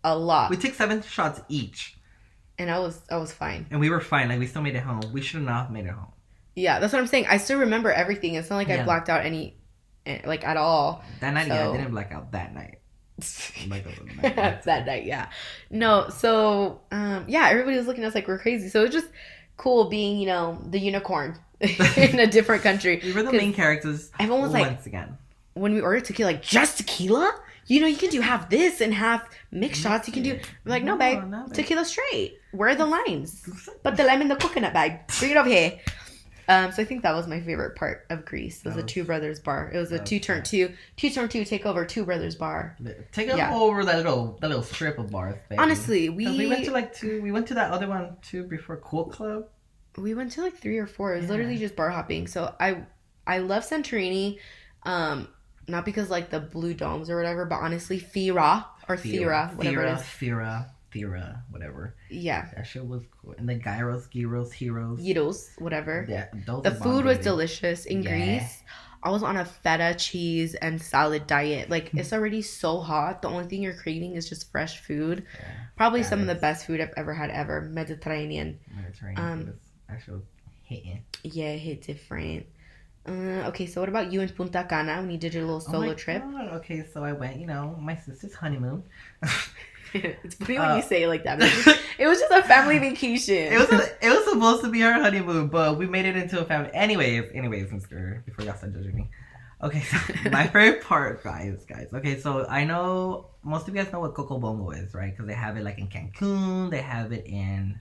A 0.03 0.17
lot. 0.17 0.49
we 0.49 0.57
took 0.57 0.73
seven 0.73 1.01
shots 1.03 1.39
each, 1.49 1.97
And 2.57 2.69
I 2.71 2.79
was, 2.79 2.99
I 3.11 3.17
was 3.17 3.31
fine. 3.31 3.65
and 3.71 3.79
we 3.79 3.89
were 3.89 4.01
fine. 4.01 4.29
Like 4.29 4.39
we 4.39 4.47
still 4.47 4.61
made 4.63 4.75
it 4.75 4.83
home. 4.83 5.01
We 5.13 5.21
should 5.21 5.41
not 5.41 5.63
have 5.65 5.71
made 5.71 5.85
it 5.85 5.91
home. 5.91 6.11
Yeah, 6.57 6.79
that's 6.79 6.91
what 6.91 6.99
I'm 6.99 7.07
saying. 7.07 7.27
I 7.29 7.37
still 7.37 7.59
remember 7.59 7.91
everything. 7.91 8.33
It's 8.33 8.49
not 8.49 8.55
like 8.55 8.69
I 8.69 8.83
blacked 8.83 9.09
out 9.09 9.23
any, 9.23 9.55
eh, 10.07 10.21
like, 10.25 10.43
at 10.43 10.57
all. 10.57 11.03
That 11.19 11.35
night, 11.35 11.47
yeah, 11.47 11.65
So- 11.65 11.73
I 11.75 11.77
didn't 11.77 11.91
black 11.91 12.11
out 12.11 12.31
that 12.31 12.53
night. 12.55 12.79
That 14.65 14.85
night, 14.85 15.05
yeah. 15.05 15.29
No, 15.69 16.09
so 16.09 16.81
um, 16.91 17.25
yeah, 17.27 17.47
everybody 17.49 17.77
was 17.77 17.87
looking 17.87 18.03
at 18.03 18.07
us 18.07 18.15
like 18.15 18.27
we're 18.27 18.39
crazy. 18.39 18.69
So 18.69 18.81
it 18.81 18.85
was 18.85 18.91
just 18.93 19.07
cool 19.57 19.85
being, 19.89 20.17
you 20.19 20.25
know, 20.27 20.59
the 20.69 20.79
unicorn 20.79 21.37
in 21.61 22.19
a 22.19 22.27
different 22.27 22.63
country. 22.63 23.01
We 23.03 23.13
were 23.13 23.23
the 23.23 23.31
main 23.33 23.53
characters 23.53 24.11
Everyone 24.19 24.41
was 24.43 24.51
like, 24.53 24.67
once 24.67 24.85
again. 24.85 25.17
when 25.53 25.73
we 25.73 25.81
ordered 25.81 26.05
tequila, 26.05 26.31
like 26.31 26.41
just 26.41 26.77
tequila? 26.77 27.33
You 27.67 27.81
know, 27.81 27.87
you 27.87 27.97
can 27.97 28.09
do 28.09 28.21
half 28.21 28.49
this 28.49 28.81
and 28.81 28.93
half 28.93 29.27
mixed 29.51 29.81
shots. 29.81 30.07
You 30.07 30.13
can 30.13 30.23
do. 30.23 30.39
We're 30.63 30.71
like, 30.71 30.83
no, 30.83 30.95
babe, 30.97 31.23
no, 31.27 31.45
babe. 31.45 31.53
tequila 31.53 31.83
straight. 31.85 32.39
Where 32.51 32.69
are 32.69 32.75
the 32.75 32.85
lines? 32.85 33.43
Put 33.83 33.97
the 33.97 34.03
lime 34.05 34.21
in 34.21 34.27
the 34.29 34.35
coconut 34.37 34.73
bag. 34.73 35.05
Bring 35.19 35.31
it 35.31 35.37
over 35.37 35.49
here. 35.49 35.77
Um, 36.49 36.71
so 36.71 36.81
I 36.81 36.85
think 36.85 37.03
that 37.03 37.13
was 37.13 37.27
my 37.27 37.41
favorite 37.41 37.75
part 37.75 38.05
of 38.09 38.23
Greece. 38.23 38.59
It 38.59 38.65
was 38.65 38.75
That 38.75 38.83
a 38.85 38.87
Two 38.87 39.03
Brothers 39.03 39.39
bar. 39.39 39.69
It 39.73 39.77
was 39.77 39.91
a 39.91 39.99
two 39.99 40.19
turn 40.19 40.43
two, 40.43 40.73
two 40.95 41.09
turn 41.09 41.27
two 41.27 41.43
take 41.43 41.65
over 41.65 41.85
Two 41.85 42.05
Brothers 42.05 42.35
bar. 42.35 42.77
Take 43.11 43.27
Yeah. 43.27 43.53
over 43.53 43.83
that 43.83 43.97
little 43.97 44.37
that 44.41 44.47
little 44.47 44.63
strip 44.63 44.97
of 44.97 45.09
bars. 45.11 45.35
Baby. 45.49 45.59
Honestly, 45.59 46.09
we 46.09 46.25
we 46.37 46.47
went 46.47 46.63
to 46.65 46.71
like 46.71 46.93
two. 46.95 47.21
We 47.21 47.31
went 47.33 47.47
to 47.47 47.55
that 47.55 47.71
other 47.71 47.87
one 47.87 48.15
too 48.21 48.43
before 48.43 48.77
Cool 48.77 49.05
Club. 49.05 49.47
we 49.97 50.13
went 50.13 50.31
to 50.33 50.41
like 50.41 50.55
three 50.57 50.77
or 50.77 50.87
four. 50.87 51.13
It 51.13 51.17
was 51.17 51.25
Yeah. 51.25 51.31
literally 51.31 51.57
just 51.57 51.75
bar 51.75 51.89
hopping. 51.89 52.27
So 52.27 52.53
I 52.59 52.83
I 53.25 53.39
love 53.39 53.63
Santorini. 53.63 54.37
Um, 54.83 55.27
not 55.67 55.83
because 55.83 56.09
like 56.09 56.29
the 56.29 56.39
blue 56.39 56.73
domes 56.73 57.09
or 57.09 57.17
whatever, 57.17 57.43
but 57.45 57.57
honestly, 57.57 57.99
Thera 57.99 58.63
or 58.87 58.95
Thera, 58.95 59.53
whatever 59.55 59.81
Thera, 59.81 59.91
it 59.97 59.99
is. 59.99 60.01
Thera, 60.03 60.69
Thera, 61.01 61.41
whatever. 61.49 61.95
Yeah, 62.09 62.47
That 62.55 62.65
shit 62.67 62.85
was 62.87 63.03
cool. 63.21 63.35
And 63.37 63.47
the 63.47 63.55
gyros, 63.55 64.07
gyros, 64.07 64.51
heroes. 64.51 65.03
gyros, 65.05 65.49
whatever. 65.59 66.05
Yeah, 66.09 66.27
The 66.63 66.71
food 66.71 67.05
was 67.05 67.19
delicious 67.19 67.85
in 67.85 68.03
Yeah. 68.03 68.09
Greece. 68.39 68.63
I 69.03 69.11
was 69.11 69.21
on 69.23 69.37
a 69.37 69.45
feta 69.45 69.95
cheese 69.97 70.55
and 70.55 70.81
salad 70.81 71.27
diet. 71.27 71.69
Like 71.69 71.93
it's 71.93 72.11
already 72.13 72.41
so 72.41 72.79
hot. 72.79 73.21
The 73.21 73.29
only 73.29 73.45
thing 73.45 73.61
you're 73.61 73.75
craving 73.75 74.15
is 74.15 74.27
just 74.27 74.51
fresh 74.51 74.79
food. 74.81 75.23
Probably 75.77 76.01
That 76.01 76.09
some 76.09 76.19
of 76.21 76.27
the 76.27 76.35
best 76.35 76.65
food 76.65 76.81
I've 76.81 76.93
ever 76.97 77.13
had 77.13 77.29
ever. 77.29 77.61
Mediterranean. 77.61 78.59
Mediterranean 78.75 79.23
Um, 79.23 79.39
food 79.45 79.49
is 79.49 79.61
actually 79.87 80.21
hitting. 80.63 81.03
Yeah, 81.23 81.49
it 81.51 81.59
hit 81.59 81.81
different. 81.83 82.47
Uh, 83.07 83.47
okay, 83.47 83.67
so 83.67 83.79
what 83.79 83.87
about 83.87 84.11
you 84.11 84.19
in 84.19 84.27
Punta 84.29 84.65
Cana 84.67 84.99
when 84.99 85.09
you 85.11 85.17
did 85.17 85.33
your 85.33 85.43
little 85.43 85.63
Oh 85.67 85.71
solo 85.71 85.93
trip? 85.93 86.21
God, 86.23 86.47
Okay, 86.55 86.83
so 86.91 87.05
I 87.05 87.13
went, 87.13 87.39
you 87.39 87.47
know, 87.47 87.77
my 87.79 87.95
sister's 87.95 88.33
honeymoon. 88.33 88.83
it's 90.23 90.35
funny 90.35 90.59
when 90.59 90.71
Uh, 90.71 90.75
you 90.77 90.81
say 90.81 91.03
it 91.03 91.07
like 91.07 91.23
that. 91.23 91.39
It 91.99 92.05
was 92.07 92.19
just 92.19 92.31
a 92.31 92.43
family 92.43 92.77
vacation. 92.77 93.51
It 93.53 93.57
was 93.57 93.69
a, 93.71 94.05
it 94.05 94.09
was 94.09 94.23
supposed 94.29 94.61
to 94.63 94.69
be 94.69 94.83
our 94.83 94.93
honeymoon, 94.93 95.47
but 95.47 95.77
we 95.79 95.87
made 95.87 96.05
it 96.05 96.15
into 96.15 96.39
a 96.39 96.45
family. 96.45 96.69
Anyways, 96.73 97.31
anyways, 97.33 97.69
Mr. 97.69 98.23
Before 98.25 98.45
y'all 98.45 98.55
start 98.55 98.73
judging 98.73 98.95
me. 98.95 99.07
Okay, 99.63 99.81
so 99.81 99.97
my 100.29 100.45
favorite 100.45 100.83
part, 100.83 101.23
guys, 101.23 101.65
guys. 101.67 101.87
Okay, 101.91 102.19
so 102.19 102.45
I 102.47 102.63
know 102.65 103.27
most 103.41 103.67
of 103.67 103.75
you 103.75 103.81
guys 103.81 103.91
know 103.91 103.99
what 104.01 104.13
Coco 104.13 104.37
Bongo 104.37 104.69
is, 104.69 104.93
right? 104.93 105.09
Because 105.11 105.25
they 105.25 105.33
have 105.33 105.57
it 105.57 105.63
like 105.63 105.79
in 105.79 105.87
Cancun, 105.87 106.69
they 106.69 106.81
have 106.81 107.11
it 107.11 107.25
in 107.25 107.79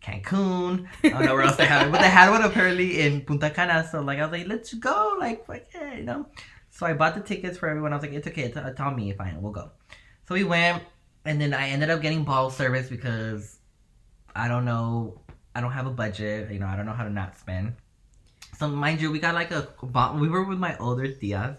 Cancun. 0.00 0.86
I 1.02 1.08
don't 1.08 1.24
know 1.24 1.34
where 1.34 1.42
else 1.42 1.56
they 1.56 1.66
have 1.66 1.88
it, 1.88 1.90
but 1.90 2.00
they 2.00 2.08
had 2.08 2.30
one 2.30 2.42
apparently 2.42 3.00
in 3.00 3.22
Punta 3.22 3.50
Cana. 3.50 3.88
So 3.90 4.00
like 4.02 4.20
I 4.20 4.22
was 4.22 4.32
like, 4.32 4.46
let's 4.46 4.72
go, 4.74 5.16
like, 5.18 5.44
fuck 5.46 5.62
yeah, 5.74 5.94
you 5.94 6.04
know. 6.04 6.26
So 6.70 6.86
I 6.86 6.92
bought 6.92 7.14
the 7.16 7.20
tickets 7.22 7.58
for 7.58 7.68
everyone. 7.68 7.92
I 7.92 7.96
was 7.96 8.04
like, 8.04 8.12
it's 8.12 8.28
okay, 8.28 8.42
it's, 8.42 8.56
it's 8.56 8.80
on 8.80 8.94
me, 8.94 9.12
fine, 9.14 9.40
we'll 9.42 9.52
go. 9.52 9.70
So 10.28 10.34
we 10.34 10.44
went, 10.44 10.82
and 11.26 11.40
then 11.40 11.52
I 11.52 11.68
ended 11.68 11.90
up 11.90 12.00
getting 12.00 12.24
ball 12.24 12.50
service 12.50 12.88
because 12.88 13.58
I 14.34 14.48
don't 14.48 14.64
know, 14.64 15.20
I 15.54 15.60
don't 15.60 15.72
have 15.72 15.86
a 15.86 15.90
budget. 15.90 16.50
You 16.50 16.58
know, 16.58 16.66
I 16.66 16.76
don't 16.76 16.86
know 16.86 16.92
how 16.92 17.04
to 17.04 17.10
not 17.10 17.36
spend. 17.38 17.74
So 18.58 18.68
mind 18.68 19.00
you, 19.00 19.10
we 19.10 19.18
got 19.18 19.34
like 19.34 19.50
a 19.50 19.68
we 20.14 20.28
were 20.28 20.44
with 20.44 20.58
my 20.58 20.76
older 20.78 21.08
tias, 21.08 21.56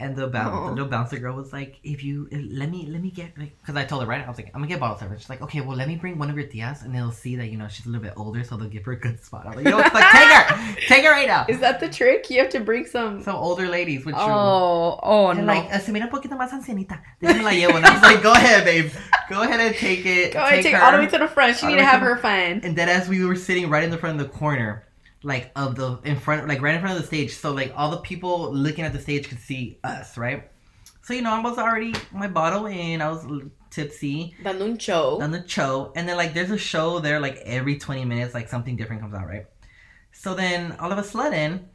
and 0.00 0.16
the, 0.16 0.26
Aw. 0.26 0.74
the 0.74 0.84
bouncer 0.86 1.18
girl 1.18 1.36
was 1.36 1.52
like, 1.52 1.78
"If 1.84 2.02
you 2.02 2.28
uh, 2.32 2.38
let 2.50 2.70
me 2.70 2.86
let 2.88 3.02
me 3.02 3.10
get 3.10 3.36
like, 3.38 3.56
because 3.60 3.76
I 3.76 3.84
told 3.84 4.02
her 4.02 4.08
right, 4.08 4.24
I 4.24 4.28
was 4.28 4.38
like, 4.38 4.46
I'm 4.48 4.60
gonna 4.60 4.66
get 4.66 4.80
bottle 4.80 4.98
service. 4.98 5.20
She's 5.20 5.30
like, 5.30 5.42
okay, 5.42 5.60
well 5.60 5.76
let 5.76 5.88
me 5.88 5.96
bring 5.96 6.18
one 6.18 6.30
of 6.30 6.36
your 6.36 6.46
tias, 6.46 6.84
and 6.84 6.94
they'll 6.94 7.12
see 7.12 7.36
that 7.36 7.48
you 7.48 7.58
know 7.58 7.68
she's 7.68 7.86
a 7.86 7.88
little 7.88 8.02
bit 8.02 8.14
older, 8.16 8.42
so 8.42 8.56
they'll 8.56 8.68
give 8.68 8.84
her 8.86 8.92
a 8.92 8.98
good 8.98 9.22
spot. 9.22 9.46
I 9.46 9.48
was 9.48 9.56
like, 9.56 9.64
you 9.66 9.70
know, 9.70 9.76
what? 9.76 9.94
like 9.94 10.10
take 10.10 10.28
her, 10.28 10.76
take 10.88 11.04
her 11.04 11.10
right 11.10 11.28
now. 11.28 11.44
Is 11.48 11.60
that 11.60 11.80
the 11.80 11.88
trick? 11.88 12.30
You 12.30 12.40
have 12.40 12.50
to 12.50 12.60
bring 12.60 12.86
some. 12.86 13.22
Some 13.22 13.36
older 13.36 13.68
ladies 13.68 14.04
with 14.04 14.14
you. 14.14 14.20
Oh, 14.20 14.98
oh 15.02 15.32
no. 15.32 15.44
like, 15.44 15.68
"Ah, 15.72 15.78
se 15.78 15.92
mira 15.92 16.06
un 16.06 16.10
poquito 16.10 16.36
más 16.36 16.52
ancianita. 16.52 17.02
Déjame 17.20 17.42
la 17.42 17.50
llevo. 17.52 17.76
And 17.76 17.86
I 17.86 17.92
was 17.92 18.02
like, 18.02 18.22
go 18.22 18.32
ahead, 18.32 18.64
babe. 18.64 18.90
Go 19.28 19.42
ahead 19.42 19.60
and 19.60 19.74
take 19.76 20.06
it. 20.06 20.32
Go 20.32 20.40
ahead, 20.40 20.62
take 20.62 20.72
her. 20.72 20.78
her 20.78 20.84
all 20.84 20.92
the 20.92 20.98
way 20.98 21.06
to 21.06 21.18
the 21.18 21.28
front. 21.28 21.56
She 21.56 21.66
need 21.66 21.76
to 21.76 21.84
have 21.84 22.00
her 22.00 22.16
fun. 22.16 22.60
And 22.64 22.74
then 22.74 22.88
as 22.88 23.08
we 23.08 23.24
were 23.24 23.36
sitting 23.36 23.68
right 23.70 23.84
in 23.84 23.90
the 23.90 23.98
front 23.98 24.20
of 24.20 24.26
the 24.26 24.32
corner, 24.36 24.84
like 25.22 25.50
of 25.56 25.76
the 25.76 25.98
in 26.04 26.16
front, 26.16 26.48
like 26.48 26.62
right 26.62 26.74
in 26.74 26.80
front 26.80 26.96
of 26.96 27.02
the 27.02 27.06
stage, 27.06 27.34
so 27.34 27.52
like 27.52 27.72
all 27.76 27.90
the 27.90 27.98
people 27.98 28.52
looking 28.52 28.84
at 28.84 28.92
the 28.92 29.00
stage 29.00 29.28
could 29.28 29.38
see 29.38 29.78
us, 29.84 30.16
right? 30.16 30.50
So 31.02 31.14
you 31.14 31.22
know, 31.22 31.32
I 31.32 31.40
was 31.40 31.58
already 31.58 31.94
my 32.12 32.28
bottle 32.28 32.66
in. 32.66 33.02
I 33.02 33.10
was 33.10 33.26
tipsy 33.70 34.34
Dando 34.42 34.64
un 34.64 34.78
show. 34.78 35.18
the 35.18 35.46
show, 35.46 35.92
and 35.96 36.08
then 36.08 36.16
like 36.16 36.34
there's 36.34 36.50
a 36.50 36.58
show 36.58 37.00
there, 37.00 37.20
like 37.20 37.36
every 37.44 37.78
20 37.78 38.04
minutes, 38.04 38.34
like 38.34 38.48
something 38.48 38.76
different 38.76 39.02
comes 39.02 39.14
out, 39.14 39.26
right? 39.26 39.46
So 40.12 40.34
then 40.34 40.76
all 40.78 40.92
of 40.92 40.98
a 40.98 41.04
sudden, 41.04 41.68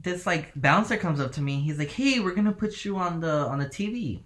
this 0.00 0.26
like 0.26 0.52
bouncer 0.54 0.96
comes 0.96 1.20
up 1.20 1.32
to 1.32 1.40
me. 1.40 1.60
He's 1.60 1.78
like, 1.78 1.90
"Hey, 1.90 2.20
we're 2.20 2.34
gonna 2.34 2.52
put 2.52 2.84
you 2.84 2.96
on 2.96 3.20
the 3.20 3.46
on 3.46 3.58
the 3.58 3.66
TV." 3.66 4.22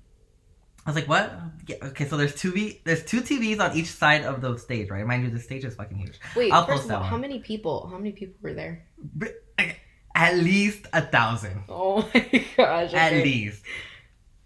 I 0.90 0.92
was 0.92 1.02
like, 1.02 1.08
"What?" 1.08 1.32
Yeah, 1.68 1.76
okay, 1.90 2.08
so 2.08 2.16
there's 2.16 2.34
two 2.34 2.50
v 2.50 2.80
there's 2.84 3.04
two 3.04 3.20
TVs 3.20 3.60
on 3.60 3.76
each 3.76 3.86
side 3.86 4.24
of 4.24 4.40
the 4.40 4.56
stage, 4.56 4.90
right? 4.90 5.06
Mind 5.06 5.22
you, 5.22 5.30
the 5.30 5.38
stage 5.38 5.64
is 5.64 5.76
fucking 5.76 5.98
huge. 5.98 6.18
Wait, 6.34 6.50
I'll 6.50 6.66
first 6.66 6.86
of 6.86 6.90
all, 6.90 7.04
how 7.04 7.16
many 7.16 7.38
people? 7.38 7.86
How 7.88 7.96
many 7.96 8.10
people 8.10 8.34
were 8.42 8.54
there? 8.54 8.84
At 10.16 10.36
least 10.38 10.88
a 10.92 11.00
thousand. 11.02 11.62
Oh 11.68 12.08
my 12.14 12.44
gosh. 12.56 12.92
At 12.92 13.12
least. 13.12 13.62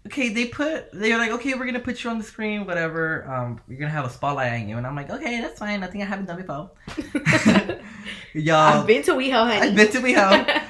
Okay, 0.05 0.29
they 0.29 0.45
put 0.45 0.91
they're 0.93 1.17
like, 1.17 1.31
okay, 1.31 1.55
we're 1.55 1.65
gonna 1.65 1.79
put 1.79 2.03
you 2.03 2.11
on 2.11 2.19
the 2.19 2.23
screen, 2.23 2.67
whatever. 2.67 3.27
Um, 3.27 3.59
you're 3.67 3.79
gonna 3.79 3.89
have 3.89 4.05
a 4.05 4.11
spotlight 4.11 4.53
on 4.53 4.69
you, 4.69 4.77
and 4.77 4.85
I'm 4.85 4.95
like, 4.95 5.09
okay, 5.09 5.41
that's 5.41 5.57
fine. 5.57 5.79
Nothing 5.79 6.03
I 6.03 6.05
haven't 6.05 6.27
done 6.27 6.37
before. 6.37 6.69
Y'all, 8.33 8.55
I've 8.81 8.85
been 8.85 9.01
to 9.01 9.13
WeHo, 9.13 9.47
honey. 9.47 9.61
I've 9.61 9.75
been 9.75 9.91
to 9.91 9.99
WeHo. 9.99 10.61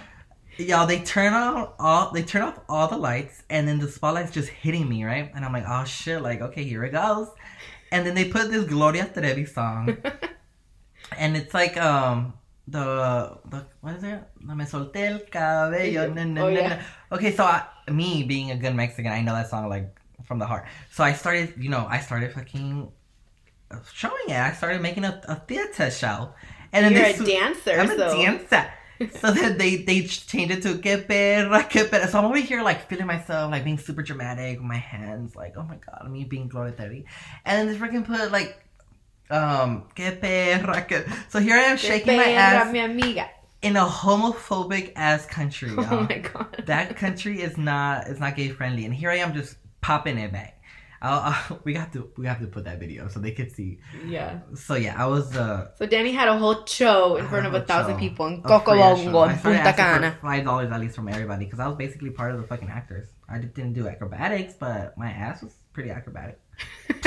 Y'all, 0.57 0.87
they 0.87 0.99
turn 0.99 1.33
on 1.33 1.69
all 1.79 2.11
they 2.11 2.23
turn 2.23 2.41
off 2.43 2.59
all 2.69 2.87
the 2.87 2.97
lights, 2.97 3.43
and 3.49 3.67
then 3.67 3.79
the 3.79 3.89
spotlight's 3.89 4.31
just 4.31 4.49
hitting 4.49 4.87
me, 4.87 5.03
right? 5.03 5.31
And 5.35 5.43
I'm 5.45 5.53
like, 5.53 5.65
oh 5.67 5.83
shit, 5.85 6.21
like 6.21 6.41
okay, 6.41 6.63
here 6.63 6.83
it 6.83 6.91
goes. 6.91 7.29
And 7.91 8.05
then 8.05 8.15
they 8.15 8.25
put 8.25 8.51
this 8.51 8.65
Gloria 8.65 9.05
Trevi 9.05 9.45
song, 9.45 9.97
and 11.17 11.37
it's 11.37 11.53
like 11.53 11.77
um 11.77 12.33
the 12.67 13.37
the 13.49 13.65
what 13.81 13.95
is 13.95 14.03
it? 14.03 14.21
Me 14.41 14.65
solté 14.65 15.11
el 15.11 15.19
cabello. 15.19 16.13
na, 16.13 16.23
na, 16.23 16.41
Oh, 16.41 16.49
na, 16.49 16.59
yeah. 16.59 16.81
Okay, 17.11 17.31
so 17.35 17.43
I, 17.43 17.63
me 17.91 18.23
being 18.23 18.51
a 18.51 18.55
good 18.57 18.73
Mexican, 18.75 19.11
I 19.11 19.21
know 19.21 19.33
that 19.33 19.49
song 19.49 19.69
like 19.69 19.95
from 20.25 20.39
the 20.39 20.45
heart. 20.45 20.65
So 20.91 21.03
I 21.03 21.13
started, 21.13 21.53
you 21.59 21.69
know, 21.69 21.85
I 21.89 21.99
started 21.99 22.33
fucking 22.33 22.91
showing 23.93 24.29
it. 24.29 24.35
I 24.35 24.51
started 24.53 24.81
making 24.81 25.05
a, 25.05 25.21
a 25.27 25.35
theater 25.35 25.91
show, 25.91 26.33
and 26.73 26.85
then 26.85 26.93
You're 26.93 27.23
a 27.23 27.27
dancer, 27.27 27.79
I'm 27.79 27.91
a 27.91 27.97
dancer. 27.97 28.65
so 29.19 29.31
then 29.31 29.57
they 29.57 29.77
they 29.77 30.03
changed 30.03 30.53
it 30.53 30.63
to 30.63 30.77
que 30.77 30.97
perra, 30.97 31.69
que 31.69 31.85
perra. 31.85 32.07
So 32.07 32.19
I'm 32.19 32.25
over 32.25 32.37
here 32.37 32.63
like 32.63 32.87
feeling 32.87 33.07
myself 33.07 33.51
like 33.51 33.63
being 33.63 33.77
super 33.77 34.01
dramatic 34.01 34.59
with 34.59 34.67
my 34.67 34.77
hands, 34.77 35.35
like 35.35 35.55
oh 35.57 35.63
my 35.63 35.77
god, 35.77 36.09
me 36.09 36.23
being 36.23 36.47
Gloria 36.47 36.73
Trevi. 36.73 37.05
And 37.45 37.69
then 37.69 37.73
they 37.73 37.79
freaking 37.79 38.05
put 38.05 38.31
like 38.31 38.57
um 39.29 39.85
que 39.95 40.11
perra, 40.11 40.87
que... 40.87 41.05
So 41.29 41.39
here 41.39 41.55
I 41.55 41.63
am 41.63 41.77
shaking 41.77 42.17
my 42.17 42.31
ass 42.31 42.71
mi 42.71 42.79
amiga. 42.79 43.29
in 43.61 43.75
a 43.75 43.85
homophobic 43.85 44.93
ass 44.95 45.25
country. 45.25 45.71
Oh 45.77 45.81
y'all. 45.81 46.03
my 46.03 46.19
god. 46.19 46.63
that 46.65 46.95
country 46.95 47.41
is 47.41 47.57
not 47.57 48.07
is 48.07 48.19
not 48.19 48.35
gay 48.35 48.49
friendly, 48.49 48.85
and 48.85 48.93
here 48.93 49.09
I 49.09 49.17
am 49.17 49.33
just 49.33 49.57
popping 49.81 50.17
it 50.17 50.31
back. 50.31 50.54
I'll, 51.05 51.33
I'll, 51.33 51.59
we 51.67 51.75
have 51.75 51.91
to 51.93 52.11
we 52.17 52.25
have 52.25 52.39
to 52.39 52.47
put 52.47 52.65
that 52.65 52.79
video 52.79 53.07
so 53.07 53.19
they 53.19 53.31
could 53.31 53.51
see. 53.51 53.79
Yeah. 54.05 54.39
So 54.55 54.75
yeah, 54.75 55.01
I 55.01 55.05
was 55.05 55.35
uh 55.35 55.71
So 55.77 55.85
Danny 55.85 56.11
had 56.11 56.27
a 56.27 56.37
whole 56.37 56.65
show 56.65 57.17
in 57.17 57.27
front 57.27 57.45
of 57.45 57.53
a 57.53 57.61
thousand 57.61 57.95
show. 57.95 57.99
people 57.99 58.25
in 58.27 58.33
a 58.43 58.47
free 58.47 58.49
ass 58.51 59.03
show. 59.03 59.11
Cocobongo 59.11 59.29
in 59.31 59.37
Punta 59.39 59.73
Cana. 59.73 60.17
Five 60.21 60.43
dollars 60.43 60.71
at 60.71 60.79
least 60.79 60.95
from 60.95 61.07
everybody 61.07 61.45
because 61.45 61.59
I 61.59 61.67
was 61.67 61.77
basically 61.77 62.09
part 62.09 62.31
of 62.33 62.41
the 62.41 62.47
fucking 62.47 62.69
actors. 62.69 63.07
I 63.29 63.39
didn't 63.39 63.73
do 63.73 63.87
acrobatics, 63.87 64.53
but 64.53 64.97
my 64.97 65.09
ass 65.11 65.43
was 65.43 65.53
pretty 65.73 65.91
acrobatic. 65.91 66.39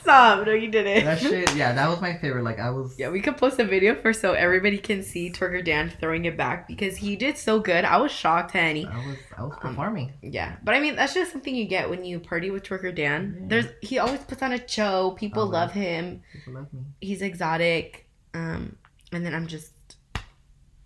Stop! 0.00 0.46
No, 0.46 0.52
you 0.52 0.70
didn't. 0.70 1.04
That 1.04 1.18
shit, 1.18 1.54
yeah, 1.54 1.72
that 1.72 1.88
was 1.88 2.00
my 2.00 2.16
favorite. 2.16 2.42
Like 2.44 2.58
I 2.58 2.70
was, 2.70 2.98
Yeah, 2.98 3.10
we 3.10 3.20
could 3.20 3.36
post 3.36 3.58
a 3.58 3.64
video 3.64 3.94
for 3.94 4.12
so 4.12 4.32
everybody 4.32 4.78
can 4.78 5.02
see 5.02 5.30
Twerker 5.30 5.64
Dan 5.64 5.90
throwing 6.00 6.24
it 6.24 6.36
back 6.36 6.66
because 6.68 6.96
he 6.96 7.16
did 7.16 7.36
so 7.36 7.60
good. 7.60 7.84
I 7.84 7.96
was 7.98 8.10
shocked, 8.12 8.52
Henny. 8.52 8.86
I 8.86 8.96
was, 9.06 9.16
I 9.36 9.40
Um, 9.42 9.48
was 9.50 9.58
performing. 9.60 10.12
Yeah, 10.22 10.56
but 10.64 10.74
I 10.74 10.80
mean 10.80 10.96
that's 10.96 11.14
just 11.14 11.32
something 11.32 11.54
you 11.54 11.66
get 11.66 11.90
when 11.90 12.04
you 12.04 12.20
party 12.20 12.50
with 12.50 12.62
Twerker 12.62 12.94
Dan. 12.94 13.36
Yeah. 13.40 13.46
There's 13.48 13.66
he 13.82 13.98
always 13.98 14.20
puts 14.20 14.42
on 14.42 14.52
a 14.52 14.68
show. 14.68 15.12
People 15.18 15.42
I 15.42 15.44
love 15.46 15.52
love- 15.52 15.72
him. 15.72 16.22
People 16.32 16.52
love 16.54 16.72
me. 16.72 16.80
He's 17.00 17.22
exotic. 17.22 18.06
Um, 18.34 18.76
and 19.12 19.24
then 19.24 19.34
I'm 19.34 19.46
just 19.46 19.72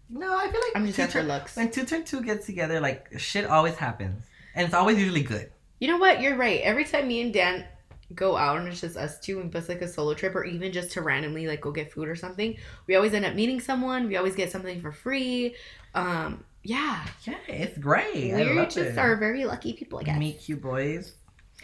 No, 0.08 0.36
I 0.36 0.42
feel 0.50 0.60
like 0.60 0.72
I'm 0.76 0.86
just 0.86 0.96
two 0.98 1.06
there 1.06 1.22
looks. 1.22 1.56
when 1.56 1.70
two 1.70 1.84
turn 1.84 2.04
two 2.04 2.22
gets 2.22 2.46
together, 2.46 2.80
like 2.80 3.08
shit 3.18 3.46
always 3.46 3.76
happens, 3.76 4.24
and 4.54 4.64
it's 4.64 4.74
always 4.74 4.98
usually 4.98 5.22
good. 5.22 5.50
You 5.80 5.88
know 5.88 5.98
what? 5.98 6.20
You're 6.20 6.36
right. 6.36 6.60
Every 6.60 6.84
time 6.84 7.08
me 7.08 7.20
and 7.22 7.32
Dan 7.32 7.64
go 8.14 8.36
out 8.36 8.58
and 8.58 8.68
it's 8.68 8.80
just 8.80 8.96
us 8.96 9.18
two 9.20 9.40
and 9.40 9.54
it's 9.54 9.68
like 9.68 9.82
a 9.82 9.88
solo 9.88 10.14
trip 10.14 10.34
or 10.34 10.44
even 10.44 10.72
just 10.72 10.92
to 10.92 11.02
randomly 11.02 11.46
like 11.46 11.60
go 11.60 11.70
get 11.70 11.92
food 11.92 12.08
or 12.08 12.16
something, 12.16 12.56
we 12.86 12.94
always 12.94 13.14
end 13.14 13.24
up 13.24 13.34
meeting 13.34 13.60
someone. 13.60 14.08
We 14.08 14.16
always 14.16 14.34
get 14.34 14.50
something 14.50 14.80
for 14.80 14.92
free. 14.92 15.54
Um, 15.94 16.44
yeah. 16.62 17.04
Yeah, 17.24 17.34
it's 17.48 17.78
great. 17.78 18.34
We 18.34 18.64
just 18.64 18.76
it. 18.76 18.98
are 18.98 19.16
very 19.16 19.44
lucky 19.44 19.72
people, 19.72 19.98
I 19.98 20.04
guess. 20.04 20.18
Meet 20.18 20.40
cute 20.40 20.62
boys. 20.62 21.14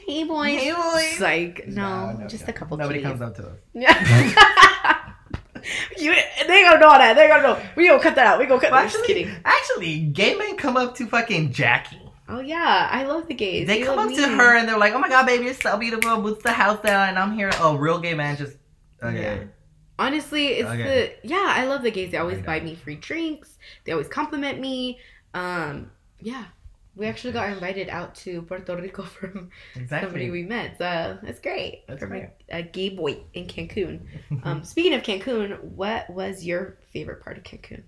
Hey 0.06 0.24
boys. 0.24 0.58
Hey, 0.58 0.72
boys. 0.72 1.20
Like 1.20 1.68
no, 1.68 2.24
just 2.28 2.46
no. 2.46 2.50
a 2.50 2.52
couple. 2.52 2.76
Nobody 2.76 3.00
kitties. 3.00 3.18
comes 3.18 3.22
up 3.22 3.36
to 3.36 3.48
us. 3.48 3.58
Yeah. 3.74 5.14
you, 5.98 6.14
they 6.46 6.62
gonna 6.62 6.80
know 6.80 6.90
that. 6.90 7.14
They 7.14 7.28
gonna 7.28 7.42
know. 7.42 7.60
We 7.76 7.88
gonna 7.88 8.02
cut 8.02 8.14
that 8.14 8.26
out. 8.26 8.38
We 8.38 8.46
gonna 8.46 8.60
cut. 8.60 8.70
Well, 8.70 8.80
actually, 8.80 9.06
kidding. 9.06 9.30
actually, 9.44 10.00
gay 10.00 10.34
men 10.34 10.56
come 10.56 10.76
up 10.76 10.94
to 10.96 11.06
fucking 11.06 11.52
Jackie. 11.52 12.00
Oh 12.28 12.40
yeah, 12.40 12.88
I 12.90 13.04
love 13.04 13.26
the 13.26 13.34
gays. 13.34 13.66
They 13.66 13.82
come 13.82 13.96
love 13.96 14.10
up 14.10 14.14
to 14.16 14.28
her 14.28 14.56
and 14.56 14.68
they're 14.68 14.78
like, 14.78 14.92
"Oh 14.94 14.98
my 14.98 15.08
god, 15.08 15.26
baby, 15.26 15.44
you're 15.46 15.54
so 15.54 15.78
beautiful." 15.78 16.20
Boots 16.20 16.42
the 16.42 16.52
house 16.52 16.80
down, 16.82 17.08
and 17.10 17.18
I'm 17.18 17.32
here. 17.32 17.50
Oh, 17.54 17.76
real 17.76 17.98
gay 17.98 18.14
man, 18.14 18.36
just 18.36 18.56
okay. 19.02 19.20
Yeah. 19.22 19.44
Honestly, 19.98 20.46
it's 20.48 20.68
Okay. 20.68 20.82
the 21.22 21.28
yeah. 21.28 21.52
I 21.56 21.64
love 21.64 21.82
the 21.82 21.90
gays. 21.90 22.10
They 22.12 22.18
always 22.18 22.40
buy 22.42 22.60
me 22.60 22.74
free 22.74 22.96
drinks. 22.96 23.56
They 23.84 23.92
always 23.92 24.08
compliment 24.08 24.60
me. 24.60 24.98
Um, 25.34 25.90
yeah. 26.20 26.44
We 26.96 27.06
actually 27.06 27.32
got 27.32 27.48
invited 27.50 27.88
out 27.90 28.16
to 28.16 28.42
Puerto 28.42 28.76
Rico 28.76 29.02
from 29.18 29.50
Exactly. 29.76 30.06
somebody 30.08 30.30
we 30.30 30.42
met. 30.42 30.78
So 30.78 31.16
it's 31.22 31.38
great. 31.38 31.84
That's 31.86 32.00
from 32.00 32.08
great. 32.10 32.28
A, 32.50 32.58
a 32.58 32.62
gay 32.62 32.88
boy 32.90 33.18
in 33.34 33.46
Cancun. 33.46 34.00
Um, 34.44 34.64
speaking 34.64 34.94
of 34.94 35.02
Cancun, 35.02 35.62
what 35.62 36.10
was 36.10 36.44
your 36.44 36.76
favorite 36.92 37.22
part 37.22 37.38
of 37.38 37.44
Cancun? 37.44 37.82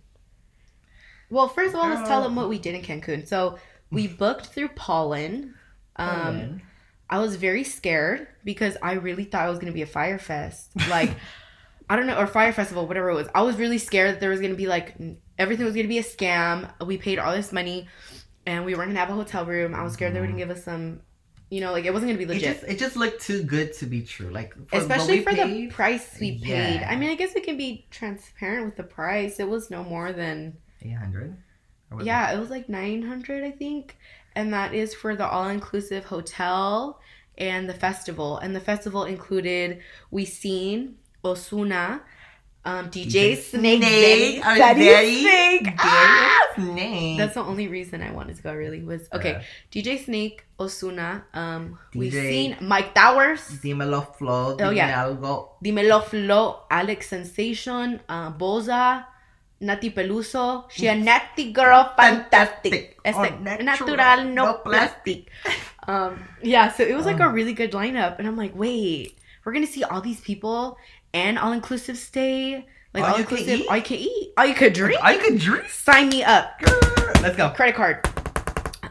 Well, 1.28 1.48
first 1.48 1.74
of 1.74 1.80
all, 1.80 1.88
let's 1.88 2.08
tell 2.08 2.22
them 2.22 2.34
what 2.36 2.48
we 2.48 2.58
did 2.58 2.74
in 2.74 2.82
Cancun. 2.82 3.26
So 3.26 3.58
we 3.90 4.06
booked 4.06 4.46
through 4.46 4.68
Pollen. 4.68 5.54
Um, 5.96 6.62
I 7.08 7.18
was 7.18 7.36
very 7.36 7.64
scared 7.64 8.28
because 8.44 8.76
I 8.82 8.92
really 8.92 9.24
thought 9.24 9.46
it 9.46 9.50
was 9.50 9.58
gonna 9.58 9.72
be 9.72 9.82
a 9.82 9.86
Fyre 9.86 10.18
Fest, 10.18 10.70
like 10.88 11.10
I 11.88 11.96
don't 11.96 12.06
know, 12.06 12.16
or 12.16 12.26
Fyre 12.28 12.52
Festival, 12.52 12.86
whatever 12.86 13.10
it 13.10 13.14
was. 13.14 13.28
I 13.34 13.42
was 13.42 13.56
really 13.56 13.78
scared 13.78 14.12
that 14.14 14.20
there 14.20 14.30
was 14.30 14.40
gonna 14.40 14.54
be 14.54 14.66
like 14.68 14.94
everything 15.38 15.66
was 15.66 15.74
gonna 15.74 15.88
be 15.88 15.98
a 15.98 16.04
scam. 16.04 16.70
We 16.84 16.98
paid 16.98 17.18
all 17.18 17.32
this 17.34 17.52
money, 17.52 17.88
and 18.46 18.64
we 18.64 18.74
weren't 18.74 18.90
gonna 18.90 19.00
have 19.00 19.10
a 19.10 19.14
hotel 19.14 19.44
room. 19.44 19.74
I 19.74 19.82
was 19.82 19.94
scared 19.94 20.14
they 20.14 20.20
wouldn't 20.20 20.38
give 20.38 20.50
us 20.50 20.62
some, 20.64 21.00
you 21.50 21.60
know, 21.60 21.72
like 21.72 21.84
it 21.84 21.92
wasn't 21.92 22.10
gonna 22.10 22.18
be 22.18 22.32
It 22.32 22.36
legit. 22.36 22.60
just, 22.60 22.72
it 22.72 22.78
just 22.78 22.96
looked 22.96 23.20
too 23.22 23.42
good 23.42 23.72
to 23.74 23.86
be 23.86 24.02
true. 24.02 24.30
Like, 24.30 24.54
for 24.68 24.76
Especially 24.76 25.22
for 25.24 25.34
the 25.34 25.66
price 25.66 26.16
we 26.20 26.38
paid. 26.38 26.80
Yeah. 26.80 26.88
I 26.88 26.94
mean, 26.96 27.10
I 27.10 27.16
guess 27.16 27.34
we 27.34 27.40
can 27.40 27.56
be 27.56 27.88
transparent 27.90 28.66
with 28.66 28.76
the 28.76 28.84
price. 28.84 29.40
It 29.40 29.48
was 29.48 29.68
no 29.68 29.82
more 29.82 30.12
than 30.12 30.56
800. 30.80 31.36
Or 31.90 32.00
it- 32.00 32.06
Yeah, 32.06 32.32
it 32.32 32.38
was 32.38 32.50
like 32.50 32.68
900, 32.68 33.44
I 33.44 33.50
think. 33.50 33.96
And 34.36 34.52
that 34.52 34.74
is 34.74 34.94
for 34.94 35.16
the 35.16 35.26
all 35.26 35.48
inclusive 35.48 36.04
hotel 36.04 37.00
and 37.38 37.68
the 37.68 37.74
festival. 37.74 38.38
And 38.38 38.54
the 38.54 38.60
festival 38.60 39.04
included 39.04 39.80
We 40.10 40.24
Seen, 40.24 40.96
Ozuna, 41.24 42.00
um, 42.64 42.90
DJ, 42.90 43.36
Snake, 43.36 43.80
Daddy, 43.80 44.38
Daddy 44.40 44.84
Daddy, 44.84 45.20
Snake. 45.22 45.64
Daddy 45.64 45.76
Ah! 45.78 46.40
Snake. 46.56 47.16
That's 47.18 47.34
the 47.34 47.40
only 47.42 47.68
reason 47.68 48.02
I 48.02 48.10
wanted 48.12 48.36
to 48.36 48.42
go, 48.42 48.54
really, 48.54 48.82
was 48.82 49.08
okay. 49.14 49.42
DJ 49.72 50.04
Snake, 50.04 50.44
Ozuna, 50.58 51.22
um, 51.32 51.78
We 51.94 52.10
DJ. 52.10 52.28
Seen, 52.30 52.56
Mike 52.60 52.94
Towers, 52.94 53.40
Dímelo 53.62 54.14
Flow. 54.16 54.52
Oh, 54.52 54.56
dime 54.58 54.76
yeah. 54.76 55.04
algo. 55.06 55.48
Dímelo 55.64 56.04
Flow, 56.04 56.60
Alex 56.70 57.08
Sensation, 57.08 58.00
uh, 58.10 58.30
Boza, 58.32 59.06
Nathy 59.60 59.90
Peluso, 59.90 60.70
she 60.70 60.86
a 60.86 60.94
natty 60.96 61.52
girl, 61.52 61.92
fantastic. 61.96 62.72
Fantastic. 62.72 62.98
Oh, 63.04 63.22
Este, 63.22 63.40
natural, 63.40 63.96
natural, 63.96 64.24
no, 64.24 64.44
no 64.46 64.54
plastic. 64.54 65.30
um, 65.86 66.22
yeah, 66.42 66.72
so 66.72 66.82
it 66.82 66.94
was 66.94 67.04
like 67.04 67.20
a 67.20 67.24
Um. 67.26 67.34
really 67.34 67.52
good 67.52 67.72
lineup, 67.72 68.18
and 68.18 68.26
I'm 68.26 68.36
like, 68.36 68.54
wait, 68.56 69.18
we're 69.44 69.52
gonna 69.52 69.66
see 69.66 69.84
all 69.84 70.00
these 70.00 70.20
people 70.22 70.78
and 71.12 71.38
all 71.38 71.52
inclusive 71.52 71.98
stay, 71.98 72.66
like 72.94 73.04
All 73.04 73.12
all 73.12 73.18
inclusive, 73.20 73.62
all 73.68 73.76
you 73.76 73.82
can 73.82 73.98
eat, 73.98 74.32
all 74.38 74.46
you 74.46 74.54
could 74.54 74.72
drink. 74.72 74.98
I 75.02 75.16
could 75.18 75.38
drink. 75.38 75.68
Sign 75.68 76.08
me 76.08 76.24
up, 76.24 76.58
Let's 77.20 77.36
go. 77.36 77.50
credit 77.50 77.74
card. 77.76 78.06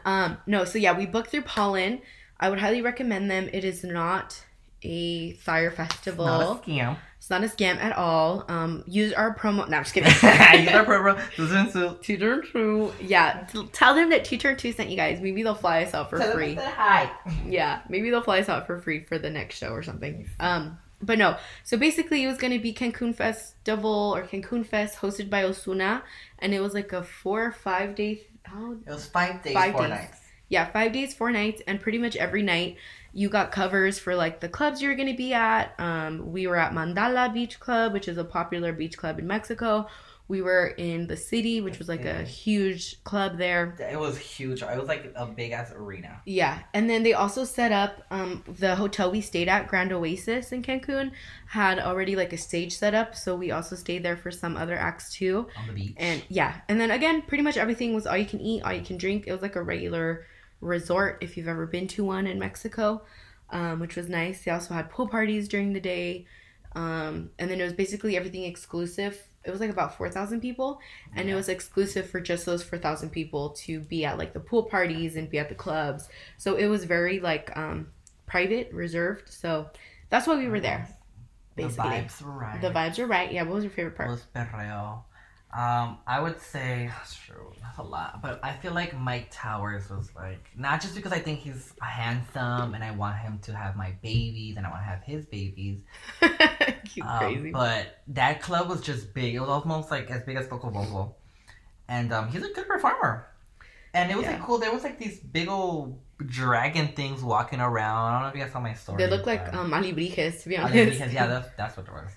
Um, 0.05 0.37
no, 0.45 0.65
so 0.65 0.77
yeah, 0.77 0.95
we 0.97 1.05
booked 1.05 1.31
through 1.31 1.43
Pollen. 1.43 2.01
I 2.39 2.49
would 2.49 2.59
highly 2.59 2.81
recommend 2.81 3.29
them. 3.29 3.49
It 3.51 3.63
is 3.65 3.83
not 3.83 4.39
a 4.83 5.33
Fyre 5.33 5.71
Festival. 5.71 6.25
Not 6.25 6.65
a 6.67 6.69
scam. 6.69 6.97
It's 7.17 7.29
not 7.29 7.43
a 7.43 7.47
scam 7.47 7.75
at 7.77 7.95
all. 7.97 8.45
Um, 8.47 8.83
use 8.87 9.11
our 9.13 9.35
promo. 9.35 9.67
No, 9.69 9.77
I'm 9.77 9.83
just 9.83 9.93
kidding. 9.93 10.09
Use 10.63 10.73
our 10.73 10.85
program. 10.85 11.17
Listen 11.37 11.69
to. 11.73 11.97
Two 12.01 12.17
turn 12.17 12.43
two. 12.51 12.93
Yeah, 13.01 13.45
tell 13.73 13.93
them 13.93 14.09
that 14.11 14.23
two 14.23 14.37
turn 14.37 14.55
two 14.55 14.71
sent 14.71 14.89
you 14.89 14.95
guys. 14.95 15.19
Maybe 15.21 15.43
they'll 15.43 15.53
fly 15.53 15.83
us 15.83 15.93
out 15.93 16.09
for 16.09 16.19
free. 16.19 16.55
hi. 16.55 17.11
Yeah, 17.45 17.81
maybe 17.89 18.09
they'll 18.09 18.23
fly 18.23 18.39
us 18.39 18.47
out 18.49 18.65
for 18.67 18.79
free 18.79 19.03
for 19.03 19.17
the 19.19 19.29
next 19.29 19.57
show 19.57 19.69
or 19.71 19.83
something. 19.83 20.29
Um, 20.39 20.77
but 21.01 21.17
no. 21.17 21.37
So 21.65 21.77
basically, 21.77 22.23
it 22.23 22.27
was 22.27 22.37
gonna 22.37 22.57
be 22.59 22.73
Cancun 22.73 23.13
Festival 23.13 24.13
or 24.15 24.23
Cancun 24.23 24.65
Fest 24.65 24.97
hosted 24.99 25.29
by 25.29 25.43
Ozuna, 25.43 26.01
and 26.39 26.53
it 26.53 26.61
was 26.61 26.73
like 26.73 26.93
a 26.93 27.03
four 27.03 27.43
or 27.45 27.51
five 27.51 27.95
day. 27.95 28.21
How 28.43 28.71
It 28.87 28.89
was 28.89 29.05
five 29.07 29.43
days, 29.43 29.53
Five 29.53 29.73
four 29.73 29.81
days. 29.81 29.89
nights. 29.91 30.18
Yeah, 30.49 30.69
five 30.71 30.91
days, 30.91 31.13
four 31.13 31.31
nights, 31.31 31.61
and 31.67 31.79
pretty 31.79 31.97
much 31.97 32.15
every 32.15 32.41
night 32.43 32.77
you 33.13 33.29
got 33.29 33.51
covers 33.51 33.97
for 33.97 34.15
like 34.15 34.39
the 34.39 34.49
clubs 34.49 34.81
you're 34.81 34.95
gonna 34.95 35.15
be 35.15 35.33
at. 35.33 35.73
Um, 35.79 36.31
we 36.31 36.47
were 36.47 36.57
at 36.57 36.73
Mandala 36.73 37.33
Beach 37.33 37.59
Club, 37.59 37.93
which 37.93 38.07
is 38.07 38.17
a 38.17 38.23
popular 38.23 38.73
beach 38.73 38.97
club 38.97 39.19
in 39.19 39.27
Mexico. 39.27 39.87
We 40.27 40.43
were 40.43 40.67
in 40.77 41.07
the 41.07 41.17
city, 41.17 41.59
which 41.59 41.79
was 41.79 41.89
like 41.89 42.05
a 42.05 42.21
huge 42.21 43.03
club 43.03 43.39
there. 43.39 43.75
It 43.79 43.99
was 43.99 44.15
huge. 44.19 44.61
It 44.61 44.77
was 44.77 44.87
like 44.87 45.11
a 45.15 45.25
big 45.25 45.53
ass 45.53 45.71
arena. 45.75 46.21
Yeah, 46.23 46.59
and 46.71 46.87
then 46.87 47.01
they 47.01 47.13
also 47.13 47.45
set 47.45 47.71
up 47.71 48.03
um, 48.11 48.43
the 48.47 48.75
hotel 48.75 49.09
we 49.09 49.21
stayed 49.21 49.47
at, 49.47 49.67
Grand 49.67 49.91
Oasis 49.91 50.51
in 50.51 50.61
Cancun, 50.61 51.13
had 51.47 51.79
already 51.79 52.15
like 52.15 52.31
a 52.31 52.37
stage 52.37 52.77
set 52.77 52.93
up, 52.93 53.15
so 53.15 53.35
we 53.35 53.49
also 53.49 53.75
stayed 53.75 54.03
there 54.03 54.17
for 54.17 54.29
some 54.29 54.55
other 54.55 54.75
acts 54.75 55.11
too. 55.11 55.47
on 55.57 55.65
the 55.65 55.73
beach. 55.73 55.95
And 55.97 56.21
yeah, 56.29 56.61
and 56.69 56.79
then 56.79 56.91
again, 56.91 57.23
pretty 57.23 57.43
much 57.43 57.57
everything 57.57 57.95
was 57.95 58.05
all 58.05 58.15
you 58.15 58.27
can 58.27 58.39
eat, 58.39 58.61
all 58.61 58.73
you 58.73 58.83
can 58.83 58.97
drink. 58.97 59.23
It 59.25 59.31
was 59.31 59.41
like 59.41 59.55
a 59.55 59.63
regular 59.63 60.27
resort 60.61 61.17
if 61.21 61.37
you've 61.37 61.47
ever 61.47 61.65
been 61.65 61.87
to 61.89 62.03
one 62.03 62.27
in 62.27 62.39
Mexico, 62.39 63.01
um, 63.49 63.79
which 63.79 63.95
was 63.95 64.09
nice. 64.09 64.43
They 64.43 64.51
also 64.51 64.73
had 64.73 64.89
pool 64.89 65.07
parties 65.07 65.47
during 65.47 65.73
the 65.73 65.79
day, 65.79 66.25
um, 66.75 67.31
and 67.39 67.49
then 67.49 67.59
it 67.59 67.63
was 67.63 67.73
basically 67.73 68.15
everything 68.17 68.43
exclusive. 68.43 69.19
It 69.45 69.51
was 69.51 69.59
like 69.61 69.69
about 69.69 69.97
four 69.97 70.09
thousand 70.09 70.41
people, 70.41 70.79
and 71.15 71.29
it 71.29 71.33
was 71.35 71.47
exclusive 71.49 72.09
for 72.09 72.19
just 72.19 72.45
those 72.45 72.61
four 72.61 72.77
thousand 72.77 73.09
people 73.11 73.51
to 73.65 73.79
be 73.79 74.03
at 74.05 74.17
like 74.17 74.33
the 74.33 74.39
pool 74.39 74.63
parties 74.63 75.15
and 75.15 75.29
be 75.29 75.39
at 75.39 75.49
the 75.49 75.55
clubs. 75.55 76.09
So 76.37 76.55
it 76.55 76.67
was 76.67 76.83
very 76.83 77.19
like 77.19 77.55
um, 77.57 77.87
private, 78.27 78.71
reserved. 78.73 79.29
So 79.31 79.69
that's 80.09 80.27
why 80.27 80.37
we 80.37 80.47
were 80.49 80.59
there. 80.59 80.87
Basically, 81.55 81.89
The 81.89 81.95
vibes 81.95 82.21
were 82.21 82.31
right. 82.31 82.61
the 82.61 82.69
vibes 82.69 82.99
were 82.99 83.07
right. 83.07 83.31
Yeah, 83.31 83.43
what 83.43 83.55
was 83.55 83.63
your 83.63 83.71
favorite 83.71 83.93
It 83.93 83.97
part? 83.97 84.09
was 84.09 84.23
perreo. 84.35 85.03
Um, 85.51 85.97
I 86.05 86.19
would 86.19 86.39
say 86.39 86.91
that's 86.95 87.15
true. 87.25 87.53
That's 87.61 87.77
a 87.79 87.83
lot, 87.83 88.21
but 88.21 88.39
I 88.43 88.53
feel 88.53 88.73
like 88.73 88.97
Mike 88.99 89.29
Towers 89.31 89.89
was 89.89 90.09
like 90.15 90.43
not 90.55 90.79
just 90.81 90.95
because 90.95 91.11
I 91.11 91.19
think 91.19 91.39
he's 91.39 91.73
handsome 91.81 92.75
and 92.75 92.83
I 92.83 92.91
want 92.91 93.17
him 93.17 93.39
to 93.43 93.55
have 93.55 93.75
my 93.75 93.91
babies 94.03 94.57
and 94.57 94.65
I 94.65 94.69
want 94.69 94.81
to 94.81 94.85
have 94.85 95.01
his 95.03 95.25
babies. 95.25 95.79
you 96.93 97.03
Um, 97.03 97.17
crazy. 97.19 97.51
but 97.51 98.01
that 98.09 98.41
club 98.41 98.69
was 98.69 98.81
just 98.81 99.13
big. 99.13 99.33
It 99.35 99.39
was 99.39 99.49
almost 99.49 99.89
like 99.91 100.09
as 100.11 100.21
big 100.23 100.37
as 100.37 100.47
Foco 100.47 100.69
Boco, 100.69 101.15
and 101.87 102.13
um, 102.13 102.29
he's 102.29 102.43
a 102.43 102.49
good 102.53 102.67
performer. 102.67 103.25
And 103.95 104.11
it 104.11 104.17
was 104.17 104.27
like 104.27 104.41
cool. 104.43 104.59
There 104.59 104.71
was 104.71 104.83
like 104.83 104.99
these 104.99 105.19
big 105.19 105.47
old 105.47 105.99
dragon 106.23 106.89
things 106.89 107.23
walking 107.23 107.59
around. 107.59 108.05
I 108.05 108.11
don't 108.13 108.21
know 108.21 108.27
if 108.29 108.35
you 108.35 108.41
guys 108.41 108.51
saw 108.51 108.59
my 108.59 108.75
story. 108.75 109.03
They 109.03 109.09
look 109.09 109.25
like 109.25 109.51
um, 109.51 109.71
Alebrijes, 109.71 110.43
to 110.43 110.49
be 110.49 110.57
honest. 110.57 110.99
yeah, 110.99 111.09
yeah, 111.09 111.25
that's, 111.27 111.49
that's 111.57 111.75
what 111.75 111.87
it 111.87 111.91
was. 111.93 112.11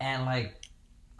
And 0.00 0.24
like, 0.24 0.60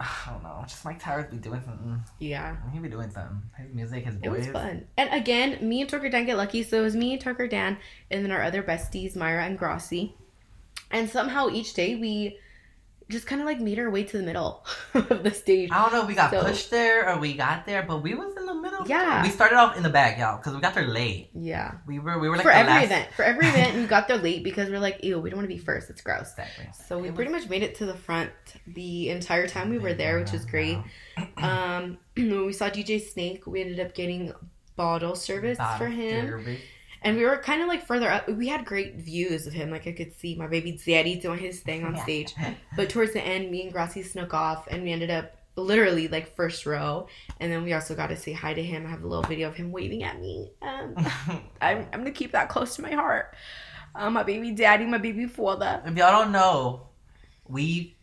I 0.26 0.30
don't 0.30 0.42
know, 0.42 0.62
just 0.66 0.84
Mike 0.84 1.02
Towers 1.02 1.30
be 1.30 1.38
doing 1.38 1.62
something. 1.64 2.02
yeah, 2.18 2.56
He 2.72 2.78
be 2.78 2.88
doing 2.88 3.10
something. 3.10 3.42
His 3.56 3.72
music, 3.74 4.04
his 4.04 4.14
voice. 4.16 4.24
it 4.24 4.30
was 4.30 4.46
fun. 4.48 4.86
And 4.96 5.12
again, 5.12 5.66
me 5.66 5.80
and 5.80 5.90
Twerker 5.90 6.10
Dan 6.10 6.26
get 6.26 6.36
lucky. 6.36 6.62
So 6.62 6.78
it 6.80 6.82
was 6.82 6.96
me, 6.96 7.14
and 7.14 7.22
Twerker 7.22 7.48
Dan, 7.48 7.78
and 8.10 8.24
then 8.24 8.30
our 8.30 8.42
other 8.42 8.62
besties, 8.62 9.16
Myra 9.16 9.44
and 9.44 9.58
Grossi. 9.58 10.14
And 10.90 11.08
somehow 11.08 11.48
each 11.48 11.74
day 11.74 11.94
we 11.96 12.38
just 13.10 13.26
kind 13.26 13.40
of 13.40 13.46
like 13.46 13.60
made 13.60 13.78
our 13.78 13.90
way 13.90 14.02
to 14.04 14.16
the 14.16 14.22
middle 14.22 14.64
of 14.94 15.22
the 15.22 15.30
stage. 15.30 15.70
I 15.72 15.82
don't 15.82 15.92
know 15.92 16.02
if 16.02 16.08
we 16.08 16.14
got 16.14 16.30
So- 16.30 16.42
pushed 16.42 16.70
there 16.70 17.08
or 17.08 17.18
we 17.18 17.34
got 17.34 17.66
there, 17.66 17.82
but 17.82 18.02
we 18.02 18.14
was 18.14 18.34
in 18.36 18.46
the 18.46 18.54
middle. 18.54 18.86
Yeah. 18.86 19.22
We 19.22 19.28
started 19.30 19.56
off 19.56 19.76
in 19.76 19.82
the 19.82 19.90
back, 19.90 20.18
y'all, 20.18 20.36
because 20.38 20.54
we 20.54 20.60
got 20.60 20.74
there 20.74 20.86
late. 20.86 21.30
Yeah. 21.34 21.72
We 21.86 21.98
were 21.98 22.18
we 22.18 22.28
were 22.28 22.36
like 22.36 22.44
for 22.44 22.50
every 22.50 22.72
last... 22.72 22.84
event. 22.86 23.08
For 23.14 23.22
every 23.24 23.46
event, 23.48 23.76
we 23.76 23.86
got 23.86 24.08
there 24.08 24.16
late 24.18 24.42
because 24.44 24.70
we're 24.70 24.78
like, 24.80 25.04
ew, 25.04 25.18
we 25.18 25.30
don't 25.30 25.38
want 25.38 25.48
to 25.48 25.54
be 25.54 25.60
first. 25.60 25.90
It's 25.90 26.00
gross. 26.00 26.30
Exactly. 26.30 26.66
So 26.88 26.98
we 26.98 27.08
It 27.08 27.14
pretty 27.14 27.32
was- 27.32 27.42
much 27.42 27.50
made 27.50 27.62
it 27.62 27.74
to 27.76 27.86
the 27.86 27.94
front 27.94 28.30
the 28.66 29.10
entire 29.10 29.46
time 29.48 29.70
we 29.70 29.78
were 29.78 29.94
there, 29.94 30.18
which 30.18 30.32
was 30.32 30.44
great. 30.44 30.78
Um, 31.36 31.98
when 32.16 32.46
we 32.46 32.52
saw 32.52 32.70
DJ 32.70 33.00
Snake, 33.00 33.46
we 33.46 33.60
ended 33.60 33.80
up 33.80 33.94
getting 33.94 34.32
bottle 34.76 35.14
service 35.14 35.58
Bottle 35.58 35.86
for 35.86 35.92
him. 35.92 36.26
service. 36.26 36.60
And 37.04 37.16
we 37.18 37.24
were 37.24 37.36
kind 37.36 37.60
of 37.62 37.68
like 37.68 37.86
further 37.86 38.10
up. 38.10 38.26
We 38.28 38.48
had 38.48 38.64
great 38.64 38.96
views 38.96 39.46
of 39.46 39.52
him. 39.52 39.70
Like 39.70 39.86
I 39.86 39.92
could 39.92 40.14
see 40.18 40.34
my 40.34 40.46
baby 40.46 40.72
Zaddy 40.72 41.20
doing 41.20 41.38
his 41.38 41.60
thing 41.60 41.84
on 41.84 41.96
stage. 41.98 42.34
But 42.76 42.88
towards 42.90 43.12
the 43.12 43.20
end, 43.20 43.50
me 43.50 43.62
and 43.62 43.72
Grassi 43.72 44.02
snuck 44.02 44.32
off 44.34 44.66
and 44.68 44.82
we 44.82 44.90
ended 44.90 45.10
up 45.10 45.36
literally 45.56 46.08
like 46.08 46.34
first 46.34 46.64
row. 46.66 47.06
And 47.40 47.52
then 47.52 47.62
we 47.62 47.72
also 47.74 47.94
got 47.94 48.08
to 48.08 48.16
say 48.16 48.32
hi 48.32 48.54
to 48.54 48.62
him. 48.62 48.86
I 48.86 48.90
have 48.90 49.04
a 49.04 49.06
little 49.06 49.22
video 49.22 49.48
of 49.48 49.54
him 49.54 49.70
waving 49.70 50.02
at 50.02 50.18
me. 50.20 50.50
Um, 50.62 50.94
I'm, 51.60 51.86
I'm 51.92 52.00
going 52.00 52.04
to 52.06 52.10
keep 52.10 52.32
that 52.32 52.48
close 52.48 52.74
to 52.76 52.82
my 52.82 52.92
heart. 52.92 53.34
Uh, 53.94 54.10
my 54.10 54.22
baby 54.24 54.50
daddy, 54.52 54.86
my 54.86 54.98
baby 54.98 55.26
father. 55.26 55.82
if 55.86 55.96
y'all 55.96 56.10
don't 56.22 56.32
know, 56.32 56.88
we 57.46 57.96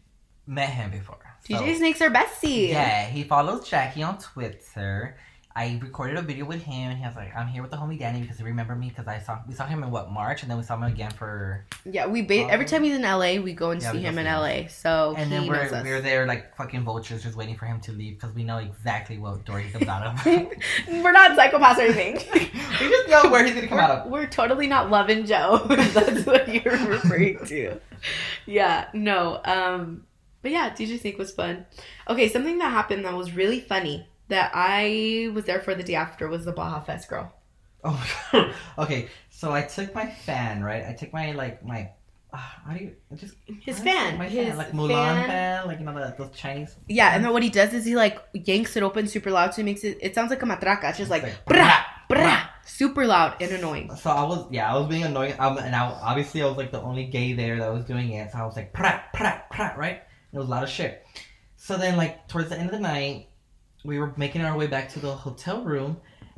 met 0.47 0.69
him 0.69 0.91
before. 0.91 1.17
So- 1.47 1.55
DJ 1.55 1.75
Snake's 1.77 2.01
are 2.01 2.11
bestie. 2.11 2.69
Yeah, 2.69 3.07
he 3.07 3.23
follows 3.23 3.67
Jackie 3.67 4.03
on 4.03 4.19
Twitter. 4.19 5.17
I 5.55 5.79
recorded 5.81 6.17
a 6.17 6.21
video 6.21 6.45
with 6.45 6.63
him, 6.63 6.91
and 6.91 6.97
he 6.97 7.05
was 7.05 7.15
like, 7.15 7.35
"I'm 7.35 7.47
here 7.47 7.61
with 7.61 7.71
the 7.71 7.77
homie 7.77 7.99
Danny 7.99 8.21
because 8.21 8.37
he 8.37 8.43
remembered 8.43 8.79
me 8.79 8.89
because 8.89 9.07
I 9.07 9.19
saw 9.19 9.39
we 9.47 9.53
saw 9.53 9.65
him 9.65 9.83
in 9.83 9.91
what 9.91 10.11
March, 10.11 10.41
and 10.43 10.49
then 10.49 10.57
we 10.57 10.63
saw 10.63 10.75
him 10.75 10.83
again 10.83 11.11
for, 11.11 11.65
Yeah, 11.83 12.05
we 12.05 12.21
ba- 12.21 12.47
every 12.49 12.65
time 12.65 12.83
he's 12.83 12.95
in 12.95 13.01
LA, 13.01 13.39
we 13.39 13.53
go 13.53 13.71
and 13.71 13.81
Yeah, 13.81 13.91
see 13.91 13.99
him 13.99 14.17
in. 14.17 14.25
LA. 14.25 14.67
So 14.67 15.13
and 15.17 15.29
he 15.31 15.37
then 15.39 15.47
we're 15.47 15.83
we're 15.83 16.01
there 16.01 16.25
like 16.25 16.55
fucking 16.55 16.83
vultures, 16.83 17.23
just 17.23 17.35
waiting 17.35 17.55
for 17.57 17.65
him 17.65 17.81
to 17.81 17.91
leave 17.91 18.19
because 18.19 18.33
we 18.33 18.43
know 18.43 18.57
exactly 18.59 19.17
what 19.17 19.43
door 19.45 19.59
he 19.59 19.69
comes 19.71 19.87
out 19.87 20.03
of. 20.07 20.25
we're 20.87 21.11
not 21.11 21.37
psychopaths 21.37 21.77
or 21.77 21.81
anything. 21.81 22.13
we 22.33 22.89
just 22.89 23.09
know 23.09 23.29
where 23.29 23.45
he's 23.45 23.53
gonna 23.55 23.67
come 23.67 23.79
out 23.79 23.89
We're, 23.89 24.05
of. 24.05 24.11
we're 24.11 24.27
totally 24.27 24.67
not 24.67 24.89
loving 24.89 25.25
Joe. 25.25 25.65
That's 25.69 26.25
what 26.25 26.47
you're 26.47 26.77
referring 26.87 27.45
to. 27.47 27.79
Yeah, 28.45 28.87
no. 28.93 29.41
Um, 29.43 30.05
but 30.41 30.51
yeah, 30.51 30.69
DJ 30.71 30.99
Snake 30.99 31.17
was 31.17 31.31
fun. 31.31 31.65
Okay, 32.09 32.29
something 32.29 32.57
that 32.59 32.69
happened 32.71 33.05
that 33.05 33.13
was 33.15 33.33
really 33.33 33.59
funny 33.59 34.07
that 34.31 34.51
I 34.53 35.29
was 35.33 35.45
there 35.45 35.61
for 35.61 35.75
the 35.75 35.83
day 35.83 35.95
after 35.95 36.27
was 36.27 36.43
the 36.45 36.51
Baja 36.51 36.81
Fest 36.81 37.07
girl. 37.09 37.31
Oh, 37.83 38.53
okay. 38.77 39.07
So 39.29 39.51
I 39.51 39.61
took 39.61 39.93
my 39.95 40.07
fan, 40.09 40.63
right? 40.63 40.83
I 40.87 40.93
took 40.93 41.13
my 41.13 41.31
like 41.33 41.63
my. 41.65 41.89
Uh, 42.33 42.37
how 42.37 42.71
do 42.73 42.83
you 42.85 42.95
I 43.11 43.15
just 43.15 43.35
His 43.45 43.79
how 43.79 43.83
do 43.83 43.89
you 43.89 43.95
say 43.95 44.09
fan, 44.09 44.17
My 44.17 44.27
his 44.29 44.47
fan, 44.47 44.57
like 44.57 44.71
Mulan 44.71 44.89
fan. 44.89 45.27
fan. 45.27 45.67
like 45.67 45.79
you 45.79 45.85
know 45.85 45.93
the, 45.93 46.15
those 46.17 46.31
Chinese. 46.35 46.75
Yeah, 46.87 47.13
and 47.13 47.23
then 47.25 47.33
what 47.33 47.43
he 47.43 47.49
does 47.49 47.73
is 47.73 47.83
he 47.83 47.95
like 47.95 48.19
yanks 48.33 48.75
it 48.77 48.83
open 48.83 49.07
super 49.07 49.31
loud, 49.31 49.53
so 49.53 49.57
he 49.61 49.65
makes 49.65 49.83
it. 49.83 49.97
It 50.01 50.15
sounds 50.15 50.29
like 50.29 50.41
a 50.41 50.45
matraca. 50.45 50.89
It's 50.89 50.97
just 50.97 51.11
like 51.11 51.23
It's 51.23 51.35
like, 51.47 51.57
brah 51.59 51.83
brah. 52.09 52.47
super 52.65 53.05
loud 53.05 53.35
and 53.41 53.51
annoying. 53.51 53.93
So 53.97 54.09
I 54.11 54.23
was, 54.23 54.47
yeah, 54.51 54.73
I 54.73 54.77
was 54.77 54.87
being 54.87 55.03
annoying, 55.03 55.35
um, 55.39 55.57
and 55.57 55.75
I, 55.75 55.81
obviously 56.01 56.41
I 56.41 56.45
was 56.45 56.55
like 56.55 56.71
the 56.71 56.81
only 56.81 57.05
gay 57.07 57.33
there 57.33 57.57
that 57.59 57.73
was 57.73 57.83
doing 57.83 58.11
it. 58.13 58.31
So 58.31 58.37
I 58.37 58.45
was 58.45 58.55
like, 58.55 58.71
prat, 58.71 59.11
prat, 59.13 59.49
prat, 59.49 59.77
right? 59.77 59.99
And 60.31 60.33
it 60.35 60.37
was 60.37 60.47
a 60.47 60.51
lot 60.51 60.63
of 60.63 60.69
shit. 60.69 61.05
So 61.57 61.77
then, 61.77 61.97
like 61.97 62.27
towards 62.29 62.47
the 62.49 62.57
end 62.57 62.67
of 62.69 62.75
the 62.75 62.79
night, 62.79 63.27
we 63.83 63.99
were 63.99 64.13
making 64.17 64.41
our 64.41 64.57
way 64.57 64.67
back 64.67 64.89
to 64.89 64.99
the 64.99 65.11
hotel 65.11 65.63
room, 65.63 65.97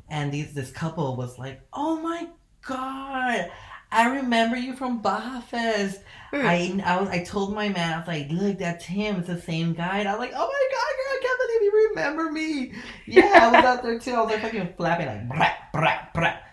and 0.09 0.31
these 0.31 0.53
this 0.53 0.71
couple 0.71 1.15
was 1.15 1.37
like, 1.37 1.61
"Oh 1.73 1.99
my 1.99 2.27
god, 2.65 3.51
I 3.91 4.15
remember 4.15 4.55
you 4.57 4.75
from 4.75 5.01
Baja 5.01 5.41
Fest." 5.41 6.01
Hmm. 6.31 6.45
I, 6.45 6.81
I 6.85 6.99
was 7.01 7.09
I 7.09 7.23
told 7.23 7.53
my 7.53 7.69
man 7.69 7.93
I 7.93 7.99
was 7.99 8.07
like, 8.07 8.27
"Look, 8.31 8.57
that's 8.59 8.85
him. 8.85 9.17
It's 9.17 9.27
the 9.27 9.41
same 9.41 9.73
guy." 9.73 9.99
And 9.99 10.07
I 10.07 10.13
was 10.13 10.19
like, 10.19 10.33
"Oh 10.35 10.47
my 10.47 10.67
god, 10.71 10.93
girl, 10.97 11.13
I 11.13 11.19
can't 11.21 11.39
believe 11.39 11.61
you 11.61 11.89
remember 11.89 12.31
me." 12.31 12.73
Yeah, 13.07 13.39
I 13.41 13.51
was 13.51 13.65
out 13.65 13.83
there 13.83 13.99
too. 13.99 14.13
I 14.13 14.21
was 14.21 14.31
like 14.31 14.41
fucking 14.41 14.73
flapping 14.77 15.07
like 15.07 15.27
brat 15.29 15.57
brat 15.73 16.13
brat. 16.13 16.43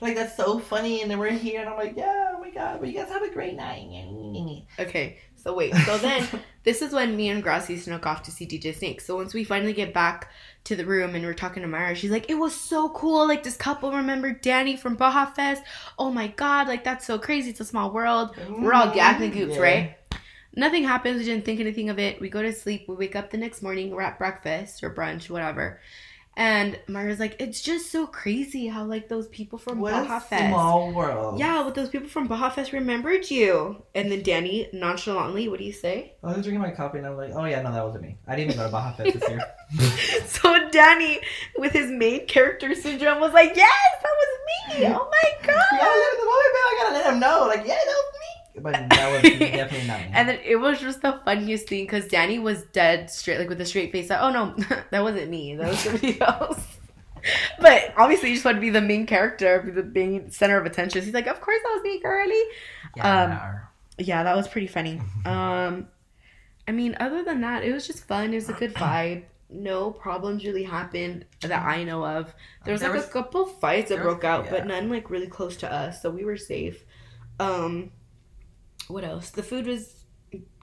Like 0.00 0.16
that's 0.16 0.36
so 0.36 0.58
funny, 0.58 1.02
and 1.02 1.10
then 1.10 1.18
we're 1.18 1.30
here, 1.30 1.60
and 1.60 1.68
I'm 1.68 1.76
like, 1.76 1.94
"Yeah, 1.96 2.32
oh 2.34 2.40
my 2.40 2.50
god, 2.50 2.80
but 2.80 2.88
you 2.88 2.94
guys 2.94 3.10
have 3.10 3.22
a 3.22 3.30
great 3.30 3.54
night." 3.54 4.64
Okay, 4.78 5.18
so 5.42 5.54
wait. 5.54 5.74
So 5.74 5.98
then 5.98 6.26
this 6.64 6.82
is 6.82 6.92
when 6.92 7.16
me 7.16 7.28
and 7.28 7.42
Gracie 7.42 7.76
snuck 7.76 8.06
off 8.06 8.22
to 8.24 8.30
see 8.30 8.46
DJ 8.46 8.74
Snake. 8.74 9.00
So 9.00 9.16
once 9.16 9.34
we 9.34 9.44
finally 9.44 9.72
get 9.72 9.94
back 9.94 10.30
to 10.64 10.76
the 10.76 10.84
room 10.84 11.14
and 11.14 11.24
we're 11.24 11.34
talking 11.34 11.62
to 11.62 11.68
Myra, 11.68 11.94
she's 11.94 12.10
like, 12.10 12.30
"It 12.30 12.34
was 12.34 12.54
so 12.54 12.90
cool. 12.90 13.26
Like 13.26 13.42
this 13.42 13.56
couple 13.56 13.92
remembered 13.92 14.40
Danny 14.40 14.76
from 14.76 14.94
Baja 14.94 15.26
Fest. 15.26 15.62
Oh 15.98 16.10
my 16.10 16.28
god, 16.28 16.68
like 16.68 16.84
that's 16.84 17.06
so 17.06 17.18
crazy. 17.18 17.50
It's 17.50 17.60
a 17.60 17.64
small 17.64 17.90
world. 17.90 18.36
We're 18.48 18.74
all 18.74 18.86
mm-hmm. 18.86 18.94
gagging 18.94 19.30
goops, 19.32 19.56
Yeah. 19.56 19.62
right?" 19.62 19.96
Nothing 20.56 20.82
happens. 20.82 21.18
We 21.18 21.24
didn't 21.26 21.44
think 21.44 21.60
anything 21.60 21.90
of 21.90 21.98
it. 22.00 22.20
We 22.20 22.28
go 22.28 22.42
to 22.42 22.52
sleep. 22.52 22.86
We 22.88 22.96
wake 22.96 23.14
up 23.14 23.30
the 23.30 23.38
next 23.38 23.62
morning. 23.62 23.90
We're 23.90 24.02
at 24.02 24.18
breakfast 24.18 24.82
or 24.82 24.92
brunch, 24.92 25.30
whatever. 25.30 25.80
And 26.40 26.78
Myra's 26.88 27.20
like, 27.20 27.36
"It's 27.38 27.60
just 27.60 27.92
so 27.92 28.06
crazy 28.06 28.66
how 28.66 28.84
like 28.86 29.10
those 29.10 29.28
people 29.28 29.58
from 29.58 29.78
What 29.78 29.92
Baja 29.92 30.16
a 30.16 30.20
Fest." 30.20 30.48
small 30.48 30.90
world. 30.90 31.38
Yeah, 31.38 31.66
with 31.66 31.74
those 31.74 31.90
people 31.90 32.08
from 32.08 32.28
Baja 32.28 32.48
Fest 32.48 32.72
remembered 32.72 33.30
you. 33.30 33.82
And 33.94 34.10
then 34.10 34.22
Danny 34.22 34.66
nonchalantly, 34.72 35.50
what 35.50 35.58
do 35.58 35.66
you 35.66 35.72
say? 35.74 36.14
Oh, 36.24 36.30
I 36.30 36.36
was 36.36 36.46
drinking 36.46 36.62
my 36.62 36.70
coffee, 36.70 36.96
and 36.96 37.06
I 37.06 37.10
was 37.10 37.18
like, 37.18 37.36
"Oh 37.36 37.44
yeah, 37.44 37.60
no, 37.60 37.70
that 37.70 37.84
wasn't 37.84 38.04
me. 38.04 38.16
I 38.26 38.36
didn't 38.36 38.52
even 38.52 38.56
go 38.56 38.64
to 38.64 38.72
Baja 38.72 38.92
Fest 38.92 39.20
this 39.20 39.28
year." 39.28 39.40
so 40.26 40.70
Danny, 40.70 41.20
with 41.58 41.72
his 41.72 41.90
main 41.90 42.26
character 42.26 42.74
syndrome, 42.74 43.20
was 43.20 43.34
like, 43.34 43.54
"Yes, 43.54 43.92
that 44.02 44.10
was 44.10 44.78
me! 44.78 44.86
Oh 44.86 45.10
my 45.12 45.46
god!" 45.46 45.80
the 46.20 46.24
moment. 46.24 46.56
I 46.56 46.80
gotta 46.82 46.94
let 46.94 47.12
him 47.12 47.20
know. 47.20 47.46
Like, 47.48 47.66
yeah, 47.66 47.74
that 47.74 47.86
was 47.86 48.12
me. 48.14 48.39
But 48.56 48.72
that 48.90 49.12
was 49.12 49.22
definitely 49.38 49.86
not 49.86 50.00
me. 50.00 50.10
And 50.12 50.28
then 50.28 50.38
it 50.44 50.56
was 50.56 50.80
just 50.80 51.02
the 51.02 51.20
funniest 51.24 51.68
thing 51.68 51.84
because 51.84 52.06
Danny 52.08 52.38
was 52.38 52.62
dead 52.72 53.10
straight, 53.10 53.38
like 53.38 53.48
with 53.48 53.60
a 53.60 53.66
straight 53.66 53.92
face. 53.92 54.10
Like, 54.10 54.20
oh 54.20 54.30
no, 54.30 54.54
that 54.90 55.02
wasn't 55.02 55.30
me. 55.30 55.54
That 55.56 55.68
was 55.70 55.78
somebody 55.78 56.20
else. 56.20 56.60
But 57.60 57.92
obviously, 57.96 58.30
you 58.30 58.34
just 58.36 58.44
want 58.44 58.56
to 58.56 58.60
be 58.60 58.70
the 58.70 58.80
main 58.80 59.06
character, 59.06 59.60
be 59.62 59.70
the 59.72 59.84
main 59.84 60.30
center 60.30 60.58
of 60.58 60.64
attention. 60.66 61.02
He's 61.04 61.12
like, 61.14 61.26
"Of 61.26 61.40
course, 61.40 61.60
that 61.62 61.72
was 61.74 61.82
me, 61.82 62.00
girly." 62.00 62.42
yeah, 62.96 63.22
um, 63.22 63.30
no. 63.30 64.04
yeah, 64.04 64.22
that 64.24 64.34
was 64.36 64.48
pretty 64.48 64.66
funny. 64.66 65.00
Um, 65.26 65.88
I 66.66 66.72
mean, 66.72 66.96
other 66.98 67.22
than 67.22 67.42
that, 67.42 67.62
it 67.62 67.72
was 67.72 67.86
just 67.86 68.04
fun. 68.06 68.32
It 68.32 68.36
was 68.36 68.48
a 68.48 68.54
good 68.54 68.74
vibe. 68.74 69.24
No 69.50 69.90
problems 69.90 70.44
really 70.44 70.62
happened 70.62 71.24
that 71.42 71.52
I 71.66 71.84
know 71.84 72.06
of. 72.06 72.32
There 72.64 72.72
was 72.72 72.80
There 72.80 72.90
like 72.90 73.00
was- 73.00 73.08
a 73.08 73.12
couple 73.12 73.44
fights 73.46 73.90
that 73.90 73.96
there 73.96 74.04
was- 74.06 74.14
broke 74.14 74.24
out, 74.24 74.48
but 74.48 74.66
none 74.66 74.88
like 74.88 75.10
really 75.10 75.26
close 75.26 75.56
to 75.58 75.70
us, 75.72 76.00
so 76.00 76.08
we 76.10 76.24
were 76.24 76.36
safe. 76.38 76.84
Um, 77.38 77.90
what 78.90 79.04
else? 79.04 79.30
The 79.30 79.42
food 79.42 79.66
was 79.66 80.04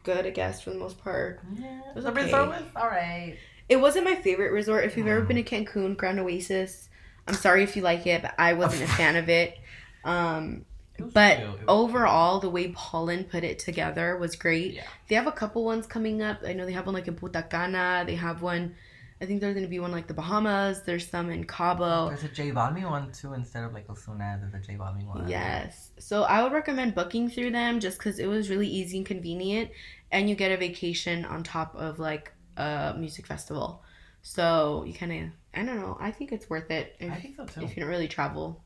good, 0.04 0.26
I 0.26 0.30
guess, 0.30 0.62
for 0.62 0.70
the 0.70 0.78
most 0.78 1.04
part. 1.04 1.42
Yeah, 1.60 1.82
was 1.94 2.06
the 2.06 2.12
okay. 2.12 2.24
resort 2.24 2.50
was 2.50 2.64
alright. 2.76 3.38
It 3.70 3.78
wasn't 3.78 4.06
my 4.06 4.16
favorite 4.16 4.52
resort. 4.52 4.86
If 4.86 4.96
you've 4.96 5.08
ever 5.08 5.22
been 5.22 5.36
to 5.38 5.44
Cancun, 5.44 5.98
Grand 5.98 6.20
Oasis, 6.20 6.90
I'm 7.28 7.34
sorry 7.34 7.64
if 7.64 7.76
you 7.76 7.82
like 7.82 8.08
it, 8.08 8.22
but 8.22 8.34
I 8.38 8.54
wasn't 8.54 8.84
a 8.84 8.94
fan 8.94 9.18
of 9.18 9.28
it. 9.28 9.58
Um, 10.06 10.66
but 11.00 11.44
overall, 11.68 12.40
the 12.40 12.50
way 12.50 12.70
Pollen 12.70 13.26
put 13.26 13.44
it 13.44 13.60
together 13.60 14.18
was 14.18 14.36
great. 14.36 14.76
Yeah. 14.76 14.84
They 15.08 15.16
have 15.16 15.28
a 15.28 15.32
couple 15.32 15.64
ones 15.64 15.86
coming 15.86 16.22
up. 16.22 16.40
I 16.46 16.54
know 16.54 16.66
they 16.66 16.72
have 16.72 16.86
one 16.86 16.96
like 16.96 17.08
in 17.08 17.16
Punta 17.16 17.44
Cana. 17.44 18.04
They 18.06 18.16
have 18.16 18.42
one. 18.42 18.76
I 19.20 19.26
think 19.26 19.42
there's 19.42 19.56
gonna 19.56 19.68
be 19.68 19.80
one 19.80 19.92
like 19.92 20.08
the 20.08 20.14
Bahamas. 20.14 20.84
There's 20.84 21.08
some 21.08 21.30
in 21.32 21.46
Cabo. 21.46 22.10
There's 22.10 22.24
a 22.24 22.28
J 22.28 22.52
Balvin 22.52 22.90
one 22.90 23.12
too 23.12 23.34
instead 23.34 23.64
of 23.64 23.74
like 23.74 23.88
Ozuna. 23.88 24.40
There's 24.40 24.54
a 24.54 24.66
J 24.66 24.78
Balvin 24.78 25.08
one. 25.08 25.28
Yes. 25.28 25.92
So 25.98 26.24
I 26.24 26.44
would 26.44 26.54
recommend 26.54 26.94
booking 26.94 27.30
through 27.30 27.52
them 27.52 27.80
just 27.80 27.98
because 27.98 28.20
it 28.20 28.28
was 28.28 28.50
really 28.50 28.68
easy 28.68 28.98
and 28.98 29.06
convenient, 29.06 29.72
and 30.12 30.30
you 30.30 30.36
get 30.36 30.52
a 30.52 30.58
vacation 30.58 31.26
on 31.26 31.44
top 31.44 31.76
of 31.76 31.98
like 31.98 32.32
a 32.58 32.94
music 32.98 33.26
festival. 33.26 33.84
So 34.22 34.84
you 34.86 34.94
kind 34.94 35.12
of, 35.12 35.30
I 35.54 35.66
don't 35.66 35.80
know. 35.80 35.98
I 36.00 36.12
think 36.12 36.32
it's 36.32 36.50
worth 36.50 36.70
it 36.70 36.96
if, 37.00 37.12
I 37.12 37.16
think 37.16 37.38
so 37.38 37.46
too. 37.46 37.64
if 37.64 37.76
you 37.76 37.82
don't 37.82 37.90
really 37.90 38.08
travel. 38.08 38.62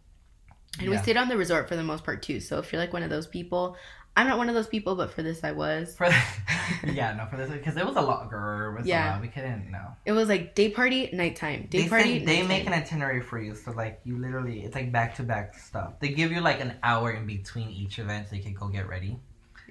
And 0.79 0.89
we 0.89 0.97
stayed 0.97 1.17
on 1.17 1.27
the 1.27 1.37
resort 1.37 1.67
for 1.67 1.75
the 1.75 1.83
most 1.83 2.03
part 2.03 2.23
too. 2.23 2.39
So 2.39 2.57
if 2.59 2.71
you're 2.71 2.81
like 2.81 2.93
one 2.93 3.03
of 3.03 3.09
those 3.09 3.27
people, 3.27 3.75
I'm 4.15 4.27
not 4.27 4.37
one 4.37 4.49
of 4.49 4.55
those 4.55 4.67
people, 4.67 4.95
but 4.95 5.11
for 5.11 5.23
this 5.23 5.43
I 5.43 5.51
was. 5.53 5.95
For 5.95 6.05
yeah, 6.85 7.13
no, 7.13 7.25
for 7.27 7.37
this 7.37 7.49
because 7.49 7.77
it 7.77 7.85
was 7.85 7.95
a 7.95 8.01
lot, 8.01 8.29
girl. 8.29 8.73
Was 8.75 8.85
Yeah. 8.85 9.13
lot. 9.13 9.21
We 9.21 9.29
couldn't 9.29 9.71
no. 9.71 9.79
It 10.05 10.11
was 10.11 10.27
like 10.27 10.53
day 10.53 10.69
party, 10.69 11.09
nighttime. 11.13 11.67
Day 11.69 11.83
They 11.83 11.89
party. 11.89 12.25
they 12.25 12.43
make 12.43 12.67
an 12.67 12.73
itinerary 12.73 13.21
for 13.21 13.39
you, 13.41 13.55
so 13.55 13.71
like 13.71 14.01
you 14.03 14.17
literally, 14.17 14.63
it's 14.63 14.75
like 14.75 14.91
back 14.91 15.15
to 15.15 15.23
back 15.23 15.57
stuff. 15.57 15.93
They 15.99 16.09
give 16.09 16.31
you 16.31 16.41
like 16.41 16.59
an 16.59 16.73
hour 16.83 17.11
in 17.11 17.25
between 17.25 17.69
each 17.69 17.99
event, 17.99 18.27
so 18.29 18.35
you 18.35 18.43
can 18.43 18.53
go 18.53 18.67
get 18.67 18.87
ready. 18.87 19.17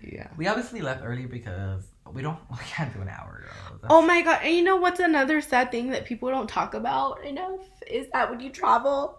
Yeah. 0.03 0.29
We 0.39 0.47
obviously 0.49 0.81
left 0.81 1.03
early 1.05 1.27
because 1.27 1.85
we 2.11 2.23
don't, 2.23 2.39
we 2.51 2.57
can't 2.65 2.93
do 2.95 3.03
an 3.03 3.09
hour. 3.11 3.45
Oh 3.91 4.01
my 4.01 4.23
god! 4.23 4.41
And 4.43 4.55
you 4.55 4.63
know 4.65 4.77
what's 4.77 5.01
another 5.01 5.43
sad 5.43 5.71
thing 5.71 5.91
that 5.91 6.07
people 6.07 6.31
don't 6.31 6.49
talk 6.49 6.73
about 6.75 7.23
enough 7.25 7.61
is 7.87 8.07
that 8.15 8.31
when 8.31 8.41
you 8.41 8.51
travel, 8.51 9.19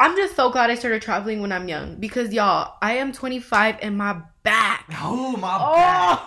I'm 0.00 0.16
just 0.16 0.36
so 0.36 0.50
glad 0.50 0.70
I 0.70 0.76
started 0.76 1.02
traveling 1.02 1.40
when 1.40 1.50
I'm 1.50 1.66
young 1.68 1.96
because 1.96 2.32
y'all, 2.32 2.74
I 2.80 2.94
am 2.98 3.12
25 3.12 3.78
and 3.82 3.98
my 3.98 4.20
back. 4.44 4.86
Oh 5.00 5.36
my 5.36 5.58
oh, 5.60 5.74
back. 5.74 6.20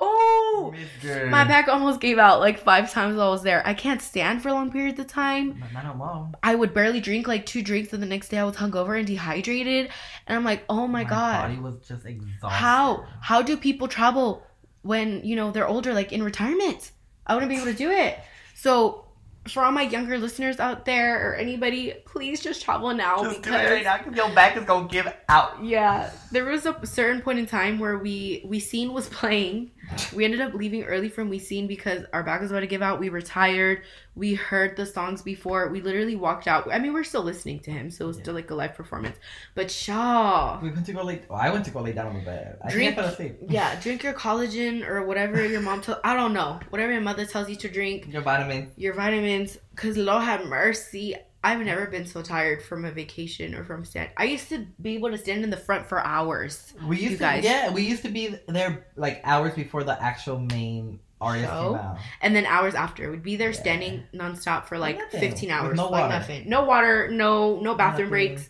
Oh, 0.00 0.74
Mister. 0.74 1.26
my 1.26 1.44
back 1.44 1.68
almost 1.68 2.00
gave 2.00 2.18
out 2.18 2.40
like 2.40 2.58
five 2.58 2.90
times 2.90 3.16
while 3.16 3.28
I 3.28 3.30
was 3.30 3.42
there. 3.42 3.62
I 3.64 3.72
can't 3.74 4.02
stand 4.02 4.42
for 4.42 4.50
long 4.50 4.72
periods 4.72 4.98
of 4.98 5.06
time. 5.06 5.58
But 5.60 5.72
not 5.72 5.84
no 5.84 5.94
more. 5.94 6.30
I 6.42 6.54
would 6.54 6.74
barely 6.74 7.00
drink 7.00 7.28
like 7.28 7.46
two 7.46 7.62
drinks, 7.62 7.92
and 7.92 8.02
the 8.02 8.06
next 8.06 8.28
day 8.28 8.38
I 8.38 8.44
was 8.44 8.56
hungover 8.56 8.98
and 8.98 9.06
dehydrated. 9.06 9.90
And 10.26 10.36
I'm 10.36 10.44
like, 10.44 10.64
oh 10.68 10.86
my, 10.86 11.04
god, 11.04 11.48
body 11.48 11.60
was 11.60 11.76
just 11.86 12.04
exhausted. 12.04 12.48
how 12.48 13.06
how 13.20 13.42
do 13.42 13.56
people 13.56 13.88
travel 13.88 14.42
when 14.82 15.24
you 15.24 15.36
know 15.36 15.50
they're 15.50 15.66
older 15.66 15.94
like 15.94 16.12
in 16.12 16.22
retirement 16.22 16.92
i 17.26 17.34
wouldn't 17.34 17.48
be 17.48 17.56
able 17.56 17.66
to 17.66 17.74
do 17.74 17.90
it 17.90 18.18
so 18.54 19.03
for 19.48 19.62
all 19.62 19.70
my 19.72 19.82
younger 19.82 20.16
listeners 20.18 20.58
out 20.58 20.84
there 20.86 21.30
or 21.30 21.34
anybody 21.34 21.92
please 22.06 22.40
just 22.40 22.62
travel 22.62 22.92
now 22.94 23.22
Just 23.22 23.42
do 23.42 23.50
because 23.50 23.70
it 23.70 23.74
right 23.74 23.84
now 23.84 23.98
because 23.98 24.16
your 24.16 24.34
back 24.34 24.56
is 24.56 24.64
gonna 24.64 24.88
give 24.88 25.12
out. 25.28 25.62
yeah 25.62 26.10
there 26.32 26.44
was 26.46 26.64
a 26.66 26.74
certain 26.86 27.20
point 27.20 27.38
in 27.38 27.46
time 27.46 27.78
where 27.78 27.98
we 27.98 28.42
Wisin 28.46 28.92
was 28.92 29.08
playing 29.08 29.70
we 30.14 30.24
ended 30.24 30.40
up 30.40 30.54
leaving 30.54 30.82
early 30.84 31.08
from 31.08 31.30
Wisin 31.30 31.66
because 31.68 32.04
our 32.12 32.22
back 32.22 32.40
was 32.40 32.50
about 32.50 32.60
to 32.60 32.66
give 32.66 32.82
out 32.82 33.00
we 33.00 33.10
were 33.10 33.20
tired 33.20 33.82
we 34.14 34.34
heard 34.34 34.76
the 34.76 34.86
songs 34.86 35.22
before 35.22 35.68
we 35.70 35.80
literally 35.80 36.14
walked 36.16 36.46
out 36.46 36.68
i 36.72 36.78
mean 36.78 36.92
we're 36.92 37.02
still 37.04 37.22
listening 37.22 37.58
to 37.60 37.70
him 37.70 37.90
so 37.90 38.04
it 38.04 38.08
was 38.08 38.16
Yeah. 38.18 38.22
still 38.22 38.34
like 38.34 38.50
a 38.50 38.54
live 38.54 38.74
performance 38.74 39.16
but 39.54 39.70
shaw 39.70 40.58
We 40.62 40.70
went 40.70 40.86
to 40.86 40.92
go 40.92 41.02
lay. 41.02 41.22
Oh, 41.28 41.34
I 41.34 41.50
went 41.50 41.64
to 41.66 41.70
go 41.70 41.80
lay 41.80 41.92
down 41.92 42.06
on 42.08 42.14
the 42.14 42.20
bed. 42.20 42.58
I 42.64 42.70
Drink- 42.70 42.94
think 42.94 42.98
I 42.98 43.02
fell 43.02 43.12
asleep. 43.12 43.36
Yeah, 43.48 43.78
drink 43.82 44.02
your 44.02 44.12
collagen 44.14 44.86
or 44.88 45.04
whatever 45.04 45.44
your 45.44 45.60
mom 45.60 45.80
tells. 45.80 45.98
I 46.04 46.14
don't 46.14 46.32
know. 46.32 46.60
Whatever 46.70 46.92
your 46.92 47.00
mother 47.00 47.24
tells 47.26 47.48
you 47.48 47.56
to 47.56 47.68
drink, 47.68 48.06
Your 48.12 48.22
vitamins. 48.22 48.72
your 48.76 48.94
vitamins. 48.94 49.58
Cause 49.76 49.96
Lord 49.96 50.22
have 50.24 50.46
mercy. 50.46 51.14
I've 51.44 51.60
never 51.60 51.86
been 51.86 52.06
so 52.06 52.22
tired 52.22 52.62
from 52.62 52.84
a 52.86 52.90
vacation 52.90 53.54
or 53.54 53.64
from 53.64 53.84
stand. 53.84 54.10
I 54.16 54.24
used 54.24 54.48
to 54.48 54.66
be 54.80 54.94
able 54.94 55.10
to 55.10 55.18
stand 55.18 55.44
in 55.44 55.50
the 55.50 55.56
front 55.58 55.86
for 55.86 56.00
hours. 56.00 56.72
We 56.86 56.98
used 56.98 57.14
to, 57.14 57.18
guys. 57.18 57.44
yeah, 57.44 57.70
we 57.70 57.82
used 57.82 58.02
to 58.02 58.08
be 58.08 58.36
there 58.48 58.86
like 58.96 59.20
hours 59.24 59.54
before 59.54 59.84
the 59.84 60.02
actual 60.02 60.38
main 60.40 61.00
artist 61.20 61.48
Show? 61.50 61.72
came 61.72 61.74
out. 61.86 61.98
And 62.22 62.34
then 62.34 62.46
hours 62.46 62.74
after, 62.74 63.10
we'd 63.10 63.22
be 63.22 63.36
there 63.36 63.50
Yeah. 63.50 63.60
standing 63.60 64.02
nonstop 64.14 64.64
for 64.66 64.78
like 64.78 64.96
Nothing. 64.98 65.20
15 65.20 65.48
With 65.50 65.56
hours. 65.56 65.76
no 65.76 65.88
like 65.88 66.00
water. 66.02 66.14
nothing. 66.14 66.48
No 66.48 66.64
water, 66.64 67.08
no 67.10 67.60
no 67.60 67.74
bathroom 67.74 68.10
Nothing. 68.10 68.34
breaks. 68.34 68.48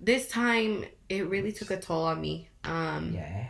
This 0.00 0.26
time 0.28 0.84
it 1.08 1.28
really 1.28 1.52
took 1.52 1.70
a 1.70 1.76
toll 1.80 2.04
on 2.04 2.20
me. 2.20 2.48
Um 2.64 3.12
Yeah. 3.14 3.48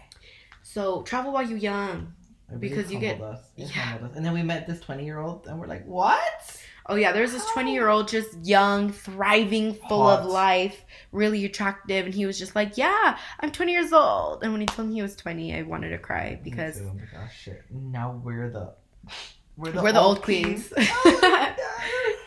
so 0.62 1.02
travel 1.02 1.32
while 1.32 1.42
you're 1.48 1.58
young. 1.58 2.12
It 2.52 2.60
Because 2.60 2.92
you 2.92 2.98
get- 2.98 3.20
us. 3.22 3.40
It 3.56 3.74
Yeah. 3.74 3.96
And 4.14 4.24
then 4.24 4.34
we 4.34 4.42
met 4.42 4.66
this 4.66 4.80
20 4.80 5.04
year 5.06 5.18
old 5.18 5.46
and 5.46 5.58
we're 5.58 5.66
like, 5.66 5.86
what? 5.86 6.61
Oh 6.86 6.96
yeah, 6.96 7.12
there's 7.12 7.32
this 7.32 7.44
20 7.52 7.72
year 7.72 7.88
old 7.88 8.08
just 8.08 8.36
young, 8.44 8.92
thriving, 8.92 9.74
full 9.74 10.02
Hot. 10.02 10.20
of 10.20 10.26
life, 10.26 10.84
really 11.12 11.44
attractive, 11.44 12.06
and 12.06 12.14
he 12.14 12.26
was 12.26 12.38
just 12.38 12.54
like, 12.56 12.76
"Yeah, 12.76 13.18
I'm 13.40 13.52
20 13.52 13.72
years 13.72 13.92
old." 13.92 14.42
And 14.42 14.52
when 14.52 14.60
he 14.60 14.66
told 14.66 14.88
me 14.88 14.94
he 14.96 15.02
was 15.02 15.16
20, 15.16 15.54
I 15.54 15.62
wanted 15.62 15.90
to 15.90 15.98
cry 15.98 16.40
because 16.42 16.76
Me 16.76 16.82
too. 16.82 16.90
I'm 16.90 16.98
like, 16.98 17.08
oh 17.16 17.28
shit. 17.34 17.64
Now 17.70 18.20
we're 18.24 18.50
the. 18.50 18.72
We're 19.56 19.82
we're 19.82 19.92
the 19.92 20.00
old 20.00 20.22
queens. 20.22 20.72
Oh 20.76 21.18
my 21.22 21.54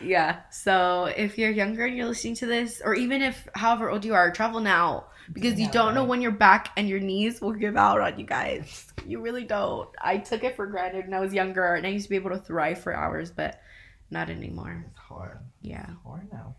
yeah. 0.00 0.40
So 0.50 1.06
if 1.16 1.36
you're 1.36 1.50
younger 1.50 1.84
and 1.84 1.96
you're 1.96 2.06
listening 2.06 2.36
to 2.36 2.46
this, 2.46 2.80
or 2.84 2.94
even 2.94 3.20
if 3.20 3.48
however 3.54 3.90
old 3.90 4.04
you 4.04 4.14
are, 4.14 4.30
travel 4.30 4.60
now 4.60 5.06
because 5.32 5.58
you 5.58 5.70
don't 5.70 5.94
know 5.94 6.04
when 6.04 6.22
your 6.22 6.30
back 6.30 6.70
and 6.76 6.88
your 6.88 7.00
knees 7.00 7.40
will 7.40 7.52
give 7.52 7.76
out 7.76 8.00
on 8.00 8.18
you 8.18 8.24
guys. 8.24 8.92
You 9.06 9.20
really 9.20 9.44
don't. 9.44 9.88
I 10.00 10.18
took 10.18 10.44
it 10.44 10.56
for 10.56 10.66
granted 10.66 11.06
when 11.06 11.14
I 11.14 11.20
was 11.20 11.32
younger, 11.32 11.74
and 11.74 11.86
I 11.86 11.90
used 11.90 12.06
to 12.06 12.10
be 12.10 12.16
able 12.16 12.30
to 12.30 12.38
thrive 12.38 12.80
for 12.80 12.94
hours, 12.94 13.30
but 13.30 13.60
not 14.10 14.30
anymore. 14.30 14.84
It's 14.88 14.98
hard. 14.98 15.38
Yeah. 15.60 15.86
It's 15.88 16.02
hard 16.04 16.32
now. 16.32 16.56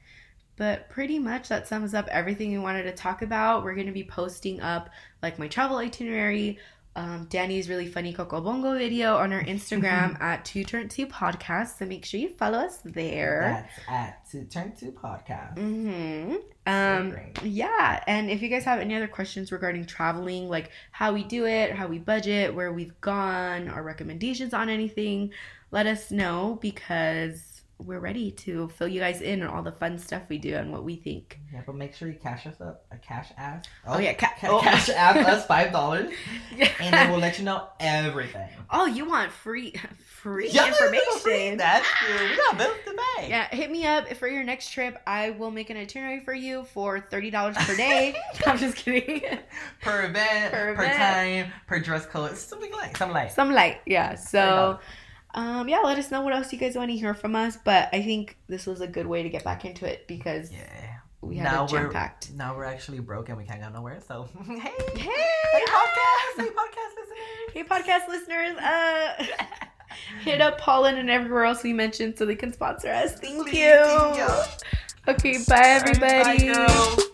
But 0.55 0.89
pretty 0.89 1.19
much 1.19 1.49
that 1.49 1.67
sums 1.67 1.93
up 1.93 2.07
everything 2.07 2.51
we 2.51 2.57
wanted 2.57 2.83
to 2.83 2.91
talk 2.91 3.21
about. 3.21 3.63
We're 3.63 3.75
going 3.75 3.87
to 3.87 3.93
be 3.93 4.03
posting 4.03 4.59
up 4.59 4.89
like 5.21 5.37
my 5.37 5.47
travel 5.47 5.77
itinerary, 5.77 6.57
um, 6.97 7.27
Danny's 7.29 7.69
really 7.69 7.85
funny 7.87 8.11
Coco 8.11 8.41
Bongo 8.41 8.75
video 8.75 9.17
on 9.17 9.31
our 9.31 9.43
Instagram 9.43 10.19
at 10.21 10.43
Two 10.43 10.63
Turn 10.63 10.89
Two 10.89 11.05
Podcast. 11.05 11.77
So 11.77 11.85
make 11.85 12.03
sure 12.03 12.19
you 12.19 12.29
follow 12.29 12.57
us 12.57 12.79
there. 12.83 13.63
That's 13.87 13.87
at 13.87 14.31
Two 14.31 14.45
Turn 14.45 14.73
Two 14.75 14.91
Podcast. 14.91 15.57
Mm-hmm. 15.57 16.37
Um, 16.65 17.11
great. 17.11 17.43
yeah, 17.43 18.03
and 18.07 18.31
if 18.31 18.41
you 18.41 18.49
guys 18.49 18.63
have 18.63 18.79
any 18.79 18.95
other 18.95 19.07
questions 19.07 19.51
regarding 19.51 19.85
traveling, 19.85 20.49
like 20.49 20.71
how 20.91 21.13
we 21.13 21.23
do 21.23 21.45
it, 21.45 21.71
how 21.71 21.85
we 21.85 21.99
budget, 21.99 22.55
where 22.55 22.73
we've 22.73 22.99
gone, 22.99 23.69
our 23.69 23.83
recommendations 23.83 24.55
on 24.55 24.67
anything, 24.67 25.31
let 25.71 25.85
us 25.85 26.11
know 26.11 26.57
because 26.61 27.53
we're 27.79 27.99
ready 27.99 28.31
to 28.31 28.67
fill 28.69 28.87
you 28.87 28.99
guys 28.99 29.21
in 29.21 29.43
on 29.43 29.49
all 29.49 29.61
the 29.61 29.71
fun 29.71 29.99
stuff 29.99 30.23
we 30.29 30.39
do 30.39 30.55
and 30.55 30.71
what 30.71 30.83
we 30.83 30.95
think. 30.95 31.39
Yeah, 31.53 31.61
but 31.63 31.75
make 31.75 31.93
sure 31.93 32.07
you 32.07 32.17
cash 32.17 32.47
us 32.47 32.59
up. 32.59 32.85
A 32.89 32.97
cash 32.97 33.31
app. 33.37 33.67
Oh, 33.85 33.99
yeah, 33.99 34.13
ca- 34.13 34.33
ca- 34.39 34.47
oh. 34.49 34.59
cash 34.61 34.89
app 34.89 35.15
us 35.17 35.45
five 35.45 35.71
dollars, 35.71 36.11
yeah. 36.57 36.71
and 36.79 36.91
then 36.91 37.11
we'll 37.11 37.19
let 37.19 37.37
you 37.37 37.45
know 37.45 37.67
everything. 37.79 38.49
oh, 38.71 38.87
you 38.87 39.07
want 39.07 39.31
free 39.31 39.75
free 40.07 40.49
Yeah, 40.49 40.67
information? 40.69 41.57
That's 41.57 41.87
true. 41.87 42.29
We 42.29 42.35
got 42.35 42.57
bills 42.57 42.77
to 42.85 42.97
pay. 43.17 43.29
Yeah, 43.29 43.47
hit 43.49 43.69
me 43.69 43.85
up 43.85 44.11
for 44.15 44.27
your 44.27 44.43
next 44.43 44.71
trip. 44.71 44.99
I 45.05 45.29
will 45.31 45.51
make 45.51 45.69
an 45.69 45.77
itinerary 45.77 46.21
for 46.21 46.33
you 46.33 46.63
for 46.73 46.99
thirty 46.99 47.29
dollars 47.29 47.57
per 47.59 47.75
day. 47.75 48.15
I'm 48.47 48.57
just 48.57 48.75
kidding. 48.77 49.21
Per 49.83 50.05
event, 50.05 50.51
Per 50.51 50.73
per, 50.73 50.83
event. 50.83 50.97
time, 50.97 51.53
per 51.67 51.79
dress 51.79 52.07
code, 52.07 52.35
something 52.37 52.71
like, 52.71 52.97
something 52.97 53.13
like. 53.13 53.29
Some 53.31 53.51
light, 53.51 53.81
yeah. 53.85 54.15
So, 54.15 54.39
$30. 54.39 54.79
Um, 55.35 55.67
yeah, 55.69 55.79
let 55.79 55.97
us 55.97 56.09
know 56.11 56.21
what 56.21 56.33
else 56.33 56.51
you 56.51 56.59
guys 56.59 56.75
want 56.75 56.89
to 56.91 56.97
hear 56.97 57.13
from 57.13 57.35
us. 57.35 57.57
But 57.63 57.89
I 57.93 58.01
think 58.01 58.37
this 58.47 58.65
was 58.65 58.81
a 58.81 58.87
good 58.87 59.05
way 59.07 59.23
to 59.23 59.29
get 59.29 59.43
back 59.43 59.65
into 59.65 59.85
it 59.85 60.07
because 60.07 60.51
Yeah. 60.51 60.59
we 61.21 61.37
had 61.37 61.43
now 61.43 61.61
we're 61.63 61.83
jam 61.83 61.91
packed. 61.91 62.31
now 62.33 62.55
we're 62.55 62.65
actually 62.65 62.99
broke 62.99 63.29
and 63.29 63.37
we 63.37 63.43
can't 63.45 63.61
go 63.61 63.69
nowhere. 63.69 63.99
So 64.07 64.27
hey, 64.47 64.55
Hey, 64.57 64.71
hey 64.95 65.65
podcast, 65.65 66.37
hey 66.37 66.49
podcast 66.49 66.93
listeners. 66.97 67.53
Hey, 67.53 67.63
podcast 67.63 68.07
listeners, 68.07 68.57
uh, 68.57 69.25
hit 70.23 70.41
up 70.41 70.59
Pollen 70.59 70.97
and 70.97 71.09
everywhere 71.09 71.45
else 71.45 71.63
we 71.63 71.73
mentioned 71.73 72.17
so 72.17 72.25
they 72.25 72.35
can 72.35 72.53
sponsor 72.53 72.89
us. 72.89 73.15
Thank 73.19 73.47
Please, 73.47 73.57
you. 73.57 73.73
thank 73.83 74.17
you. 74.17 74.27
Okay, 75.13 75.37
bye, 75.47 75.61
everybody. 75.65 76.49
Bye. 76.53 77.07